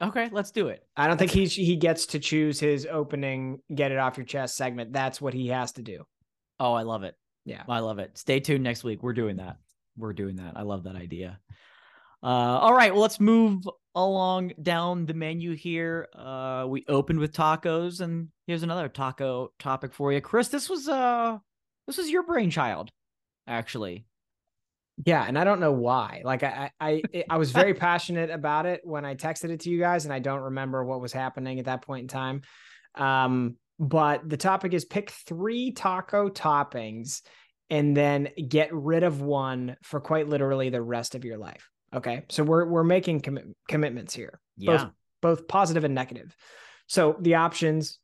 Okay. 0.02 0.28
Let's 0.32 0.50
do 0.50 0.68
it. 0.68 0.84
I 0.96 1.06
don't 1.06 1.18
think 1.18 1.30
he 1.30 1.46
he 1.46 1.76
gets 1.76 2.06
to 2.06 2.18
choose 2.18 2.58
his 2.58 2.86
opening 2.90 3.60
get 3.72 3.92
it 3.92 3.98
off 3.98 4.16
your 4.16 4.26
chest 4.26 4.56
segment. 4.56 4.92
That's 4.92 5.20
what 5.20 5.34
he 5.34 5.48
has 5.48 5.72
to 5.72 5.82
do. 5.82 6.04
Oh, 6.58 6.72
I 6.72 6.82
love 6.82 7.02
it. 7.02 7.14
Yeah. 7.46 7.62
I 7.68 7.78
love 7.78 7.98
it. 7.98 8.18
Stay 8.18 8.40
tuned 8.40 8.64
next 8.64 8.84
week. 8.84 9.02
We're 9.02 9.14
doing 9.14 9.36
that. 9.36 9.56
We're 9.96 10.12
doing 10.12 10.36
that. 10.36 10.54
I 10.56 10.62
love 10.62 10.82
that 10.84 10.96
idea. 10.96 11.38
Uh, 12.22 12.26
all 12.26 12.74
right. 12.74 12.92
Well, 12.92 13.02
let's 13.02 13.20
move 13.20 13.62
along 13.94 14.52
down 14.60 15.06
the 15.06 15.14
menu 15.14 15.54
here. 15.54 16.08
Uh, 16.14 16.66
we 16.68 16.84
opened 16.88 17.20
with 17.20 17.32
tacos, 17.32 18.00
and 18.00 18.28
here's 18.46 18.64
another 18.64 18.88
taco 18.88 19.52
topic 19.58 19.94
for 19.94 20.12
you, 20.12 20.20
Chris. 20.20 20.48
This 20.48 20.68
was 20.68 20.88
uh, 20.88 21.38
this 21.86 21.96
was 21.96 22.10
your 22.10 22.24
brainchild, 22.24 22.90
actually. 23.46 24.06
Yeah, 25.04 25.24
and 25.24 25.38
I 25.38 25.44
don't 25.44 25.60
know 25.60 25.72
why. 25.72 26.22
Like 26.24 26.42
I 26.42 26.72
I 26.80 27.02
I, 27.14 27.24
I 27.30 27.36
was 27.36 27.52
very 27.52 27.74
passionate 27.88 28.30
about 28.30 28.66
it 28.66 28.80
when 28.82 29.04
I 29.04 29.14
texted 29.14 29.50
it 29.50 29.60
to 29.60 29.70
you 29.70 29.78
guys 29.78 30.04
and 30.04 30.12
I 30.12 30.18
don't 30.18 30.40
remember 30.40 30.84
what 30.84 31.00
was 31.00 31.12
happening 31.12 31.58
at 31.58 31.66
that 31.66 31.82
point 31.82 32.02
in 32.02 32.08
time. 32.08 32.42
Um 32.94 33.56
but 33.78 34.28
the 34.28 34.36
topic 34.36 34.72
is 34.72 34.84
pick 34.84 35.10
3 35.10 35.72
taco 35.72 36.28
toppings 36.28 37.22
and 37.70 37.96
then 37.96 38.28
get 38.48 38.72
rid 38.72 39.02
of 39.02 39.20
one 39.20 39.76
for 39.82 40.00
quite 40.00 40.28
literally 40.28 40.70
the 40.70 40.82
rest 40.82 41.14
of 41.14 41.24
your 41.24 41.38
life. 41.38 41.68
Okay? 41.94 42.24
So 42.30 42.42
we're 42.42 42.66
we're 42.66 42.84
making 42.84 43.22
commi- 43.22 43.54
commitments 43.68 44.14
here. 44.14 44.40
Yeah. 44.56 44.88
both 45.20 45.48
positive 45.48 45.84
and 45.84 45.94
negative. 45.94 46.34
So 46.86 47.16
the 47.20 47.34
options 47.36 47.98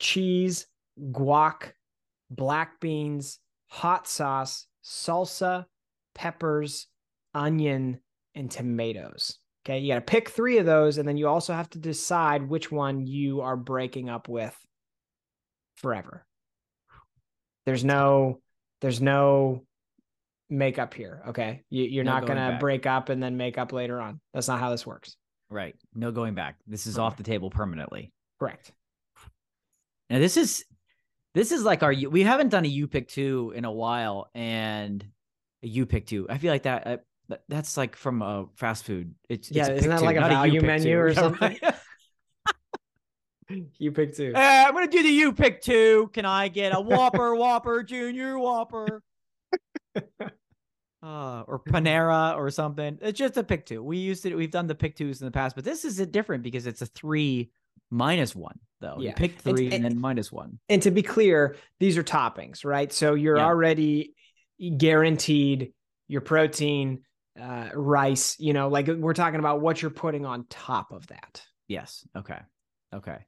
cheese, 0.00 0.66
guac, 0.98 1.72
black 2.30 2.80
beans, 2.80 3.38
hot 3.68 4.06
sauce, 4.06 4.66
salsa, 4.84 5.66
peppers, 6.14 6.86
onion, 7.34 8.00
and 8.34 8.50
tomatoes. 8.50 9.38
Okay. 9.64 9.78
You 9.78 9.92
got 9.92 10.06
to 10.06 10.12
pick 10.12 10.30
three 10.30 10.58
of 10.58 10.66
those. 10.66 10.98
And 10.98 11.08
then 11.08 11.16
you 11.16 11.28
also 11.28 11.52
have 11.52 11.68
to 11.70 11.78
decide 11.78 12.48
which 12.48 12.72
one 12.72 13.06
you 13.06 13.40
are 13.40 13.56
breaking 13.56 14.08
up 14.08 14.28
with 14.28 14.56
forever. 15.78 16.24
There's 17.66 17.84
no, 17.84 18.40
there's 18.80 19.00
no 19.00 19.64
makeup 20.50 20.94
here. 20.94 21.22
Okay. 21.28 21.64
You, 21.70 21.84
you're 21.84 22.04
No 22.04 22.12
not 22.12 22.26
going 22.26 22.38
to 22.38 22.58
break 22.58 22.86
up 22.86 23.08
and 23.08 23.22
then 23.22 23.36
make 23.36 23.58
up 23.58 23.72
later 23.72 24.00
on. 24.00 24.20
That's 24.32 24.48
not 24.48 24.60
how 24.60 24.70
this 24.70 24.86
works. 24.86 25.16
Right. 25.50 25.74
No 25.94 26.10
going 26.10 26.34
back. 26.34 26.56
This 26.66 26.86
is 26.86 26.98
off 26.98 27.16
the 27.16 27.22
table 27.22 27.50
permanently. 27.50 28.12
Correct. 28.38 28.72
Now 30.10 30.18
this 30.18 30.36
is 30.36 30.64
this 31.34 31.52
is 31.52 31.64
like 31.64 31.82
our 31.82 31.92
we 31.92 32.22
haven't 32.22 32.48
done 32.48 32.64
a 32.64 32.68
U 32.68 32.86
pick 32.86 33.08
two 33.08 33.52
in 33.54 33.64
a 33.66 33.72
while, 33.72 34.30
and 34.34 35.06
a 35.62 35.66
U 35.66 35.84
pick 35.86 36.06
two. 36.06 36.26
I 36.30 36.38
feel 36.38 36.50
like 36.52 36.62
that 36.62 36.86
uh, 37.30 37.36
that's 37.48 37.76
like 37.76 37.94
from 37.96 38.22
a 38.22 38.46
fast 38.56 38.84
food. 38.84 39.14
It's 39.28 39.50
Yeah, 39.50 39.66
it's 39.66 39.80
isn't 39.80 39.90
that 39.90 40.02
like 40.02 40.16
a 40.16 40.20
value 40.20 40.62
menu 40.62 40.94
two. 40.94 40.98
or 40.98 41.14
something? 41.14 41.58
You 43.78 43.92
pick 43.92 44.14
two. 44.14 44.32
Uh, 44.34 44.38
I'm 44.68 44.74
gonna 44.74 44.86
do 44.88 45.02
the 45.02 45.08
you 45.08 45.32
pick 45.32 45.62
two. 45.62 46.10
Can 46.12 46.24
I 46.26 46.48
get 46.48 46.74
a 46.74 46.80
Whopper, 46.80 47.34
Whopper, 47.34 47.82
Junior 47.82 48.38
Whopper? 48.38 49.02
Uh, 51.00 51.44
or 51.46 51.60
Panera 51.60 52.36
or 52.36 52.50
something. 52.50 52.98
It's 53.00 53.16
just 53.16 53.36
a 53.36 53.44
pick 53.44 53.64
two. 53.64 53.80
We 53.84 53.98
used 53.98 54.24
to 54.24 54.34
we've 54.34 54.50
done 54.50 54.66
the 54.66 54.74
pick 54.74 54.96
twos 54.96 55.20
in 55.20 55.26
the 55.26 55.30
past, 55.30 55.54
but 55.54 55.64
this 55.64 55.84
is 55.84 56.00
a 56.00 56.06
different 56.06 56.42
because 56.42 56.66
it's 56.66 56.82
a 56.82 56.86
three 56.86 57.52
minus 57.88 58.34
one 58.34 58.58
though. 58.80 58.96
You 58.98 59.12
pick 59.12 59.38
three 59.38 59.68
it- 59.68 59.74
and 59.74 59.84
then 59.84 60.00
minus 60.00 60.32
one. 60.32 60.58
and 60.68 60.82
to 60.82 60.90
be 60.90 61.02
clear, 61.02 61.54
these 61.78 61.96
are 61.96 62.02
toppings, 62.02 62.64
right? 62.64 62.92
So 62.92 63.14
you're 63.14 63.36
Yeah. 63.36 63.44
already 63.46 64.16
guaranteed 64.76 65.72
your 66.08 66.20
protein, 66.20 67.04
uh, 67.40 67.68
rice, 67.74 68.34
you 68.40 68.52
know, 68.52 68.66
like 68.68 68.88
we're 68.88 69.14
talking 69.14 69.38
about 69.38 69.60
what 69.60 69.80
you're 69.80 69.92
putting 69.92 70.26
on 70.26 70.46
top 70.50 70.90
of 70.90 71.06
that. 71.06 71.44
Yes. 71.68 72.04
Okay. 72.16 72.40
Okay. 72.92 73.18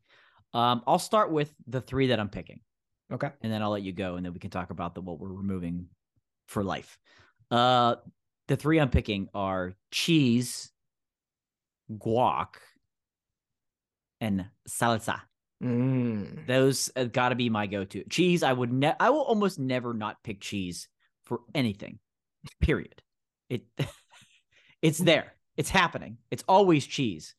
Um, 0.52 0.82
I'll 0.86 0.98
start 0.98 1.30
with 1.30 1.52
the 1.66 1.80
three 1.80 2.08
that 2.08 2.20
I'm 2.20 2.28
picking. 2.28 2.60
Okay. 3.12 3.30
and 3.42 3.52
then 3.52 3.60
I'll 3.60 3.70
let 3.70 3.82
you 3.82 3.92
go, 3.92 4.14
and 4.14 4.24
then 4.24 4.32
we 4.32 4.38
can 4.38 4.50
talk 4.50 4.70
about 4.70 4.94
the 4.94 5.00
what 5.00 5.18
we're 5.18 5.32
removing 5.32 5.86
for 6.46 6.62
life. 6.62 6.96
Uh, 7.50 7.96
the 8.46 8.56
three 8.56 8.78
I'm 8.78 8.90
picking 8.90 9.28
are 9.34 9.74
cheese, 9.90 10.70
guac, 11.90 12.54
and 14.20 14.46
salsa. 14.68 15.20
Mm. 15.62 16.46
Those 16.46 16.88
got 17.12 17.30
to 17.30 17.34
be 17.34 17.50
my 17.50 17.66
go-to. 17.66 18.04
Cheese, 18.08 18.42
I 18.42 18.52
would 18.52 18.72
ne- 18.72 18.94
I 18.98 19.10
will 19.10 19.22
almost 19.22 19.58
never 19.58 19.92
not 19.92 20.22
pick 20.22 20.40
cheese 20.40 20.88
for 21.24 21.40
anything. 21.54 21.98
Period. 22.60 23.02
It 23.48 23.62
it's 24.82 24.98
there. 24.98 25.34
It's 25.56 25.70
happening. 25.70 26.18
It's 26.30 26.44
always 26.48 26.86
cheese. 26.86 27.34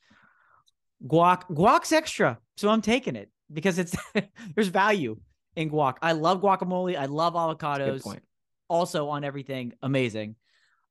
Guac, 1.07 1.47
guac's 1.49 1.91
extra, 1.91 2.37
so 2.61 2.69
I'm 2.69 2.81
taking 2.81 3.15
it 3.15 3.29
because 3.51 3.77
it's 3.79 3.95
there's 4.55 4.67
value 4.69 5.17
in 5.55 5.69
guac. 5.69 5.95
I 6.01 6.13
love 6.13 6.41
guacamole. 6.41 6.97
I 6.97 7.05
love 7.05 7.33
avocados. 7.33 8.19
Also 8.69 9.09
on 9.09 9.23
everything, 9.23 9.73
amazing. 9.81 10.35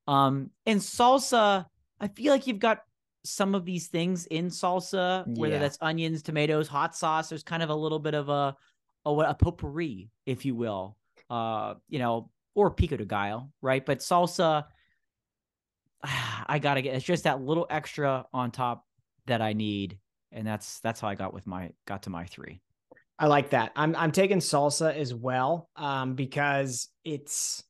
Um, 0.07 0.51
and 0.67 0.81
salsa, 0.81 1.65
I 2.01 2.09
feel 2.09 2.33
like 2.33 2.47
you've 2.47 2.59
got 2.59 2.81
some 3.25 3.55
of 3.55 3.65
these 3.65 3.89
things 3.89 4.27
in 4.27 4.49
salsa, 4.49 5.27
whether 5.39 5.55
Yeah. 5.55 5.61
that's 5.61 5.79
onions, 5.81 6.23
tomatoes, 6.23 6.69
hot 6.69 6.97
sauce. 6.97 7.29
There's 7.29 7.43
kind 7.43 7.63
of 7.63 7.71
a 7.71 7.75
little 7.75 7.99
bit 7.99 8.15
of 8.15 8.29
a 8.29 8.57
a, 9.07 9.11
a 9.11 9.35
potpourri, 9.35 10.11
if 10.27 10.45
you 10.45 10.55
will. 10.55 10.97
Uh, 11.31 11.75
you 11.89 11.99
know, 11.99 12.31
or 12.55 12.71
pico 12.71 12.97
de 12.97 13.05
gallo, 13.05 13.51
right? 13.63 13.87
But 13.87 14.01
salsa, 14.01 14.65
I 16.03 16.59
gotta 16.61 16.83
get. 16.83 16.95
It's 16.97 17.05
just 17.05 17.25
that 17.25 17.41
little 17.41 17.67
extra 17.71 18.27
on 18.33 18.51
top 18.51 18.87
that 19.27 19.41
I 19.41 19.53
need, 19.53 19.99
and 20.33 20.47
that's 20.47 20.81
that's 20.81 21.01
how 21.01 21.09
I 21.09 21.15
got 21.15 21.35
with 21.35 21.47
my 21.47 21.71
got 21.87 22.05
to 22.05 22.11
my 22.11 22.25
three. 22.27 22.61
I 23.19 23.27
like 23.27 23.51
that. 23.51 23.73
I'm 23.77 23.95
I'm 23.97 24.13
taking 24.13 24.39
salsa 24.39 24.95
as 24.97 25.13
well, 25.15 25.69
um, 25.77 26.15
because 26.15 26.89
it's 27.05 27.63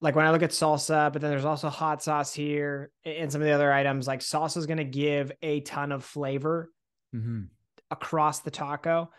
like 0.00 0.14
when 0.14 0.26
I 0.26 0.30
look 0.30 0.42
at 0.42 0.50
salsa, 0.50 1.12
but 1.12 1.22
then 1.22 1.30
there's 1.30 1.44
also 1.44 1.68
hot 1.68 2.02
sauce 2.02 2.34
here 2.34 2.90
and 3.04 3.30
some 3.30 3.40
of 3.40 3.46
the 3.46 3.52
other 3.52 3.72
items. 3.72 4.06
Like 4.06 4.20
salsa 4.20 4.58
is 4.58 4.66
going 4.66 4.78
to 4.78 4.84
give 4.84 5.32
a 5.42 5.60
ton 5.60 5.92
of 5.92 6.04
flavor 6.04 6.70
Mm-hmm. 7.14 7.44
across 7.90 8.40
the 8.40 8.50
taco. 8.50 9.10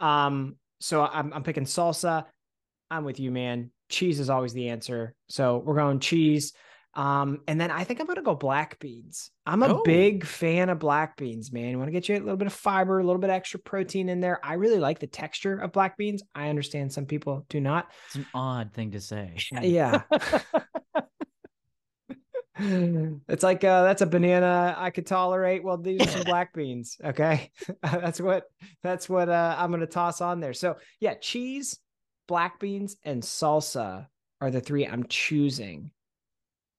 Um, 0.00 0.56
so 0.80 1.04
I'm 1.04 1.32
I'm 1.32 1.42
picking 1.42 1.64
salsa. 1.64 2.24
I'm 2.90 3.04
with 3.04 3.20
you, 3.20 3.30
man. 3.30 3.70
Cheese 3.90 4.20
is 4.20 4.30
always 4.30 4.52
the 4.52 4.68
answer. 4.70 5.14
So 5.28 5.58
we're 5.58 5.74
going 5.74 6.00
cheese. 6.00 6.52
Um, 6.94 7.40
and 7.48 7.58
then 7.58 7.70
I 7.70 7.84
think 7.84 8.00
I'm 8.00 8.06
gonna 8.06 8.20
go 8.22 8.34
black 8.34 8.78
beans. 8.78 9.30
I'm 9.46 9.62
a 9.62 9.68
Oh. 9.78 9.82
big 9.82 10.24
fan 10.26 10.68
of 10.68 10.78
black 10.78 11.16
beans, 11.16 11.50
man. 11.50 11.70
You 11.70 11.78
want 11.78 11.88
to 11.88 11.92
get 11.92 12.08
you 12.08 12.16
a 12.16 12.18
little 12.18 12.36
bit 12.36 12.46
of 12.46 12.52
fiber, 12.52 12.98
a 12.98 13.02
little 13.04 13.20
bit 13.20 13.30
extra 13.30 13.58
protein 13.60 14.10
in 14.10 14.20
there. 14.20 14.38
I 14.44 14.54
really 14.54 14.78
like 14.78 14.98
the 14.98 15.06
texture 15.06 15.56
of 15.58 15.72
black 15.72 15.96
beans. 15.96 16.22
I 16.34 16.48
understand 16.50 16.92
some 16.92 17.06
people 17.06 17.46
do 17.48 17.60
not. 17.60 17.90
It's 18.08 18.16
an 18.16 18.26
odd 18.34 18.72
thing 18.74 18.90
to 18.90 19.00
say. 19.00 19.36
Yeah. 19.62 20.02
it's 22.58 23.42
like 23.42 23.64
uh 23.64 23.82
that's 23.82 24.02
a 24.02 24.06
banana 24.06 24.74
I 24.76 24.90
could 24.90 25.06
tolerate. 25.06 25.64
Well, 25.64 25.78
these 25.78 26.00
are 26.02 26.10
some 26.10 26.22
black 26.26 26.52
beans. 26.52 26.98
Okay. 27.02 27.50
that's 27.82 28.20
what 28.20 28.44
that's 28.82 29.08
what 29.08 29.28
uh 29.28 29.56
I'm 29.58 29.70
gonna 29.70 29.86
toss 29.86 30.20
on 30.20 30.40
there. 30.40 30.52
So 30.52 30.76
yeah, 31.00 31.14
cheese, 31.14 31.78
black 32.28 32.60
beans, 32.60 32.96
and 33.02 33.22
salsa 33.22 34.06
are 34.40 34.50
the 34.50 34.60
three 34.60 34.86
I'm 34.86 35.04
choosing. 35.04 35.90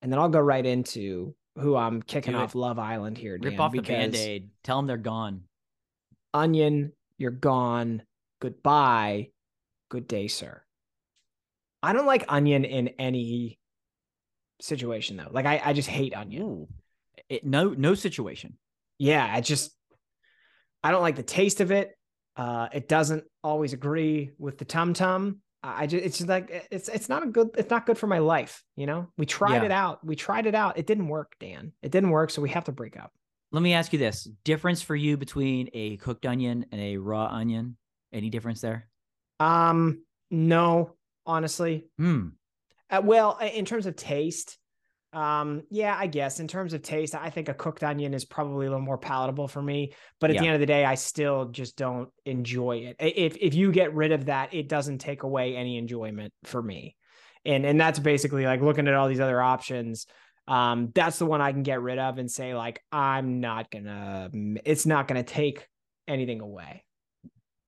And 0.04 0.12
then 0.12 0.20
I'll 0.20 0.30
go 0.30 0.42
right 0.42 0.66
into 0.66 1.34
who 1.58 1.78
I'm 1.78 2.02
kicking 2.02 2.36
off 2.36 2.56
Love 2.56 2.78
Island 2.78 3.18
here. 3.18 3.40
Rip 3.42 3.60
off 3.60 3.72
the 3.72 3.82
band 3.82 4.16
aid. 4.16 4.50
Tell 4.62 4.78
them 4.78 4.86
they're 4.86 4.98
gone. 4.98 5.44
Onion, 6.34 6.92
you're 7.18 7.32
gone. 7.32 8.04
Goodbye. 8.42 9.30
Good 9.90 10.08
day, 10.08 10.28
sir. 10.28 10.62
I 11.82 11.94
don't 11.94 12.06
like 12.06 12.26
onion 12.28 12.66
in 12.66 12.90
any 13.00 13.60
situation 14.60 15.16
though. 15.16 15.30
Like 15.32 15.46
I, 15.46 15.62
I 15.64 15.74
just 15.74 15.88
hate 15.88 16.14
onion. 16.14 16.42
Ooh. 16.44 16.68
It, 17.30 17.46
no, 17.46 17.70
no 17.70 17.94
situation. 17.96 18.58
Yeah, 18.98 19.26
I 19.32 19.40
just 19.40 19.72
I 20.84 20.92
don't 20.92 21.02
like 21.02 21.16
the 21.16 21.24
taste 21.24 21.62
of 21.62 21.72
it. 21.72 21.98
Uh, 22.36 22.68
it 22.74 22.90
doesn't 22.90 23.24
always 23.42 23.72
agree 23.72 24.32
with 24.38 24.58
the 24.58 24.66
tum 24.66 24.94
tum. 24.94 25.40
I 25.64 25.88
just 25.88 26.04
it's 26.04 26.18
just 26.18 26.30
like 26.30 26.68
it's 26.72 26.90
it's 26.90 27.08
not 27.08 27.24
a 27.24 27.28
good 27.28 27.52
it's 27.58 27.70
not 27.70 27.86
good 27.86 27.98
for 27.98 28.08
my 28.08 28.20
life. 28.20 28.64
You 28.76 28.86
know, 28.86 29.08
we 29.18 29.26
tried 29.26 29.62
Yeah. 29.62 29.66
it 29.66 29.72
out. 29.72 30.06
We 30.06 30.16
tried 30.16 30.46
it 30.46 30.56
out. 30.56 30.78
It 30.78 30.86
didn't 30.86 31.08
work, 31.08 31.36
Dan. 31.40 31.72
It 31.82 31.92
didn't 31.92 32.10
work, 32.10 32.30
so 32.32 32.42
we 32.42 32.50
have 32.50 32.66
to 32.66 32.72
break 32.74 32.98
up. 33.00 33.14
Let 33.52 33.64
me 33.64 33.74
ask 33.74 33.94
you 33.94 34.00
this: 34.00 34.28
difference 34.44 34.82
for 34.82 34.96
you 34.96 35.16
between 35.16 35.70
a 35.74 35.98
cooked 35.98 36.26
onion 36.26 36.66
and 36.72 36.82
a 36.82 36.98
raw 36.98 37.28
onion? 37.28 37.78
Any 38.12 38.30
difference 38.30 38.62
there? 38.62 38.90
Um, 39.40 40.04
no, 40.30 40.96
honestly. 41.26 41.86
Hmm. 41.98 42.30
Uh, 42.90 43.02
well, 43.04 43.38
in 43.40 43.66
terms 43.66 43.86
of 43.86 43.96
taste, 43.96 44.58
um, 45.14 45.64
yeah, 45.70 45.96
I 45.98 46.08
guess 46.08 46.40
in 46.40 46.48
terms 46.48 46.74
of 46.74 46.82
taste, 46.82 47.16
I 47.16 47.30
think 47.30 47.50
a 47.50 47.54
cooked 47.54 47.84
onion 47.84 48.14
is 48.14 48.26
probably 48.26 48.66
a 48.66 48.70
little 48.70 48.84
more 48.84 48.98
palatable 48.98 49.48
for 49.48 49.62
me. 49.62 49.94
But 50.20 50.32
at 50.32 50.38
the 50.38 50.48
end 50.48 50.56
of 50.56 50.60
the 50.60 50.66
day, 50.66 50.86
I 50.86 50.96
still 50.96 51.46
just 51.46 51.78
don't 51.78 52.10
enjoy 52.26 52.78
it. 52.78 52.96
If 53.00 53.38
if 53.40 53.54
you 53.54 53.72
get 53.72 53.94
rid 53.94 54.12
of 54.12 54.26
that, 54.26 54.54
it 54.54 54.68
doesn't 54.68 55.00
take 55.00 55.24
away 55.24 55.56
any 55.56 55.78
enjoyment 55.78 56.34
for 56.44 56.62
me. 56.62 56.96
And 57.46 57.66
and 57.66 57.80
that's 57.80 58.00
basically 58.00 58.46
like 58.46 58.62
looking 58.62 58.88
at 58.88 58.94
all 58.94 59.08
these 59.08 59.20
other 59.20 59.42
options. 59.42 60.08
Um, 60.48 60.92
that's 60.94 61.20
the 61.20 61.26
one 61.26 61.42
I 61.42 61.54
can 61.54 61.64
get 61.64 61.82
rid 61.82 62.00
of 62.00 62.18
and 62.18 62.30
say 62.30 62.56
like 62.56 62.84
I'm 62.92 63.40
not 63.40 63.72
gonna. 63.72 64.30
It's 64.66 64.86
not 64.86 65.08
gonna 65.08 65.24
take 65.24 65.68
anything 66.08 66.42
away. 66.42 66.84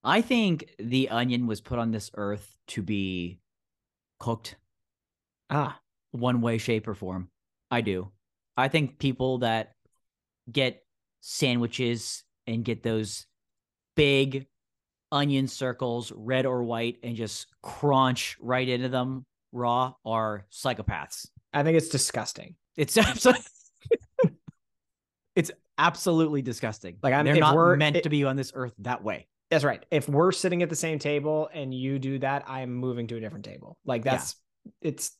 I 0.03 0.21
think 0.21 0.69
the 0.77 1.09
onion 1.09 1.47
was 1.47 1.61
put 1.61 1.79
on 1.79 1.91
this 1.91 2.11
earth 2.15 2.47
to 2.67 2.81
be 2.81 3.39
cooked 4.19 4.55
Ah, 5.49 5.79
one 6.11 6.41
way, 6.41 6.57
shape, 6.57 6.87
or 6.87 6.95
form. 6.95 7.29
I 7.75 7.81
do. 7.81 8.09
I 8.55 8.69
think 8.69 8.99
people 8.99 9.39
that 9.39 9.73
get 10.49 10.81
sandwiches 11.19 12.23
and 12.47 12.63
get 12.63 12.83
those 12.83 13.25
big 13.95 14.47
onion 15.11 15.47
circles, 15.47 16.11
red 16.15 16.45
or 16.45 16.63
white, 16.63 16.97
and 17.03 17.15
just 17.17 17.47
crunch 17.61 18.37
right 18.39 18.67
into 18.67 18.87
them 18.87 19.25
raw 19.51 19.93
are 20.05 20.45
psychopaths. 20.51 21.27
I 21.53 21.63
think 21.63 21.77
it's 21.77 21.89
disgusting. 21.89 22.55
It's 22.77 22.97
absolutely, 22.97 23.43
it's 25.35 25.51
absolutely 25.77 26.41
disgusting. 26.41 26.97
Like, 27.03 27.13
I'm- 27.13 27.25
they're 27.25 27.35
not 27.35 27.55
we're- 27.55 27.77
meant 27.77 27.97
it- 27.97 28.03
to 28.03 28.09
be 28.09 28.23
on 28.23 28.35
this 28.37 28.51
earth 28.55 28.73
that 28.79 29.03
way. 29.03 29.27
That's 29.51 29.63
right. 29.63 29.85
If 29.91 30.09
we're 30.09 30.31
sitting 30.31 30.63
at 30.63 30.69
the 30.69 30.75
same 30.75 30.97
table 30.97 31.49
and 31.53 31.73
you 31.73 31.99
do 31.99 32.19
that, 32.19 32.45
I 32.47 32.61
am 32.61 32.73
moving 32.73 33.07
to 33.07 33.17
a 33.17 33.19
different 33.19 33.45
table. 33.45 33.77
Like 33.85 34.03
Yeah. 34.05 34.11
that's 34.11 34.35
it's 34.81 35.11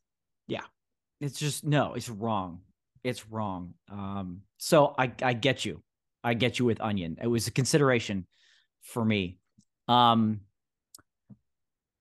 It's 1.26 1.40
just 1.40 1.64
no, 1.66 1.94
it's 1.94 2.10
wrong. 2.10 2.62
It's 3.04 3.28
wrong. 3.30 3.74
Um, 3.92 4.42
so 4.58 4.94
I 4.98 5.12
I 5.22 5.34
get 5.34 5.66
you. 5.66 5.82
I 6.24 6.34
get 6.34 6.60
you 6.60 6.66
with 6.66 6.82
onion. 6.82 7.18
It 7.22 7.28
was 7.28 7.48
a 7.48 7.52
consideration 7.52 8.26
for 8.82 9.04
me. 9.04 9.40
Um, 9.88 10.42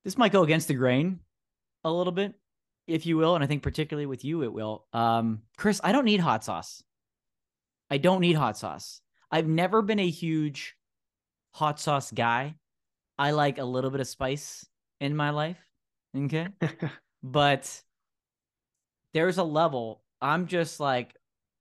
this 0.03 0.17
might 0.17 0.31
go 0.31 0.43
against 0.43 0.67
the 0.67 0.73
grain 0.73 1.19
a 1.83 1.91
little 1.91 2.13
bit, 2.13 2.33
if 2.87 3.05
you 3.05 3.17
will, 3.17 3.35
and 3.35 3.43
I 3.43 3.47
think 3.47 3.61
particularly 3.61 4.07
with 4.07 4.25
you, 4.25 4.43
it 4.43 4.53
will. 4.53 4.85
Um, 4.93 5.41
Chris, 5.57 5.79
I 5.83 5.91
don't 5.91 6.05
need 6.05 6.19
hot 6.19 6.43
sauce. 6.43 6.83
I 7.89 7.97
don't 7.97 8.21
need 8.21 8.35
hot 8.35 8.57
sauce. 8.57 9.01
I've 9.29 9.47
never 9.47 9.81
been 9.81 9.99
a 9.99 10.09
huge 10.09 10.75
hot 11.51 11.79
sauce 11.79 12.11
guy. 12.11 12.55
I 13.17 13.31
like 13.31 13.59
a 13.59 13.63
little 13.63 13.91
bit 13.91 14.01
of 14.01 14.07
spice 14.07 14.65
in 14.99 15.15
my 15.15 15.29
life. 15.29 15.59
Okay 16.15 16.47
but 17.23 17.81
there's 19.15 19.37
a 19.39 19.43
level 19.43 20.03
I'm 20.21 20.45
just 20.47 20.79
like 20.79 21.15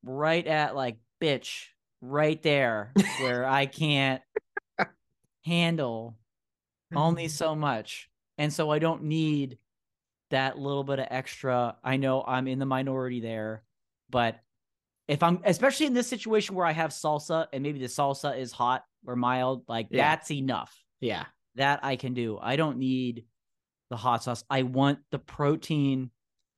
right 0.05 0.47
at 0.47 0.75
like 0.75 0.97
bitch 1.23 1.67
right 2.01 2.43
there 2.43 2.93
where 3.21 3.47
I 3.47 3.67
can't 3.67 4.21
handle 5.45 6.19
only 6.95 7.29
so 7.29 7.55
much. 7.55 8.09
And 8.39 8.53
so 8.53 8.71
I 8.71 8.79
don't 8.81 9.05
need 9.05 9.59
that 10.31 10.59
little 10.59 10.83
bit 10.85 10.99
of 10.99 11.07
extra. 11.11 11.77
I 11.83 11.97
know 11.97 12.25
I'm 12.27 12.49
in 12.49 12.59
the 12.59 12.67
minority 12.67 13.21
there, 13.21 13.63
but 14.11 14.41
if 15.07 15.23
I'm 15.23 15.41
especially 15.45 15.87
in 15.87 15.95
this 15.95 16.09
situation 16.09 16.57
where 16.57 16.67
I 16.67 16.73
have 16.73 16.91
salsa 16.91 17.47
and 17.53 17.63
maybe 17.63 17.79
the 17.79 17.87
salsa 17.87 18.37
is 18.37 18.51
hot 18.51 18.85
or 19.07 19.15
mild, 19.15 19.63
like 19.69 19.89
Yeah. 19.91 20.11
that's 20.11 20.31
enough 20.33 20.75
yeah. 21.01 21.27
that 21.55 21.81
I 21.85 21.95
can 21.97 22.15
do. 22.15 22.37
I 22.41 22.57
don't 22.57 22.79
need 22.79 23.27
the 23.91 23.97
hot 23.97 24.25
sauce. 24.25 24.43
I 24.51 24.63
want 24.63 24.99
the 25.13 25.19
protein 25.21 26.11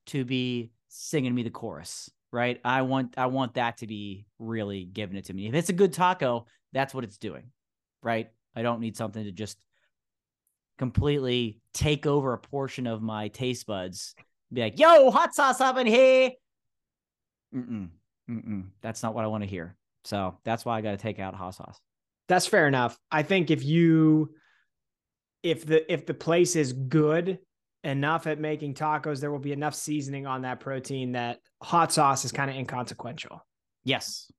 to 0.06 0.24
be 0.24 0.70
singing 0.96 1.34
me 1.34 1.42
the 1.42 1.50
chorus, 1.50 2.10
right? 2.32 2.60
I 2.64 2.82
want 2.82 3.14
I 3.16 3.26
want 3.26 3.54
that 3.54 3.78
to 3.78 3.86
be 3.86 4.26
really 4.38 4.84
giving 4.84 5.16
it 5.16 5.26
to 5.26 5.34
me. 5.34 5.46
If 5.46 5.54
it's 5.54 5.68
a 5.68 5.74
good 5.74 5.92
taco, 5.92 6.46
that's 6.72 6.94
what 6.94 7.04
it's 7.04 7.18
doing, 7.18 7.50
right? 8.02 8.30
I 8.54 8.62
don't 8.62 8.80
need 8.80 8.96
something 8.96 9.24
to 9.24 9.32
just 9.32 9.58
completely 10.78 11.60
take 11.74 12.06
over 12.06 12.32
a 12.32 12.38
portion 12.38 12.86
of 12.86 13.02
my 13.02 13.28
taste 13.28 13.66
buds. 13.66 14.14
Be 14.52 14.62
like, 14.62 14.78
"Yo, 14.78 15.10
hot 15.10 15.34
sauce 15.34 15.60
up 15.60 15.76
in 15.76 15.86
here." 15.86 16.30
Mm-mm, 17.54 17.88
mm-mm. 18.30 18.64
That's 18.80 19.02
not 19.02 19.14
what 19.14 19.24
I 19.24 19.28
want 19.28 19.44
to 19.44 19.50
hear. 19.50 19.76
So 20.04 20.38
that's 20.44 20.64
why 20.64 20.78
I 20.78 20.80
got 20.82 20.92
to 20.92 20.96
take 20.96 21.18
out 21.18 21.34
hot 21.34 21.54
sauce. 21.54 21.80
That's 22.28 22.46
fair 22.46 22.66
enough. 22.66 22.98
I 23.10 23.22
think 23.22 23.50
if 23.50 23.64
you 23.64 24.34
if 25.42 25.66
the 25.66 25.92
if 25.92 26.06
the 26.06 26.14
place 26.14 26.56
is 26.56 26.72
good 26.72 27.38
enough 27.86 28.26
at 28.26 28.38
making 28.38 28.74
tacos, 28.74 29.20
there 29.20 29.30
will 29.30 29.38
be 29.38 29.52
enough 29.52 29.74
seasoning 29.74 30.26
on 30.26 30.42
that 30.42 30.60
protein 30.60 31.12
that 31.12 31.40
hot 31.62 31.92
sauce 31.92 32.24
is 32.24 32.32
kind 32.32 32.50
of 32.50 32.56
inconsequential. 32.56 33.40
Yes, 33.84 34.30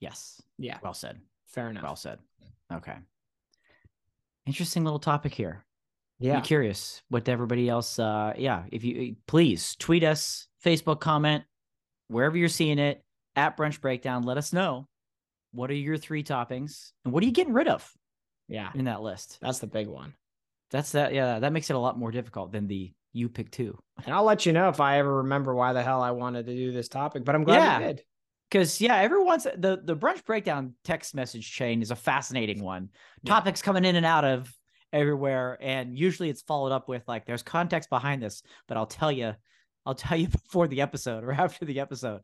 yes. 0.00 0.40
Yeah, 0.58 0.78
Well 0.82 0.94
said. 0.94 1.20
fair 1.46 1.70
enough. 1.70 1.82
Well 1.84 1.96
said. 1.96 2.18
Okay. 2.72 2.96
Interesting 4.46 4.84
little 4.84 4.98
topic 4.98 5.32
here. 5.34 5.64
yeah. 6.18 6.40
Be 6.40 6.46
curious 6.46 7.02
what 7.08 7.28
everybody 7.28 7.68
else. 7.68 7.98
Uh, 7.98 8.32
yeah. 8.36 8.64
If 8.72 8.84
you 8.84 9.16
please 9.26 9.76
tweet 9.76 10.02
us, 10.04 10.48
Facebook 10.64 11.00
comment, 11.00 11.44
wherever 12.08 12.36
you're 12.36 12.48
seeing 12.48 12.78
it 12.78 13.02
at 13.36 13.56
Brunch 13.56 13.80
Breakdown. 13.80 14.22
Let 14.24 14.36
us 14.38 14.52
know 14.52 14.88
what 15.52 15.70
are 15.70 15.74
your 15.74 15.96
three 15.96 16.22
toppings 16.24 16.90
and 17.04 17.12
what 17.14 17.22
are 17.22 17.26
you 17.26 17.32
getting 17.32 17.52
rid 17.52 17.68
of 17.68 17.90
Yeah. 18.48 18.70
in 18.74 18.84
that 18.86 19.02
list. 19.02 19.38
That's 19.40 19.58
the 19.60 19.66
big 19.66 19.86
one. 19.88 20.14
That's 20.72 20.92
that. 20.92 21.12
Yeah, 21.14 21.38
that 21.38 21.52
makes 21.52 21.70
it 21.70 21.76
a 21.76 21.78
lot 21.78 21.98
more 21.98 22.10
difficult 22.10 22.50
than 22.52 22.66
the 22.66 22.92
you 23.12 23.28
pick 23.28 23.50
two. 23.50 23.78
And 24.04 24.12
I'll 24.14 24.24
let 24.24 24.46
you 24.46 24.52
know 24.52 24.68
if 24.68 24.80
I 24.80 24.98
ever 24.98 25.18
remember 25.18 25.54
why 25.54 25.72
the 25.74 25.82
hell 25.82 26.02
I 26.02 26.10
wanted 26.10 26.46
to 26.46 26.54
do 26.56 26.72
this 26.72 26.88
topic, 26.88 27.24
but 27.24 27.34
I'm 27.36 27.44
glad 27.44 27.56
Yeah. 27.58 27.78
we 27.78 27.84
did. 27.84 28.02
Because 28.50 28.80
yeah, 28.80 28.96
everyone's 28.96 29.44
the 29.44 29.80
the 29.82 29.94
brunch 29.96 30.24
breakdown 30.24 30.74
text 30.84 31.14
message 31.14 31.50
chain 31.52 31.80
is 31.82 31.90
a 31.90 31.96
fascinating 31.96 32.62
one. 32.62 32.88
Yeah. 33.22 33.34
Topics 33.34 33.62
coming 33.62 33.84
in 33.84 33.96
and 33.96 34.04
out 34.04 34.24
of 34.24 34.52
everywhere, 34.92 35.56
and 35.60 35.96
usually 35.96 36.28
it's 36.30 36.42
followed 36.42 36.72
up 36.72 36.88
with 36.88 37.02
like 37.06 37.24
there's 37.26 37.42
context 37.42 37.88
behind 37.90 38.22
this, 38.22 38.42
but 38.68 38.76
I'll 38.76 38.86
tell 38.86 39.10
you, 39.12 39.34
I'll 39.86 39.94
tell 39.94 40.18
you 40.18 40.28
before 40.48 40.68
the 40.68 40.80
episode 40.82 41.22
or 41.24 41.32
after 41.32 41.64
the 41.64 41.80
episode. 41.80 42.20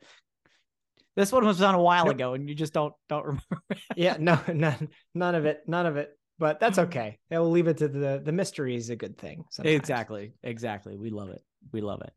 This 1.17 1.33
one 1.33 1.45
was 1.47 1.59
done 1.59 1.75
a 1.75 1.83
while 1.83 2.05
Nope. 2.07 2.15
ago, 2.15 2.35
and 2.35 2.49
you 2.49 2.55
just 2.55 2.73
don't 2.73 2.93
don't 3.09 3.25
remember. 3.25 3.63
Yeah, 3.97 4.17
no, 4.19 4.39
none, 4.53 4.89
none 5.15 5.35
of 5.35 5.47
it, 5.47 5.63
none 5.67 5.87
of 5.87 5.97
it. 5.97 6.11
But 6.39 6.61
that's 6.61 6.79
Mm-hmm. 6.79 6.89
okay. 6.91 7.19
We'll 7.31 7.51
leave 7.51 7.67
it 7.69 7.79
to 7.79 7.89
the 7.89 8.21
the 8.25 8.33
mystery 8.33 8.77
is 8.77 8.91
a 8.91 8.97
good 8.97 9.19
thing. 9.19 9.45
sometimes. 9.51 9.77
Exactly. 9.77 10.33
Exactly. 10.43 10.97
We 10.97 11.11
love 11.11 11.31
it. 11.31 11.43
We 11.73 11.81
love 11.81 12.01
it. 12.03 12.13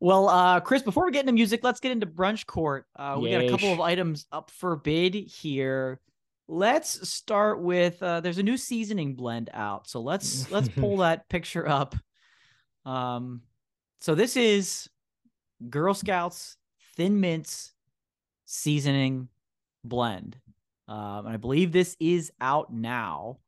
Well, 0.00 0.28
uh, 0.28 0.60
Chris, 0.60 0.82
before 0.82 1.04
we 1.06 1.12
get 1.12 1.20
into 1.20 1.32
music, 1.32 1.60
let's 1.62 1.80
get 1.80 1.92
into 1.92 2.06
brunch 2.06 2.46
court. 2.46 2.86
Uh, 2.96 3.18
we 3.20 3.30
got 3.30 3.42
a 3.42 3.50
couple 3.50 3.72
of 3.72 3.80
items 3.80 4.26
up 4.32 4.50
for 4.50 4.76
bid 4.76 5.14
here. 5.14 6.00
Let's 6.48 7.08
start 7.08 7.60
with 7.60 8.02
uh, 8.02 8.20
there's 8.20 8.38
a 8.38 8.42
new 8.42 8.56
seasoning 8.56 9.14
blend 9.14 9.50
out. 9.52 9.88
So 9.88 10.00
let's 10.00 10.50
let's 10.50 10.68
pull 10.68 10.96
that 10.98 11.28
picture 11.28 11.68
up. 11.68 11.94
Um, 12.84 13.42
so 14.00 14.14
this 14.14 14.36
is 14.36 14.88
Girl 15.68 15.92
Scouts 15.94 16.56
Thin 16.96 17.20
Mints 17.20 17.72
seasoning 18.44 19.28
blend. 19.84 20.36
Um, 20.88 21.26
and 21.26 21.28
I 21.30 21.36
believe 21.36 21.72
this 21.72 21.96
is 21.98 22.30
out 22.40 22.72
now. 22.72 23.38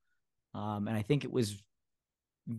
Um, 0.59 0.89
and 0.89 0.97
I 0.97 1.03
think 1.03 1.25
it 1.25 1.33
was 1.33 1.63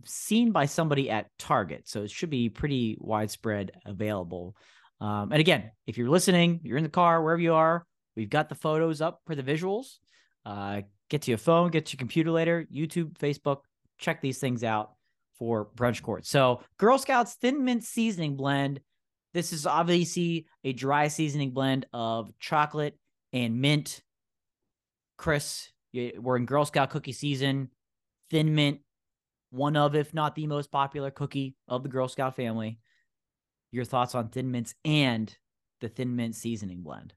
seen 0.06 0.52
by 0.52 0.66
somebody 0.68 1.10
at 1.10 1.28
Target. 1.38 1.90
So 1.90 2.04
it 2.04 2.12
should 2.12 2.30
be 2.30 2.48
pretty 2.48 2.98
widespread 3.00 3.72
available. 3.86 4.56
Um, 5.02 5.32
and 5.32 5.40
again, 5.40 5.72
if 5.86 5.98
you're 5.98 6.10
listening, 6.10 6.62
you're 6.64 6.78
in 6.78 6.84
the 6.84 6.90
car, 6.90 7.22
wherever 7.22 7.42
you 7.42 7.54
are, 7.54 7.86
we've 8.16 8.30
got 8.30 8.48
the 8.48 8.56
photos 8.56 9.02
up 9.02 9.20
for 9.26 9.36
the 9.36 9.44
visuals. 9.44 9.98
Uh, 10.46 10.82
get 11.10 11.24
to 11.24 11.32
your 11.32 11.38
phone, 11.38 11.72
get 11.72 11.88
to 11.88 11.94
your 11.94 12.00
computer 12.00 12.32
later, 12.32 12.66
YouTube, 12.74 13.18
Facebook, 13.18 13.60
check 13.98 14.22
these 14.22 14.40
things 14.40 14.64
out 14.64 14.92
for 15.38 15.68
brunch 15.76 16.02
court. 16.02 16.26
So 16.26 16.62
Girl 16.78 16.98
Scouts 16.98 17.36
Thin 17.36 17.66
Mint 17.66 17.84
Seasoning 17.84 18.38
Blend. 18.38 18.80
This 19.34 19.52
is 19.52 19.66
obviously 19.66 20.48
a 20.64 20.74
dry 20.74 21.08
seasoning 21.10 21.52
blend 21.52 21.86
of 21.94 22.32
chocolate 22.40 22.98
and 23.34 23.60
mint. 23.62 24.02
Chris, 25.18 25.70
we're 25.94 26.38
in 26.38 26.46
Girl 26.46 26.66
Scout 26.66 26.90
cookie 26.92 27.12
season. 27.12 27.70
Thin 28.30 28.56
mint 28.56 28.80
one 29.52 29.76
of, 29.76 29.96
if 29.96 30.14
not 30.14 30.36
the 30.36 30.48
most 30.48 30.72
popular 30.72 31.12
cookie 31.12 31.56
of 31.68 31.84
the 31.84 31.90
Girl 31.90 32.08
Scout 32.08 32.36
family. 32.36 32.80
Your 33.72 33.86
thoughts 33.86 34.16
on 34.16 34.30
Thin 34.30 34.52
Mints 34.52 34.76
and 34.84 35.36
the 35.82 35.90
Thin 35.90 36.16
Mint 36.16 36.36
seasoning 36.36 36.82
blend? 36.82 37.14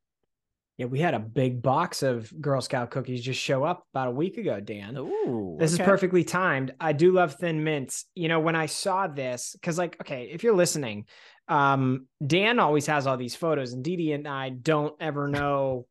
Yeah, 0.79 0.87
we 0.87 1.01
had 1.01 1.15
a 1.15 1.19
big 1.19 1.63
box 1.63 2.03
of 2.03 2.33
Girl 2.41 2.61
Scout 2.61 2.91
cookies 2.91 3.23
just 3.23 3.41
show 3.41 3.63
up 3.65 3.87
about 3.93 4.09
a 4.09 4.13
week 4.13 4.39
ago, 4.39 4.59
Dan. 4.61 4.97
Ooh, 4.97 5.57
This 5.59 5.75
okay. 5.75 5.83
is 5.83 5.87
perfectly 5.87 6.25
timed. 6.25 6.75
I 6.81 6.93
do 6.93 7.13
love 7.13 7.35
thin 7.35 7.63
mints. 7.63 8.07
You 8.15 8.29
know, 8.29 8.41
when 8.41 8.57
I 8.57 8.67
saw 8.67 9.07
this, 9.07 9.53
because 9.53 9.77
like, 9.79 9.99
okay, 10.01 10.31
if 10.33 10.43
you're 10.43 10.57
listening, 10.57 11.05
um, 11.49 12.07
Dan 12.27 12.59
always 12.59 12.87
has 12.87 13.07
all 13.07 13.17
these 13.19 13.37
photos, 13.37 13.75
and 13.75 13.85
Dee 13.85 13.97
Dee 13.97 14.13
and 14.13 14.27
I 14.27 14.49
don't 14.49 14.95
ever 14.99 15.29
know 15.29 15.87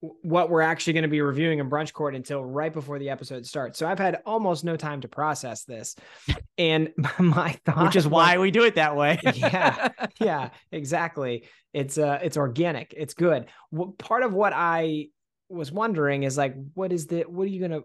what 0.00 0.48
we're 0.48 0.60
actually 0.60 0.92
going 0.92 1.02
to 1.02 1.08
be 1.08 1.20
reviewing 1.20 1.58
in 1.58 1.68
brunch 1.68 1.92
court 1.92 2.14
until 2.14 2.44
right 2.44 2.72
before 2.72 2.98
the 3.00 3.10
episode 3.10 3.44
starts. 3.44 3.78
So 3.78 3.86
I've 3.88 3.98
had 3.98 4.20
almost 4.24 4.62
no 4.64 4.76
time 4.76 5.00
to 5.00 5.08
process 5.08 5.64
this. 5.64 5.96
And 6.58 6.92
my 7.20 7.52
thought 7.64 7.84
Which 7.84 7.96
is 7.96 8.04
was- 8.04 8.12
why 8.12 8.38
we 8.38 8.50
do 8.50 8.64
it 8.64 8.74
that 8.76 8.96
way. 8.96 9.20
Yeah. 9.34 9.88
yeah, 10.20 10.50
exactly. 10.72 11.44
It's 11.72 11.98
uh 11.98 12.18
it's 12.22 12.36
organic. 12.36 12.94
It's 12.96 13.14
good. 13.14 13.46
What 13.70 13.96
part 13.98 14.22
of 14.24 14.32
what 14.32 14.52
I 14.54 15.08
was 15.48 15.70
wondering 15.70 16.24
is 16.24 16.36
like, 16.36 16.54
what 16.74 16.92
is 16.92 17.06
the 17.06 17.22
what 17.22 17.44
are 17.44 17.50
you 17.50 17.60
gonna 17.60 17.80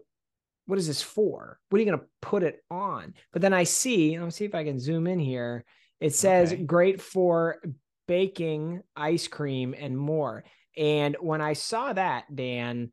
what 0.66 0.78
is 0.78 0.86
this 0.88 1.02
for? 1.02 1.58
What 1.68 1.76
are 1.78 1.82
you 1.84 1.90
gonna 1.90 2.02
put 2.22 2.42
it 2.42 2.64
on? 2.70 3.14
But 3.32 3.42
then 3.42 3.52
I 3.52 3.62
see, 3.64 4.18
let 4.18 4.24
me 4.24 4.30
see 4.30 4.44
if 4.44 4.54
I 4.54 4.64
can 4.64 4.78
zoom 4.80 5.06
in 5.06 5.18
here. 5.20 5.64
It 6.00 6.14
says 6.14 6.52
Okay. 6.52 6.62
great 6.64 7.00
for 7.00 7.60
baking, 8.08 8.82
ice 8.96 9.28
cream, 9.28 9.74
and 9.78 9.96
more. 9.96 10.44
And 10.76 11.16
when 11.20 11.40
I 11.40 11.52
saw 11.52 11.92
that, 11.92 12.24
Dan, 12.34 12.90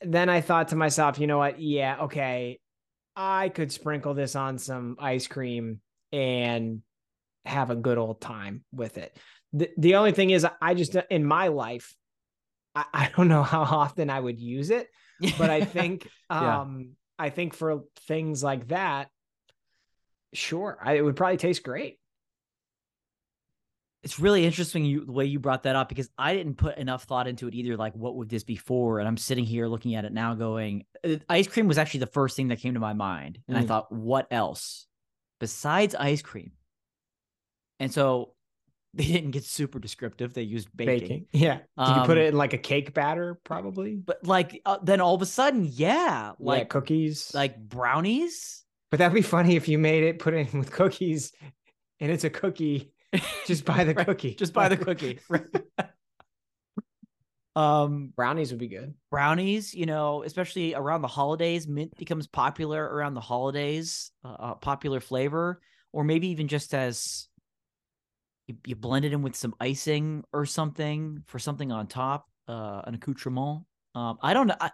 then 0.00 0.28
I 0.28 0.40
thought 0.40 0.68
to 0.68 0.76
myself, 0.76 1.18
you 1.18 1.26
know 1.26 1.38
what? 1.38 1.60
Yeah, 1.60 2.02
okay. 2.02 2.60
I 3.16 3.48
could 3.48 3.72
sprinkle 3.72 4.14
this 4.14 4.36
on 4.36 4.58
some 4.58 4.96
ice 5.00 5.26
cream 5.26 5.80
and 6.12 6.82
have 7.44 7.70
a 7.70 7.76
good 7.76 7.98
old 7.98 8.20
time 8.20 8.64
with 8.72 8.98
it. 8.98 9.16
The, 9.52 9.70
the 9.76 9.96
only 9.96 10.12
thing 10.12 10.30
is, 10.30 10.46
I 10.60 10.74
just, 10.74 10.94
in 11.10 11.24
my 11.24 11.48
life, 11.48 11.94
I, 12.74 12.84
I 12.94 13.10
don't 13.16 13.28
know 13.28 13.42
how 13.42 13.62
often 13.62 14.10
I 14.10 14.20
would 14.20 14.38
use 14.38 14.70
it, 14.70 14.88
but 15.38 15.50
I 15.50 15.64
think, 15.64 16.08
Yeah. 16.30 16.60
um, 16.60 16.90
I 17.18 17.30
think 17.30 17.54
for 17.54 17.84
things 18.06 18.44
like 18.44 18.68
that, 18.68 19.08
sure, 20.34 20.78
I, 20.80 20.94
it 20.94 21.04
would 21.04 21.16
probably 21.16 21.38
taste 21.38 21.62
great. 21.62 21.97
It's 24.02 24.18
really 24.20 24.44
interesting 24.46 24.84
you 24.84 25.04
the 25.04 25.12
way 25.12 25.24
you 25.24 25.38
brought 25.40 25.64
that 25.64 25.74
up 25.76 25.88
because 25.88 26.08
I 26.16 26.34
didn't 26.34 26.54
put 26.54 26.78
enough 26.78 27.04
thought 27.04 27.26
into 27.26 27.48
it 27.48 27.54
either. 27.54 27.76
Like, 27.76 27.94
what 27.94 28.14
would 28.16 28.28
this 28.28 28.44
be 28.44 28.56
for? 28.56 29.00
And 29.00 29.08
I'm 29.08 29.16
sitting 29.16 29.44
here 29.44 29.66
looking 29.66 29.94
at 29.96 30.04
it 30.04 30.12
now, 30.12 30.34
going, 30.34 30.84
uh, 31.04 31.16
ice 31.28 31.48
cream 31.48 31.66
was 31.66 31.78
actually 31.78 32.00
the 32.00 32.06
first 32.06 32.36
thing 32.36 32.48
that 32.48 32.60
came 32.60 32.74
to 32.74 32.80
my 32.80 32.92
mind, 32.92 33.40
and 33.48 33.58
I 33.58 33.62
Mm. 33.62 33.66
thought, 33.68 33.90
what 33.92 34.28
else 34.30 34.86
besides 35.40 35.94
ice 35.94 36.22
cream? 36.22 36.52
And 37.80 37.92
so 37.92 38.34
they 38.94 39.04
didn't 39.04 39.32
get 39.32 39.44
super 39.44 39.78
descriptive. 39.78 40.32
They 40.32 40.42
used 40.42 40.68
baking, 40.76 41.26
Yeah. 41.32 41.58
Did 41.84 41.96
you 41.96 42.02
put 42.02 42.18
Um, 42.18 42.18
it 42.18 42.26
in 42.28 42.36
like 42.36 42.52
a 42.52 42.58
cake 42.58 42.94
batter? 42.94 43.38
Probably. 43.44 43.96
but 43.96 44.24
like 44.24 44.60
uh, 44.64 44.78
then 44.82 45.00
all 45.00 45.14
of 45.14 45.22
a 45.22 45.26
sudden, 45.26 45.64
yeah, 45.70 46.32
Like 46.38 46.60
like 46.60 46.68
cookies. 46.70 47.32
like 47.34 47.58
brownies. 47.58 48.64
but 48.90 48.98
that'd 48.98 49.14
be 49.14 49.22
funny 49.22 49.56
if 49.56 49.68
you 49.68 49.76
made 49.78 50.04
it, 50.04 50.18
put 50.18 50.34
it 50.34 50.52
in 50.52 50.58
with 50.60 50.70
cookies, 50.70 51.32
and 52.00 52.10
it's 52.10 52.24
a 52.24 52.30
cookie. 52.30 52.92
Just 53.46 53.64
buy 53.64 53.84
the 53.84 53.94
Right, 53.94 54.06
cookie. 54.06 54.34
Just 54.34 54.52
buy 54.52 54.68
the 54.68 54.76
cookie. 54.84 55.18
Right. 55.28 55.46
um, 57.56 58.12
Brownies 58.14 58.50
would 58.50 58.60
be 58.60 58.68
good. 58.68 58.94
brownies 59.10 59.74
you 59.74 59.86
know 59.86 60.22
especially 60.22 60.74
around 60.74 61.02
the 61.02 61.08
holidays 61.08 61.66
mint 61.66 61.96
becomes 61.96 62.26
popular 62.28 62.84
around 62.84 63.14
the 63.14 63.20
holidays 63.20 64.12
uh, 64.24 64.36
a 64.38 64.54
popular 64.54 65.00
flavor 65.00 65.60
or 65.92 66.04
maybe 66.04 66.28
even 66.28 66.46
just 66.46 66.74
as 66.74 67.28
you, 68.46 68.56
you 68.66 68.76
blend 68.76 69.04
it 69.04 69.12
in 69.12 69.22
with 69.22 69.34
some 69.34 69.54
icing 69.60 70.22
or 70.32 70.46
something 70.46 71.22
for 71.26 71.38
something 71.38 71.72
on 71.72 71.86
top 71.86 72.28
uh 72.46 72.82
an 72.86 72.94
accoutrement 72.94 73.62
um 73.94 74.18
i 74.22 74.34
don't 74.34 74.46
know 74.46 74.56
I, 74.60 74.70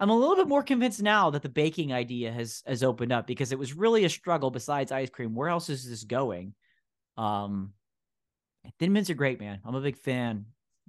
i'm 0.00 0.10
a 0.10 0.16
little 0.16 0.36
bit 0.36 0.48
more 0.48 0.62
convinced 0.64 1.00
now 1.02 1.30
that 1.30 1.42
the 1.42 1.48
baking 1.48 1.92
idea 1.92 2.32
has 2.32 2.62
has 2.66 2.82
opened 2.82 3.12
up 3.12 3.26
because 3.26 3.52
it 3.52 3.58
was 3.58 3.74
really 3.74 4.04
a 4.04 4.08
struggle 4.08 4.50
besides 4.50 4.90
ice 4.90 5.10
cream 5.10 5.34
where 5.34 5.48
else 5.48 5.68
is 5.68 5.88
this 5.88 6.02
going 6.04 6.54
um 7.16 7.72
thin 8.78 8.92
mints 8.92 9.10
are 9.10 9.14
great 9.14 9.40
man 9.40 9.60
i'm 9.64 9.74
a 9.74 9.80
big 9.80 9.96
fan 9.96 10.46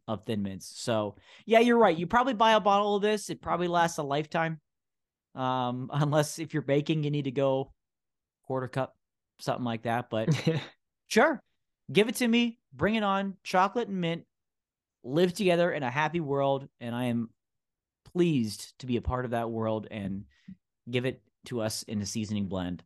of 0.07 0.25
thin 0.25 0.41
mints. 0.41 0.71
So 0.75 1.15
yeah, 1.45 1.59
you're 1.59 1.77
right. 1.77 1.97
You 1.97 2.07
probably 2.07 2.33
buy 2.33 2.53
a 2.53 2.59
bottle 2.59 2.95
of 2.95 3.01
this. 3.01 3.29
It 3.29 3.41
probably 3.41 3.67
lasts 3.67 3.97
a 3.97 4.03
lifetime. 4.03 4.59
Um, 5.35 5.89
unless 5.93 6.39
if 6.39 6.53
you're 6.53 6.63
baking, 6.63 7.03
you 7.03 7.11
need 7.11 7.25
to 7.25 7.31
go 7.31 7.71
quarter 8.45 8.67
cup, 8.67 8.95
something 9.39 9.65
like 9.65 9.83
that. 9.83 10.09
But 10.09 10.29
sure, 11.07 11.41
give 11.91 12.09
it 12.09 12.15
to 12.15 12.27
me. 12.27 12.59
Bring 12.73 12.95
it 12.95 13.03
on. 13.03 13.35
Chocolate 13.43 13.87
and 13.87 14.01
mint 14.01 14.25
live 15.03 15.33
together 15.33 15.71
in 15.71 15.83
a 15.83 15.91
happy 15.91 16.19
world, 16.19 16.67
and 16.79 16.95
I 16.95 17.05
am 17.05 17.29
pleased 18.13 18.77
to 18.79 18.85
be 18.85 18.97
a 18.97 19.01
part 19.01 19.25
of 19.25 19.31
that 19.31 19.49
world 19.49 19.87
and 19.91 20.25
give 20.89 21.05
it 21.05 21.21
to 21.45 21.61
us 21.61 21.83
in 21.83 22.01
a 22.01 22.05
seasoning 22.05 22.47
blend. 22.47 22.83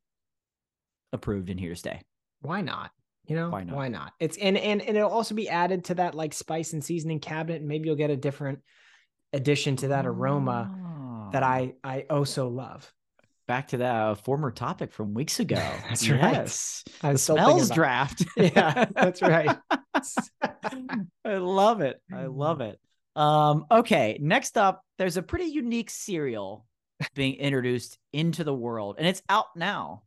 Approved 1.13 1.49
and 1.49 1.59
here 1.59 1.69
to 1.71 1.75
stay. 1.75 2.01
Why 2.41 2.61
not? 2.61 2.91
You 3.27 3.35
know, 3.35 3.49
Why 3.49 3.63
not? 3.63 3.75
Why 3.75 3.87
not? 3.89 4.13
It's 4.19 4.37
and 4.37 4.57
and 4.57 4.81
and 4.81 4.95
it'll 4.97 5.11
also 5.11 5.35
be 5.35 5.49
added 5.49 5.85
to 5.85 5.95
that 5.95 6.15
like 6.15 6.33
spice 6.33 6.73
and 6.73 6.83
seasoning 6.83 7.19
cabinet, 7.19 7.59
and 7.59 7.67
maybe 7.67 7.87
you'll 7.87 7.95
get 7.97 8.09
a 8.09 8.15
different 8.17 8.59
addition 9.33 9.75
to 9.77 9.89
that 9.89 10.05
aroma 10.05 11.29
that 11.33 11.43
Ah. 11.43 11.47
I 11.49 11.73
I 11.83 12.05
oh 12.09 12.23
so 12.23 12.47
love. 12.47 12.91
back 13.47 13.69
to 13.69 13.77
that 13.77 13.95
uh, 13.95 14.15
former 14.15 14.51
topic 14.51 14.91
from 14.93 15.13
weeks 15.13 15.39
ago. 15.39 15.55
That's 15.89 16.09
right. 16.09 16.33
Yes. 16.33 16.83
I 17.01 17.11
The 17.13 17.17
smells 17.17 17.69
draft. 17.69 18.25
Yeah, 18.37 18.85
that's 18.93 19.21
right. 19.21 19.57
I 21.25 21.37
love 21.37 21.81
it. 21.81 22.01
I 22.13 22.25
love 22.25 22.61
it. 22.61 22.79
Um, 23.15 23.65
okay, 23.71 24.17
next 24.21 24.57
up, 24.57 24.83
there's 24.97 25.17
a 25.17 25.21
pretty 25.21 25.45
unique 25.45 25.89
cereal 25.89 26.65
being 27.15 27.35
introduced 27.35 27.97
into 28.13 28.43
the 28.43 28.53
world, 28.53 28.95
and 28.99 29.07
it's 29.07 29.21
out 29.29 29.47
now, 29.55 30.03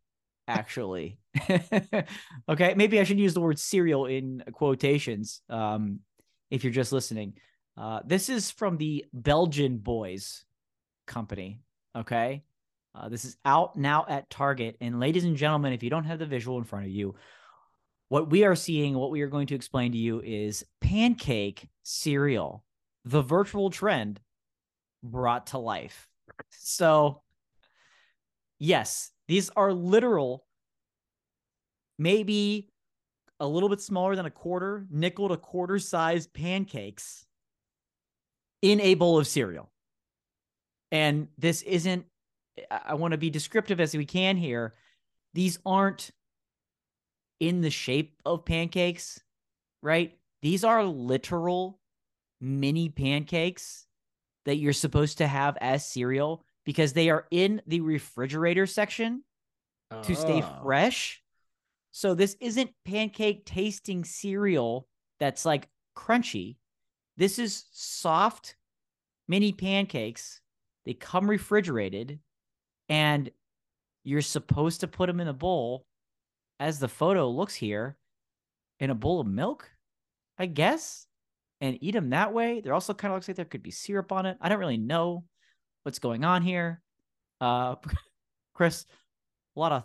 actually. 0.51 1.19
okay, 2.49 2.75
maybe 2.75 3.01
I 3.01 3.05
should 3.05 3.19
use 3.19 3.35
the 3.35 3.41
word 3.41 3.59
cereal 3.59 4.07
in 4.07 4.43
quotations 4.53 5.43
um, 5.49 6.01
if 6.51 6.65
you're 6.65 6.73
just 6.73 6.93
listening. 6.93 7.35
Uh, 7.77 8.01
this 8.05 8.29
is 8.29 8.51
from 8.51 8.77
the 8.77 9.07
Belgian 9.13 9.79
Boys 9.79 10.45
company. 11.07 11.61
Okay. 11.97 12.43
Uh, 12.95 13.09
this 13.09 13.25
is 13.25 13.37
out 13.45 13.77
now 13.77 14.05
at 14.09 14.29
Target. 14.29 14.77
And 14.81 14.99
ladies 14.99 15.25
and 15.25 15.37
gentlemen, 15.37 15.73
if 15.73 15.83
you 15.83 15.91
don't 15.91 16.05
have 16.05 16.19
the 16.19 16.27
visual 16.27 16.59
in 16.59 16.65
front 16.65 16.87
of 16.87 16.91
you, 16.91 17.15
what 18.09 18.29
we 18.31 18.45
are 18.45 18.57
seeing, 18.57 18.95
what 18.95 19.13
we 19.13 19.23
are 19.23 19.29
going 19.29 19.47
to 19.47 19.55
explain 19.55 19.93
to 19.93 19.99
you 19.99 20.21
is 20.21 20.65
pancake 20.81 21.69
cereal, 21.85 22.65
the 23.05 23.23
virtual 23.23 23.71
trend 23.71 24.21
brought 25.03 25.49
to 25.49 25.59
life. 25.59 26.09
So, 26.51 27.23
yes, 28.59 29.13
these 29.31 29.49
are 29.51 29.73
literal, 29.73 30.45
maybe 32.01 32.69
a 33.39 33.47
little 33.47 33.69
bit 33.69 33.81
smaller 33.81 34.17
than 34.17 34.27
a 34.27 34.31
quarter, 34.31 34.89
nickel 34.91 35.29
to 35.29 35.37
quarter 35.37 35.79
size 35.79 36.27
pancakes 36.27 37.27
in 38.61 38.81
a 38.81 38.95
bowl 38.95 39.21
of 39.21 39.29
cereal. 39.29 39.71
And 40.91 41.29
this 41.39 41.63
isn't, 41.63 42.07
I- 42.73 42.95
want 42.95 43.13
to 43.13 43.19
be 43.19 43.31
descriptive 43.31 43.79
as 43.79 43.97
we 43.97 44.05
can 44.05 44.37
here. 44.37 44.75
These 45.33 45.61
aren't 45.65 46.11
in 47.39 47.61
the 47.61 47.71
shape 47.71 48.21
of 48.27 48.45
pancakes, 48.45 49.21
right? 49.81 50.19
These 50.43 50.65
are 50.65 50.85
literal 50.85 51.79
mini 52.41 52.89
pancakes 52.89 53.87
that 54.45 54.57
you're 54.57 54.73
supposed 54.73 55.19
to 55.19 55.29
have 55.29 55.57
as 55.61 55.87
cereal 55.87 56.45
because 56.65 56.93
they 56.93 57.11
are 57.11 57.27
in 57.31 57.63
the 57.67 57.81
refrigerator 57.81 58.67
section 58.67 59.25
to 60.03 60.15
stay 60.15 60.43
Oh. 60.43 60.61
fresh. 60.63 61.23
So 61.93 62.15
this 62.15 62.37
isn't 62.41 62.71
pancake 62.85 63.45
tasting 63.45 64.05
cereal 64.05 64.87
that's 65.19 65.45
like 65.45 65.69
crunchy. 65.97 66.57
This 67.17 67.39
is 67.39 67.65
soft 67.73 68.57
mini 69.29 69.53
pancakes. 69.53 70.41
They 70.87 70.95
come 70.95 71.29
refrigerated 71.29 72.21
and 72.89 73.31
you're 74.05 74.23
supposed 74.23 74.81
to 74.81 74.89
put 74.89 75.07
them 75.09 75.21
in 75.21 75.29
a 75.29 75.33
bowl 75.33 75.85
as 76.59 76.79
the 76.79 76.89
photo 76.89 77.29
looks 77.29 77.55
here 77.55 77.97
in 78.79 78.91
a 78.91 78.95
bowl 78.95 79.21
of 79.21 79.27
milk, 79.27 79.71
I 80.39 80.47
guess, 80.47 81.07
and 81.61 81.77
eat 81.83 81.93
them 81.93 82.11
that 82.11 82.33
way. 82.33 82.61
There 82.61 82.73
also 82.73 82.95
kind 82.95 83.13
of 83.13 83.17
looks 83.17 83.29
like 83.29 83.37
there 83.37 83.45
could 83.45 83.63
be 83.63 83.71
syrup 83.71 84.13
on 84.13 84.27
it. 84.27 84.39
I 84.41 84.49
don't 84.49 84.59
really 84.59 84.79
know 84.79 85.25
what's 85.83 85.99
going 85.99 86.25
on 86.25 86.43
here. 86.43 86.81
Uh 87.41 87.77
Chris, 88.55 88.85
a 89.57 89.61
lot 89.61 89.73
of 89.73 89.85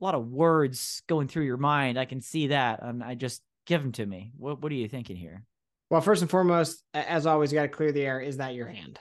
a 0.00 0.04
lot 0.04 0.14
of 0.14 0.26
words 0.26 1.02
going 1.06 1.28
through 1.28 1.44
your 1.44 1.56
mind. 1.56 1.98
I 1.98 2.04
can 2.04 2.20
see 2.20 2.48
that, 2.48 2.82
and 2.82 3.02
I 3.02 3.14
just 3.14 3.42
give 3.66 3.82
them 3.82 3.92
to 3.92 4.04
me. 4.06 4.32
What 4.36 4.62
What 4.62 4.72
are 4.72 4.76
you 4.76 4.88
thinking 4.88 5.16
here? 5.16 5.44
Well, 5.90 6.00
first 6.00 6.22
and 6.22 6.30
foremost, 6.30 6.82
as 6.92 7.26
always, 7.26 7.52
you 7.52 7.58
got 7.58 7.62
to 7.62 7.68
clear 7.68 7.92
the 7.92 8.04
air. 8.04 8.20
Is 8.20 8.38
that 8.38 8.54
your 8.54 8.66
hand? 8.66 8.98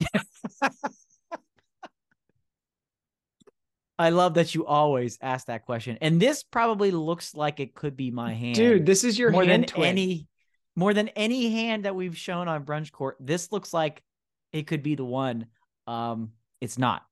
I 3.98 4.08
love 4.08 4.34
that 4.34 4.54
you 4.54 4.64
always 4.64 5.18
ask 5.20 5.48
that 5.48 5.66
question. 5.66 5.98
And 6.00 6.22
this 6.22 6.42
probably 6.42 6.90
looks 6.90 7.34
like 7.34 7.60
it 7.60 7.74
could 7.74 7.98
be 7.98 8.10
my 8.10 8.32
hand. 8.32 8.54
Dude, 8.54 8.86
this 8.86 9.04
is 9.04 9.18
your 9.18 9.30
more 9.30 9.44
hand 9.44 9.64
than 9.64 9.68
twin. 9.68 9.88
any 9.90 10.26
more 10.74 10.94
than 10.94 11.08
any 11.08 11.50
hand 11.50 11.84
that 11.84 11.94
we've 11.94 12.16
shown 12.16 12.48
on 12.48 12.64
brunch 12.64 12.92
court. 12.92 13.18
This 13.20 13.52
looks 13.52 13.74
like 13.74 14.02
it 14.52 14.66
could 14.66 14.82
be 14.82 14.94
the 14.94 15.04
one. 15.04 15.46
Um, 15.86 16.32
it's 16.60 16.78
not. 16.78 17.02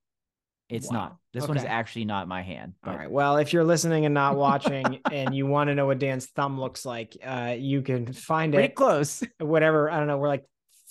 It's 0.68 0.88
Wow. 0.88 0.94
not. 0.96 1.16
This 1.32 1.48
one 1.48 1.56
is 1.56 1.64
actually 1.64 2.04
not 2.04 2.28
my 2.28 2.42
hand. 2.42 2.74
All 2.84 2.92
but- 2.92 2.98
right. 2.98 3.10
Well, 3.10 3.38
if 3.38 3.52
you're 3.52 3.64
listening 3.64 4.04
and 4.04 4.12
not 4.14 4.36
watching 4.36 5.00
and 5.12 5.34
you 5.34 5.46
want 5.46 5.68
to 5.68 5.74
know 5.74 5.86
what 5.86 5.98
Dan's 5.98 6.26
thumb 6.26 6.60
looks 6.60 6.84
like, 6.84 7.16
uh, 7.24 7.54
you 7.58 7.80
can 7.82 8.12
find 8.12 8.54
it. 8.54 8.58
Pretty 8.58 8.72
it 8.72 8.74
close. 8.74 9.22
whatever. 9.40 9.90
I 9.90 9.98
don't 9.98 10.08
know. 10.08 10.18
We're 10.18 10.28
like 10.28 10.44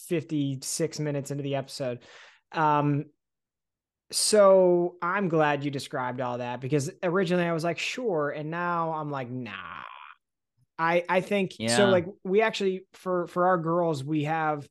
56 0.07 0.99
minutes 0.99 1.31
into 1.31 1.43
the 1.43 1.55
episode. 1.55 1.99
Um, 2.53 3.05
so 4.11 4.95
I'm 5.01 5.27
glad 5.27 5.63
you 5.63 5.71
described 5.71 6.21
all 6.21 6.37
that 6.37 6.61
because 6.61 6.89
originally 7.03 7.45
I 7.45 7.53
was 7.53 7.63
like, 7.63 7.77
sure. 7.77 8.29
And 8.29 8.49
now 8.49 8.93
I'm 8.93 9.11
like, 9.11 9.29
nah. 9.29 9.51
I 10.79 11.03
I 11.09 11.21
think 11.21 11.53
so 11.67 11.89
like 11.89 12.05
we 12.23 12.41
actually 12.41 12.85
for 12.93 13.25
for 13.27 13.47
our 13.47 13.57
girls, 13.57 14.03
we 14.03 14.25
have 14.25 14.67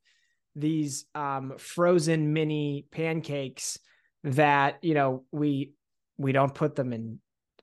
these 0.56 1.04
um 1.14 1.54
frozen 1.58 2.32
mini 2.32 2.86
pancakes 2.90 3.78
that, 4.24 4.78
you 4.82 4.94
know, 4.94 5.24
we 5.30 5.72
we 6.18 6.32
don't 6.32 6.54
put 6.54 6.74
them 6.74 6.92
in 6.92 7.20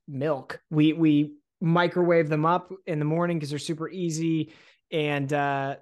milk. 0.07 0.61
We 0.69 0.93
we 0.93 1.33
microwave 1.59 2.29
them 2.29 2.45
up 2.45 2.71
in 2.85 2.99
the 2.99 3.05
morning 3.05 3.37
because 3.37 3.49
they're 3.49 3.59
super 3.59 3.89
easy 3.89 4.53
and 4.91 5.31
uh 5.31 5.75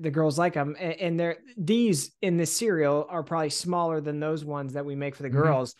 the 0.00 0.10
girls 0.10 0.36
like 0.38 0.54
them 0.54 0.76
and, 0.78 0.92
and 0.94 1.20
they're 1.20 1.38
these 1.56 2.10
in 2.22 2.36
this 2.36 2.52
cereal 2.56 3.06
are 3.08 3.22
probably 3.22 3.50
smaller 3.50 4.00
than 4.00 4.20
those 4.20 4.44
ones 4.44 4.72
that 4.74 4.84
we 4.84 4.94
make 4.96 5.14
for 5.14 5.22
the 5.22 5.28
Mhm. 5.28 5.32
girls 5.44 5.74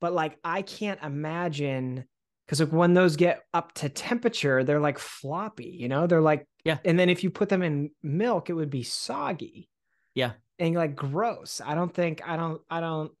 but 0.00 0.12
like 0.12 0.38
i 0.44 0.62
can't 0.62 1.00
imagine 1.02 2.04
because 2.46 2.60
like 2.60 2.72
when 2.72 2.94
those 2.94 3.14
get 3.16 3.42
up 3.54 3.72
to 3.74 3.88
temperature 3.88 4.64
they're 4.64 4.80
like 4.80 4.98
floppy 4.98 5.76
you 5.78 5.88
know 5.88 6.06
they're 6.08 6.20
like 6.20 6.46
Yeah. 6.64 6.78
and 6.84 6.98
then 6.98 7.08
if 7.08 7.22
you 7.24 7.30
put 7.30 7.48
them 7.48 7.62
in 7.62 7.90
milk 8.02 8.50
it 8.50 8.54
would 8.54 8.70
be 8.70 8.82
soggy 8.82 9.68
Yeah. 10.14 10.32
and 10.58 10.74
like 10.74 10.96
gross 10.96 11.60
i 11.64 11.74
don't 11.74 11.92
think 11.92 12.20
i 12.26 12.36
don't 12.36 12.60
i 12.70 12.80
don't 12.80 13.12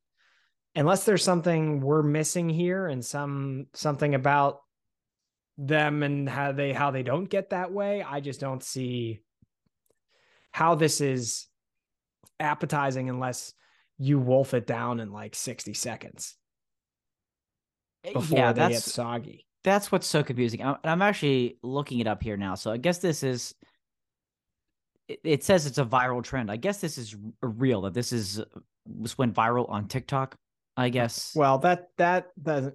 unless 0.74 1.04
there's 1.04 1.24
something 1.24 1.80
we're 1.80 2.02
missing 2.02 2.48
here 2.48 2.86
and 2.86 3.04
some 3.04 3.66
something 3.74 4.14
about 4.14 4.60
them 5.58 6.02
and 6.02 6.28
how 6.28 6.52
they 6.52 6.72
how 6.72 6.90
they 6.90 7.02
don't 7.02 7.28
get 7.28 7.50
that 7.50 7.72
way 7.72 8.02
i 8.02 8.20
just 8.20 8.40
don't 8.40 8.62
see 8.62 9.20
how 10.52 10.74
this 10.74 11.00
is 11.00 11.46
appetizing 12.38 13.08
unless 13.08 13.52
you 13.98 14.18
wolf 14.18 14.54
it 14.54 14.66
down 14.66 15.00
in 15.00 15.12
like 15.12 15.34
60 15.34 15.74
seconds 15.74 16.36
eh, 18.04 18.12
before 18.12 18.38
yeah, 18.38 18.52
they 18.52 18.60
get 18.60 18.72
that's 18.72 18.92
soggy 18.92 19.46
that's 19.62 19.92
what's 19.92 20.06
so 20.06 20.22
confusing. 20.22 20.62
I'm, 20.62 20.76
I'm 20.84 21.02
actually 21.02 21.58
looking 21.62 21.98
it 21.98 22.06
up 22.06 22.22
here 22.22 22.36
now. 22.36 22.54
So 22.54 22.70
I 22.70 22.76
guess 22.76 22.98
this 22.98 23.22
is. 23.22 23.54
It, 25.10 25.20
it 25.24 25.44
says 25.44 25.66
it's 25.66 25.78
a 25.78 25.84
viral 25.84 26.22
trend. 26.22 26.50
I 26.50 26.56
guess 26.56 26.80
this 26.80 26.98
is 26.98 27.16
real. 27.42 27.82
That 27.82 27.94
this 27.94 28.12
is 28.12 28.42
was 28.86 29.16
went 29.18 29.34
viral 29.34 29.68
on 29.68 29.88
TikTok. 29.88 30.36
I 30.76 30.88
guess. 30.88 31.32
well 31.34 31.58
that 31.58 31.88
that 31.98 32.28
doesn't 32.40 32.74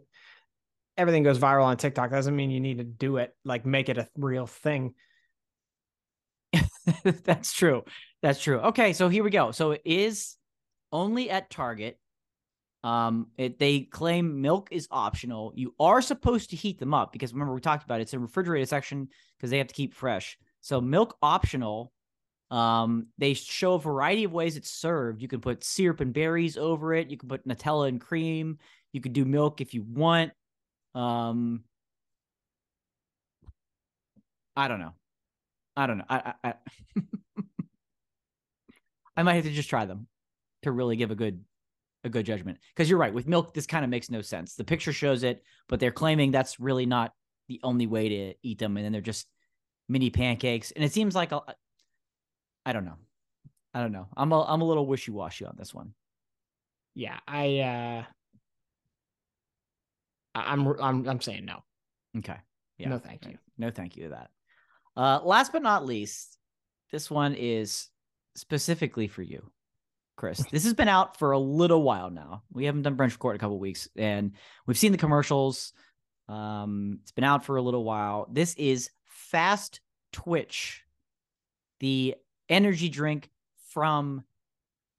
everything 0.96 1.24
goes 1.24 1.40
viral 1.40 1.64
on 1.64 1.76
tiktok 1.78 2.12
doesn't 2.12 2.36
mean 2.36 2.52
you 2.52 2.60
need 2.60 2.78
to 2.78 2.84
do 2.84 3.18
it 3.18 3.34
like 3.44 3.66
make 3.66 3.90
it 3.90 3.98
a 3.98 4.08
real 4.16 4.46
thing 4.46 4.94
That's 7.24 7.54
true. 7.54 7.84
That's 8.22 8.42
true. 8.42 8.60
Okay, 8.60 8.94
so 8.94 9.10
here 9.10 9.24
we 9.24 9.30
go. 9.30 9.52
So 9.52 9.72
it 9.72 9.82
is 9.86 10.36
only 10.92 11.30
at 11.30 11.50
Target. 11.50 12.00
Um, 12.84 13.28
it 13.38 13.58
they 13.58 13.82
claim 13.82 14.42
milk 14.42 14.70
is 14.72 14.88
optional. 14.92 15.52
You 15.56 15.74
are 15.80 16.02
supposed 16.02 16.52
to 16.52 16.56
heat 16.56 16.80
them 16.80 16.94
up 16.94 17.12
because 17.12 17.34
remember 17.34 17.54
we 17.54 17.62
talked 17.62 17.84
about 17.84 18.00
it. 18.00 18.04
It's 18.04 18.14
a 18.14 18.20
refrigerated 18.20 18.70
section 18.70 19.10
because 19.38 19.50
they 19.50 19.58
have 19.58 19.68
to 19.68 19.74
keep 19.74 19.94
fresh. 19.94 20.38
So 20.62 20.82
milk 20.82 21.18
optional. 21.22 21.92
Um, 22.52 23.08
they 23.18 23.34
show 23.34 23.74
a 23.74 23.80
variety 23.80 24.24
of 24.24 24.32
ways 24.32 24.56
it's 24.56 24.70
served. 24.70 25.22
You 25.22 25.28
can 25.28 25.42
put 25.42 25.64
syrup 25.64 26.00
and 26.00 26.14
berries 26.14 26.58
over 26.58 26.94
it. 26.94 27.10
You 27.10 27.18
can 27.18 27.30
put 27.30 27.48
Nutella 27.48 27.88
and 27.88 28.00
cream. 28.00 28.60
You 28.94 29.02
could 29.02 29.14
do 29.14 29.26
milk 29.26 29.62
if 29.62 29.74
you 29.74 29.84
want. 29.84 30.32
Um, 30.94 31.64
I 34.56 34.68
don't 34.68 34.80
know. 34.80 34.94
I 35.76 35.88
don't 35.88 35.98
know. 35.98 36.06
I 36.08 36.34
I, 36.44 36.50
I, 36.50 36.54
I 39.18 39.24
might 39.24 39.34
have 39.34 39.44
to 39.46 39.52
just 39.52 39.70
try 39.70 39.86
them 39.86 40.08
to 40.64 40.72
really 40.72 40.96
give 40.96 41.12
a 41.12 41.16
good 41.16 41.44
a 42.04 42.10
good 42.10 42.26
judgment. 42.26 42.60
Because 42.74 42.90
you're 42.90 43.00
right, 43.00 43.14
with 43.14 43.28
milk, 43.28 43.54
this 43.54 43.66
kind 43.66 43.84
of 43.84 43.90
makes 43.90 44.10
no 44.10 44.22
sense. 44.22 44.56
The 44.56 44.64
picture 44.64 44.94
shows 44.94 45.24
it, 45.24 45.44
but 45.68 45.80
they're 45.80 45.92
claiming 45.92 46.32
that's 46.32 46.60
really 46.60 46.86
not 46.86 47.12
the 47.48 47.60
only 47.64 47.88
way 47.88 48.10
to 48.10 48.34
eat 48.44 48.60
them, 48.60 48.78
and 48.78 48.86
then 48.86 48.92
they're 48.92 49.02
just 49.02 49.28
mini 49.90 50.10
pancakes. 50.10 50.72
And 50.72 50.84
it 50.84 50.94
seems 50.94 51.16
like 51.16 51.32
a, 51.32 51.42
I 52.66 52.74
don't 52.74 52.86
know. 52.86 52.98
I 53.74 53.82
don't 53.82 53.92
know. 53.92 54.08
I'm 54.16 54.32
a 54.32 54.44
I'm 54.44 54.62
a 54.62 54.66
little 54.66 54.88
wishy 54.88 55.12
washy 55.12 55.46
on 55.46 55.56
this 55.58 55.74
one. 55.74 55.94
yeah 56.96 57.20
i 57.28 57.60
uh 57.60 58.04
i'm 60.34 60.68
i'm 60.80 61.08
i'm 61.08 61.22
saying 61.22 61.46
no 61.46 61.64
Okay. 62.18 62.38
Yeah. 62.78 62.90
no 62.90 62.98
thank 63.00 63.26
you 63.26 63.38
No, 63.58 63.72
thank 63.72 63.98
you 63.98 64.04
to 64.04 64.10
that. 64.12 64.30
Uh, 64.96 65.20
last 65.26 65.52
but 65.52 65.62
not 65.62 65.86
least, 65.86 66.38
this 66.94 67.12
one 67.12 67.34
is 67.36 67.90
specifically 68.36 69.08
for 69.10 69.22
you, 69.22 69.52
Chris. 70.16 70.42
This 70.52 70.64
has 70.64 70.74
been 70.74 70.88
out 70.88 71.18
for 71.20 71.32
a 71.34 71.40
little 71.40 71.84
while 71.84 72.10
now. 72.10 72.44
We 72.54 72.64
haven't 72.66 72.84
done 72.84 72.96
brunch 72.96 73.20
court 73.20 73.36
in 73.36 73.40
a 73.40 73.44
couple 73.44 73.60
weeks, 73.60 73.90
and 73.98 74.32
we've 74.66 74.78
seen 74.78 74.94
the 74.94 74.98
commercials. 74.98 75.74
Um, 76.30 77.00
it's 77.02 77.12
been 77.12 77.26
out 77.26 77.44
for 77.44 77.58
a 77.58 77.62
little 77.62 77.84
while. 77.84 78.28
This 78.32 78.56
is 78.56 78.90
Fast 79.04 79.82
Twitch, 80.14 80.84
the 81.82 82.16
energy 82.50 82.90
drink 82.90 83.30
from 83.70 84.24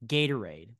Gatorade. 0.06 0.70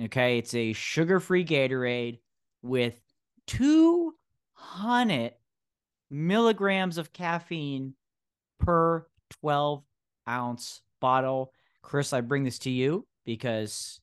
Okay, 0.00 0.38
it's 0.38 0.54
a 0.54 0.72
sugar-free 0.72 1.44
Gatorade 1.44 2.18
with 2.62 3.00
200 3.46 5.32
milligrams 6.10 6.98
of 6.98 7.12
caffeine 7.12 7.94
per 8.60 9.06
12 9.40 9.84
ounce 10.28 10.80
bottle. 11.00 11.52
Chris, 11.82 12.12
I 12.12 12.20
bring 12.22 12.44
this 12.44 12.58
to 12.60 12.70
you 12.70 13.06
because 13.24 14.00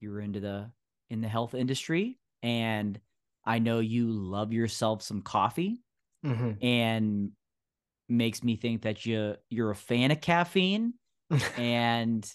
you're 0.00 0.20
into 0.20 0.40
the 0.40 0.70
in 1.10 1.20
the 1.20 1.28
health 1.28 1.54
industry 1.54 2.18
and 2.42 3.00
I 3.44 3.58
know 3.60 3.78
you 3.78 4.10
love 4.10 4.52
yourself 4.52 5.02
some 5.02 5.22
coffee 5.22 5.82
Mhm. 6.24 6.62
and 6.62 7.32
makes 8.08 8.42
me 8.42 8.56
think 8.56 8.82
that 8.82 9.04
you 9.04 9.34
you're 9.50 9.70
a 9.70 9.76
fan 9.76 10.10
of 10.10 10.20
caffeine 10.20 10.94
and 11.56 12.30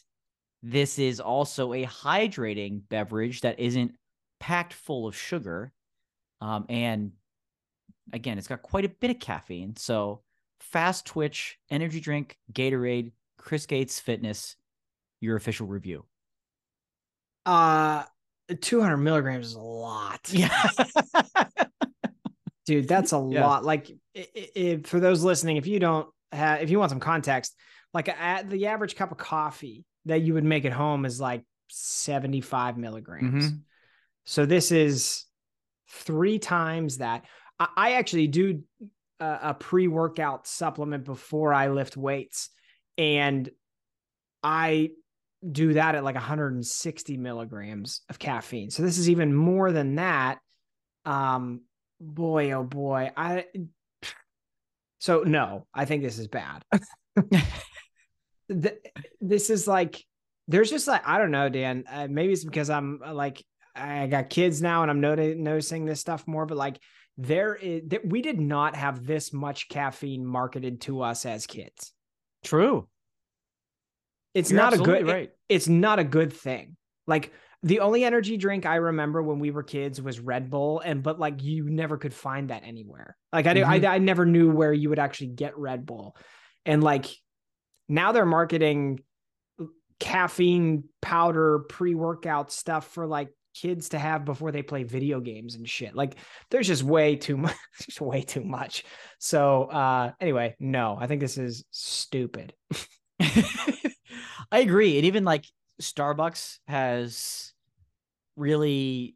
this 0.63 0.99
is 0.99 1.19
also 1.19 1.74
a 1.74 1.86
hydrating 1.86 2.82
beverage 2.89 3.41
that 3.41 3.59
isn't 3.59 3.93
packed 4.39 4.74
full 4.74 5.07
of 5.07 5.15
sugar. 5.15 5.72
Um, 6.39 6.65
and 6.69 7.11
again 8.13 8.38
it's 8.38 8.47
got 8.47 8.61
quite 8.61 8.86
a 8.86 8.89
bit 8.89 9.11
of 9.11 9.19
caffeine. 9.19 9.76
So 9.76 10.22
fast 10.59 11.05
twitch 11.05 11.57
energy 11.69 11.99
drink 11.99 12.38
gatorade 12.53 13.11
chris 13.38 13.65
gates 13.65 13.99
fitness 13.99 14.55
your 15.19 15.36
official 15.36 15.67
review. 15.67 16.05
Uh 17.45 18.03
200 18.59 18.97
milligrams 18.97 19.47
is 19.47 19.53
a 19.53 19.59
lot. 19.59 20.19
Yeah 20.34 20.49
dude 22.72 22.88
that's 22.88 23.11
a 23.11 23.17
Yeah. 23.17 23.41
lot 23.45 23.63
like 23.65 23.91
for 24.86 24.99
those 24.99 25.24
listening 25.24 25.57
if 25.57 25.67
you 25.67 25.80
don't 25.80 26.07
have 26.32 26.61
if 26.61 26.69
you 26.69 26.80
want 26.80 26.89
some 26.91 26.99
context 26.99 27.55
like 27.93 28.07
at 28.07 28.49
the 28.49 28.67
average 28.67 28.95
cup 28.95 29.11
of 29.11 29.17
coffee 29.17 29.84
that 30.05 30.22
you 30.22 30.34
would 30.34 30.43
make 30.45 30.63
at 30.65 30.72
home 30.72 31.05
is 31.05 31.19
like 31.19 31.43
75 31.69 32.78
milligrams 32.78 33.51
Mhm. 33.51 33.59
so 34.26 34.45
this 34.45 34.72
is 34.72 35.26
three 35.89 36.39
times 36.39 36.97
that 36.97 37.26
i, 37.59 37.67
I 37.76 37.91
actually 37.93 38.28
do 38.28 38.63
a, 39.19 39.39
a 39.43 39.53
pre-workout 39.53 40.47
supplement 40.47 41.03
before 41.03 41.53
i 41.53 41.67
lift 41.67 41.97
weights 41.97 42.49
and 42.97 43.49
i 44.43 44.91
do 45.51 45.74
that 45.74 45.95
at 45.95 46.03
like 46.03 46.15
160 46.15 47.17
milligrams 47.17 48.01
of 48.09 48.19
caffeine 48.19 48.69
so 48.69 48.84
this 48.84 48.97
is 48.97 49.09
even 49.09 49.34
more 49.34 49.72
than 49.72 49.95
that 49.95 50.39
um 51.05 51.61
boy 52.01 52.51
oh 52.51 52.63
boy 52.63 53.11
i 53.15 53.45
so 54.99 55.23
no 55.23 55.65
i 55.73 55.85
think 55.85 56.03
this 56.03 56.17
is 56.19 56.27
bad. 56.27 56.63
Th- 58.49 58.79
this 59.21 59.49
is 59.49 59.67
like 59.67 60.03
there's 60.47 60.69
just 60.69 60.87
like 60.87 61.07
i 61.07 61.17
don't 61.17 61.31
know 61.31 61.47
dan 61.47 61.85
uh, 61.89 62.07
maybe 62.09 62.33
it's 62.33 62.43
because 62.43 62.69
i'm 62.69 62.99
uh, 63.05 63.13
like 63.13 63.41
i 63.75 64.07
got 64.07 64.29
kids 64.29 64.61
now 64.61 64.81
and 64.81 64.91
i'm 64.91 64.99
noti- 64.99 65.35
noticing 65.35 65.85
this 65.85 66.01
stuff 66.01 66.27
more 66.27 66.45
but 66.45 66.57
like 66.57 66.77
there 67.17 67.55
is 67.55 67.83
that 67.87 68.05
we 68.05 68.21
did 68.21 68.39
not 68.39 68.75
have 68.75 69.05
this 69.05 69.31
much 69.31 69.69
caffeine 69.69 70.25
marketed 70.25 70.81
to 70.81 71.01
us 71.01 71.25
as 71.25 71.45
kids. 71.45 71.93
True. 72.43 72.87
It's 74.33 74.49
You're 74.51 74.61
not 74.61 74.73
a 74.73 74.77
good 74.77 74.81
absolutely 74.89 75.11
it- 75.11 75.13
right. 75.15 75.31
it's 75.49 75.67
not 75.67 75.99
a 75.99 76.03
good 76.03 76.33
thing. 76.33 76.77
Like 77.07 77.31
the 77.64 77.82
only 77.82 78.03
energy 78.03 78.38
drink 78.38 78.66
I 78.66 78.76
remember 78.76 79.22
when 79.22 79.39
we 79.39 79.51
were 79.51 79.64
kids 79.64 80.01
was 80.01 80.20
Red 80.20 80.49
Bull, 80.49 80.80
and 80.80 81.03
but 81.03 81.20
like 81.20 81.43
you 81.43 81.70
never 81.70 81.97
could 81.97 82.14
find 82.14 82.49
that 82.49 82.64
anywhere. 82.66 83.16
Like 83.32 83.45
I, 83.45 83.53
mm-hmm. 83.53 83.86
I, 83.86 83.95
I 83.95 83.97
never 83.99 84.26
knew 84.26 84.51
where 84.51 84.74
you 84.74 84.89
would 84.89 84.99
actually 84.99 85.28
get 85.28 85.57
Red 85.57 85.86
Bull, 85.86 86.16
and 86.66 86.84
like 86.84 87.05
now 87.88 88.12
they're 88.12 88.26
marketing 88.26 88.99
caffeine 89.99 90.86
powder 91.01 91.59
pre 91.70 91.93
workout 91.93 92.51
stuff 92.51 92.88
for 92.88 93.05
like 93.05 93.30
kids 93.53 93.89
to 93.89 93.99
have 93.99 94.26
before 94.26 94.51
they 94.51 94.64
play 94.64 94.84
video 94.84 95.20
games 95.20 95.55
and 95.55 95.70
shit. 95.70 95.93
Like 95.93 96.16
there's 96.49 96.68
just 96.68 96.84
way 96.84 97.16
too 97.16 97.38
much, 97.38 97.55
just 97.82 98.01
way 98.01 98.22
too 98.22 98.43
much. 98.43 98.84
So 99.20 99.66
uh 99.66 100.12
anyway, 100.20 100.55
no, 100.59 100.97
I 100.99 101.07
think 101.07 101.22
this 101.22 101.38
is 101.38 101.64
stupid. 101.70 102.53
I 103.22 104.59
agree. 104.59 104.97
And 104.97 105.05
even 105.05 105.24
like 105.24 105.45
Starbucks 105.82 106.57
has 106.68 107.50
really 108.36 109.15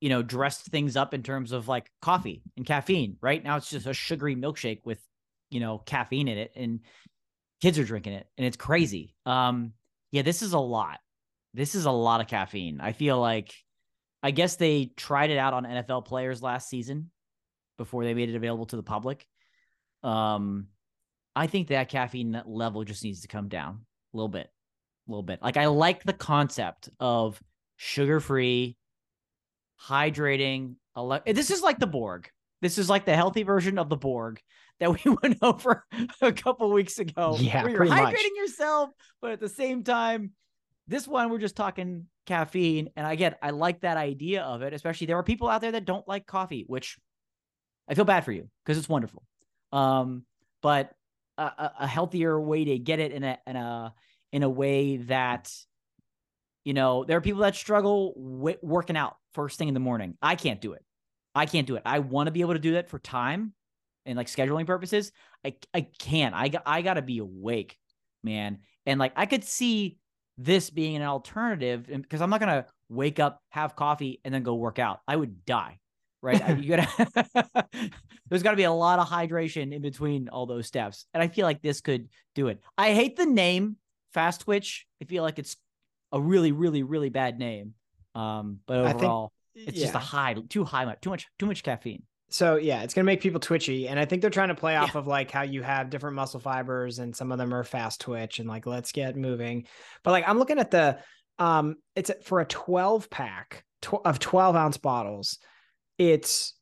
you 0.00 0.08
know 0.08 0.22
dressed 0.22 0.66
things 0.66 0.96
up 0.96 1.14
in 1.14 1.22
terms 1.22 1.52
of 1.52 1.68
like 1.68 1.90
coffee 2.02 2.42
and 2.56 2.66
caffeine. 2.66 3.16
Right 3.20 3.42
now 3.42 3.56
it's 3.56 3.70
just 3.70 3.86
a 3.86 3.94
sugary 3.94 4.36
milkshake 4.36 4.80
with 4.84 5.00
you 5.50 5.60
know 5.60 5.78
caffeine 5.78 6.28
in 6.28 6.38
it 6.38 6.52
and 6.56 6.80
kids 7.62 7.78
are 7.78 7.84
drinking 7.84 8.14
it 8.14 8.26
and 8.36 8.46
it's 8.46 8.56
crazy. 8.56 9.14
Um 9.26 9.72
yeah, 10.12 10.22
this 10.22 10.42
is 10.42 10.52
a 10.52 10.58
lot 10.58 11.00
this 11.54 11.74
is 11.74 11.86
a 11.86 11.90
lot 11.90 12.20
of 12.20 12.26
caffeine. 12.26 12.80
I 12.80 12.92
feel 12.92 13.18
like 13.18 13.54
I 14.22 14.32
guess 14.32 14.56
they 14.56 14.92
tried 14.96 15.30
it 15.30 15.38
out 15.38 15.54
on 15.54 15.64
NFL 15.64 16.04
players 16.04 16.42
last 16.42 16.68
season 16.68 17.10
before 17.78 18.04
they 18.04 18.14
made 18.14 18.28
it 18.28 18.36
available 18.36 18.66
to 18.66 18.76
the 18.76 18.82
public. 18.82 19.26
Um, 20.02 20.68
I 21.36 21.46
think 21.46 21.68
that 21.68 21.88
caffeine 21.88 22.42
level 22.46 22.84
just 22.84 23.04
needs 23.04 23.22
to 23.22 23.28
come 23.28 23.48
down 23.48 23.80
a 24.12 24.16
little 24.16 24.28
bit, 24.28 24.48
a 25.08 25.10
little 25.10 25.22
bit. 25.22 25.40
Like 25.42 25.56
I 25.56 25.66
like 25.66 26.02
the 26.02 26.12
concept 26.12 26.88
of 26.98 27.40
sugar-free, 27.76 28.76
hydrating. 29.88 30.76
Ele- 30.96 31.22
this 31.26 31.50
is 31.50 31.62
like 31.62 31.78
the 31.78 31.86
Borg. 31.86 32.28
This 32.62 32.78
is 32.78 32.88
like 32.88 33.04
the 33.04 33.14
healthy 33.14 33.42
version 33.42 33.78
of 33.78 33.88
the 33.88 33.96
Borg 33.96 34.40
that 34.80 34.90
we 34.90 35.16
went 35.22 35.38
over 35.42 35.84
a 36.20 36.32
couple 36.32 36.72
weeks 36.72 36.98
ago. 36.98 37.36
Yeah, 37.38 37.62
where 37.62 37.72
you're 37.72 37.86
hydrating 37.86 38.12
much. 38.12 38.30
yourself, 38.36 38.90
but 39.20 39.32
at 39.32 39.40
the 39.40 39.48
same 39.48 39.84
time, 39.84 40.32
this 40.86 41.08
one, 41.08 41.30
we're 41.30 41.38
just 41.38 41.56
talking 41.56 42.06
caffeine. 42.26 42.90
And 42.96 43.06
again, 43.06 43.34
I 43.42 43.50
like 43.50 43.80
that 43.80 43.96
idea 43.96 44.42
of 44.42 44.62
it, 44.62 44.72
especially 44.72 45.06
there 45.06 45.18
are 45.18 45.22
people 45.22 45.48
out 45.48 45.60
there 45.60 45.72
that 45.72 45.84
don't 45.84 46.06
like 46.06 46.26
coffee, 46.26 46.64
which 46.66 46.98
I 47.88 47.94
feel 47.94 48.04
bad 48.04 48.24
for 48.24 48.32
you 48.32 48.48
because 48.64 48.78
it's 48.78 48.88
wonderful. 48.88 49.22
Um, 49.72 50.24
but 50.62 50.92
a, 51.36 51.70
a, 51.80 51.86
healthier 51.86 52.40
way 52.40 52.64
to 52.64 52.78
get 52.78 53.00
it 53.00 53.12
in 53.12 53.24
a 53.24 53.38
in 53.46 53.56
a 53.56 53.94
in 54.32 54.42
a 54.42 54.48
way 54.48 54.98
that 54.98 55.52
you 56.64 56.74
know 56.74 57.04
there 57.04 57.16
are 57.16 57.22
people 57.22 57.40
that 57.42 57.54
struggle 57.54 58.12
with 58.16 58.58
working 58.62 58.96
out 58.96 59.16
first 59.32 59.58
thing 59.58 59.68
in 59.68 59.74
the 59.74 59.80
morning. 59.80 60.16
I 60.22 60.34
can't 60.36 60.60
do 60.60 60.72
it. 60.72 60.84
I 61.34 61.46
can't 61.46 61.66
do 61.66 61.76
it. 61.76 61.82
I 61.84 61.98
want 61.98 62.28
to 62.28 62.30
be 62.30 62.40
able 62.40 62.54
to 62.54 62.58
do 62.58 62.72
that 62.72 62.88
for 62.88 62.98
time 62.98 63.52
and 64.06 64.16
like 64.16 64.28
scheduling 64.28 64.66
purposes. 64.66 65.12
I 65.44 65.54
I 65.72 65.82
can't. 65.98 66.34
I 66.34 66.48
got 66.48 66.62
I 66.66 66.82
got 66.82 66.94
to 66.94 67.02
be 67.02 67.18
awake, 67.18 67.76
man. 68.22 68.58
And 68.86 68.98
like 68.98 69.12
I 69.16 69.26
could 69.26 69.44
see 69.44 69.98
this 70.38 70.70
being 70.70 70.96
an 70.96 71.02
alternative 71.02 71.86
because 71.86 72.20
I'm 72.20 72.30
not 72.30 72.40
going 72.40 72.62
to 72.62 72.66
wake 72.88 73.20
up, 73.20 73.40
have 73.50 73.76
coffee, 73.76 74.20
and 74.24 74.34
then 74.34 74.42
go 74.42 74.54
work 74.54 74.78
out. 74.78 75.00
I 75.06 75.16
would 75.16 75.44
die. 75.44 75.78
Right. 76.22 76.58
you 76.58 76.74
gotta 76.74 77.68
there's 78.30 78.42
gotta 78.42 78.56
be 78.56 78.62
a 78.62 78.72
lot 78.72 78.98
of 78.98 79.06
hydration 79.06 79.74
in 79.74 79.82
between 79.82 80.30
all 80.30 80.46
those 80.46 80.66
steps. 80.66 81.04
And 81.12 81.22
I 81.22 81.28
feel 81.28 81.44
like 81.44 81.60
this 81.60 81.82
could 81.82 82.08
do 82.34 82.48
it. 82.48 82.62
I 82.78 82.94
hate 82.94 83.16
the 83.16 83.26
name 83.26 83.76
Fast 84.14 84.40
Twitch. 84.40 84.86
I 85.02 85.04
feel 85.04 85.22
like 85.22 85.38
it's 85.38 85.56
a 86.14 86.20
really, 86.20 86.52
really, 86.52 86.82
really 86.82 87.10
bad 87.10 87.38
name. 87.38 87.74
Um, 88.14 88.60
but 88.66 88.78
overall, 88.78 89.32
think, 89.54 89.68
it's 89.68 89.78
yeah. 89.78 89.84
just 89.84 89.94
a 89.94 89.98
high, 89.98 90.34
too 90.48 90.64
high, 90.64 90.94
too 91.02 91.10
much, 91.10 91.26
too 91.38 91.46
much 91.46 91.62
caffeine 91.62 92.04
so 92.34 92.56
yeah, 92.56 92.82
it's 92.82 92.94
gonna 92.94 93.04
make 93.04 93.20
people 93.20 93.38
twitchy, 93.38 93.86
and 93.86 93.96
I 93.96 94.06
think 94.06 94.20
they're 94.20 94.28
trying 94.28 94.48
to 94.48 94.56
play 94.56 94.74
off 94.74 94.94
yeah. 94.94 94.98
of 94.98 95.06
like 95.06 95.30
how 95.30 95.42
you 95.42 95.62
have 95.62 95.88
different 95.88 96.16
muscle 96.16 96.40
fibers, 96.40 96.98
and 96.98 97.14
some 97.14 97.30
of 97.30 97.38
them 97.38 97.54
are 97.54 97.62
fast 97.62 98.00
twitch, 98.00 98.40
and 98.40 98.48
like 98.48 98.66
let's 98.66 98.90
get 98.90 99.16
moving. 99.16 99.66
But 100.02 100.10
like 100.10 100.28
I'm 100.28 100.38
looking 100.38 100.58
at 100.58 100.72
the 100.72 100.98
um, 101.38 101.76
it's 101.94 102.10
for 102.24 102.40
a 102.40 102.44
12 102.44 103.08
pack 103.08 103.64
tw- 103.82 104.04
of 104.04 104.18
12 104.18 104.56
ounce 104.56 104.78
bottles, 104.78 105.38
it's 105.96 106.54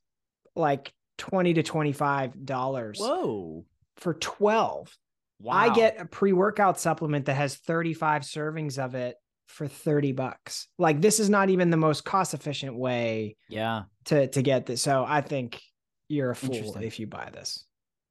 like 0.54 0.92
20 1.16 1.54
to 1.54 1.62
25 1.62 2.44
dollars. 2.44 2.98
Whoa, 2.98 3.64
for 3.96 4.12
12. 4.12 4.94
Wow. 5.40 5.54
I 5.54 5.74
get 5.74 5.98
a 5.98 6.04
pre 6.04 6.34
workout 6.34 6.78
supplement 6.78 7.24
that 7.26 7.34
has 7.34 7.56
35 7.56 8.22
servings 8.22 8.78
of 8.78 8.94
it 8.94 9.16
for 9.52 9.68
30 9.68 10.12
bucks. 10.12 10.66
Like 10.78 11.00
this 11.00 11.20
is 11.20 11.28
not 11.28 11.50
even 11.50 11.70
the 11.70 11.76
most 11.76 12.04
cost 12.04 12.34
efficient 12.34 12.74
way 12.74 13.36
yeah 13.48 13.82
to 14.06 14.26
to 14.28 14.42
get 14.42 14.66
this. 14.66 14.82
So 14.82 15.04
I 15.06 15.20
think 15.20 15.60
you're 16.08 16.30
a 16.30 16.36
fool 16.36 16.76
if 16.78 16.98
you 16.98 17.06
buy 17.06 17.28
this. 17.32 17.64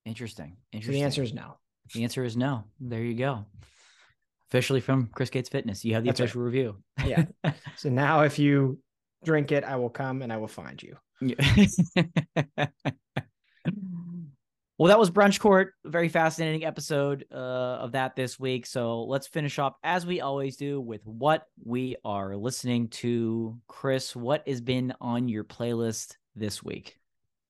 Interesting. 0.06 0.58
Interesting. 0.72 0.94
So 0.94 1.00
the 1.00 1.04
answer 1.04 1.24
is 1.24 1.34
no. 1.34 1.58
The 1.94 2.04
answer 2.04 2.24
is 2.24 2.38
no. 2.38 2.64
There 2.80 3.02
you 3.04 3.16
go. 3.16 3.46
Officially 4.50 4.82
from 4.82 5.10
Chris 5.14 5.30
Gates 5.30 5.50
Fitness. 5.50 5.84
You 5.84 5.96
have 5.96 6.04
the 6.04 6.10
That's 6.10 6.20
official 6.20 6.42
right. 6.42 6.46
review. 6.46 6.78
yeah. 7.06 7.26
So 7.76 7.90
now 7.90 8.22
if 8.22 8.38
you 8.38 8.80
drink 9.24 9.52
it, 9.52 9.64
I 9.64 9.76
will 9.76 9.90
come 9.90 10.22
and 10.22 10.32
I 10.32 10.38
will 10.38 10.48
find 10.48 10.82
you. 10.82 10.98
Yeah. 11.22 12.68
Well, 14.82 14.88
that 14.88 14.98
was 14.98 15.12
Brunch 15.12 15.40
Court. 15.40 15.76
Very 15.86 16.10
fascinating 16.10 16.66
episode 16.66 17.26
uh, 17.32 17.36
of 17.36 17.92
that 17.92 18.16
this 18.16 18.40
week. 18.40 18.66
So 18.66 19.04
let's 19.04 19.28
finish 19.28 19.60
up 19.60 19.78
as 19.84 20.08
we 20.08 20.22
always 20.22 20.58
do 20.58 20.82
with 20.82 21.06
what 21.06 21.46
we 21.64 21.98
are 22.04 22.36
listening 22.36 22.88
to. 22.88 23.60
Chris, 23.68 24.16
what 24.16 24.48
has 24.48 24.60
been 24.60 24.92
on 25.00 25.28
your 25.28 25.44
playlist 25.44 26.16
this 26.36 26.64
week? 26.64 26.98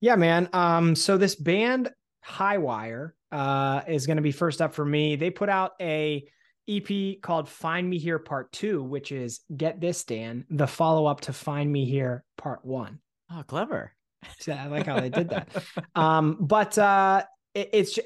Yeah, 0.01 0.17
man. 0.17 0.49
Um, 0.51 0.93
so 0.93 1.17
this 1.17 1.35
band 1.35 1.91
Highwire 2.27 3.11
uh, 3.31 3.83
is 3.87 4.07
going 4.07 4.17
to 4.17 4.21
be 4.21 4.33
first 4.33 4.61
up 4.61 4.73
for 4.73 4.83
me. 4.83 5.15
They 5.15 5.29
put 5.29 5.47
out 5.47 5.71
a 5.79 6.27
EP 6.67 7.21
called 7.21 7.47
Find 7.47 7.89
Me 7.89 7.97
Here 7.97 8.19
Part 8.19 8.51
Two, 8.51 8.83
which 8.83 9.13
is 9.13 9.39
get 9.55 9.79
this, 9.79 10.03
Dan, 10.03 10.43
the 10.49 10.67
follow 10.67 11.05
up 11.05 11.21
to 11.21 11.31
Find 11.31 11.71
Me 11.71 11.85
Here 11.85 12.25
Part 12.35 12.65
One. 12.65 12.99
Oh, 13.31 13.43
clever. 13.47 13.93
So 14.39 14.53
I 14.53 14.67
like 14.67 14.87
how 14.87 14.99
they 14.99 15.09
did 15.09 15.29
that. 15.29 15.49
Um, 15.95 16.37
but 16.39 16.77
uh, 16.77 17.23
it, 17.53 17.69
it's 17.73 17.99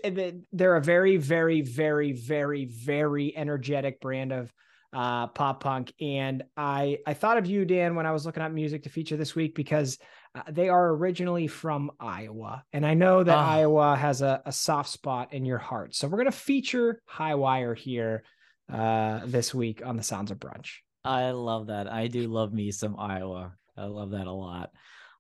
they're 0.51 0.76
a 0.76 0.82
very, 0.82 1.18
very, 1.18 1.61
very, 1.61 2.13
very, 2.13 2.66
very 2.66 3.36
energetic 3.36 4.01
brand 4.01 4.34
of 4.34 4.53
uh, 4.93 5.28
pop 5.28 5.61
punk, 5.61 5.93
and 5.99 6.43
I 6.55 6.99
I 7.05 7.13
thought 7.13 7.38
of 7.38 7.45
you, 7.45 7.66
Dan, 7.66 7.95
when 7.95 8.05
I 8.05 8.11
was 8.11 8.26
looking 8.26 8.43
up 8.43 8.51
music 8.51 8.84
to 8.84 8.89
feature 8.89 9.18
this 9.18 9.36
week 9.36 9.53
because 9.53 9.97
uh, 10.34 10.43
they 10.49 10.70
are 10.70 10.89
originally 10.91 11.47
from 11.47 11.91
Iowa, 11.99 12.63
and 12.72 12.86
I 12.86 12.93
know 12.93 13.24
that 13.24 13.38
oh. 13.38 13.41
Iowa 13.41 13.95
has 13.97 14.22
a, 14.22 14.41
a 14.45 14.51
soft 14.51 14.89
spot 14.89 15.34
in 15.34 15.43
your 15.43 15.57
heart. 15.57 15.95
So 15.95 16.07
we're 16.07 16.18
gonna 16.20 16.32
feature 16.32 17.01
Highwire 17.11 17.78
here 17.78 18.24
uh, 18.72 19.22
this 19.26 19.53
week 19.53 19.86
on 19.86 19.97
the 19.97 20.03
Sounds 20.03 20.32
of 20.32 20.38
Brunch. 20.38 20.78
I 21.03 21.32
love 21.32 21.68
that. 21.68 21.91
I 21.91 22.07
do 22.07 22.28
love 22.28 22.53
me 22.53 22.72
some 22.72 22.97
Iowa. 22.97 23.53
I 23.78 23.86
love 23.86 24.11
that 24.11 24.28
a 24.28 24.32
lot. 24.32 24.72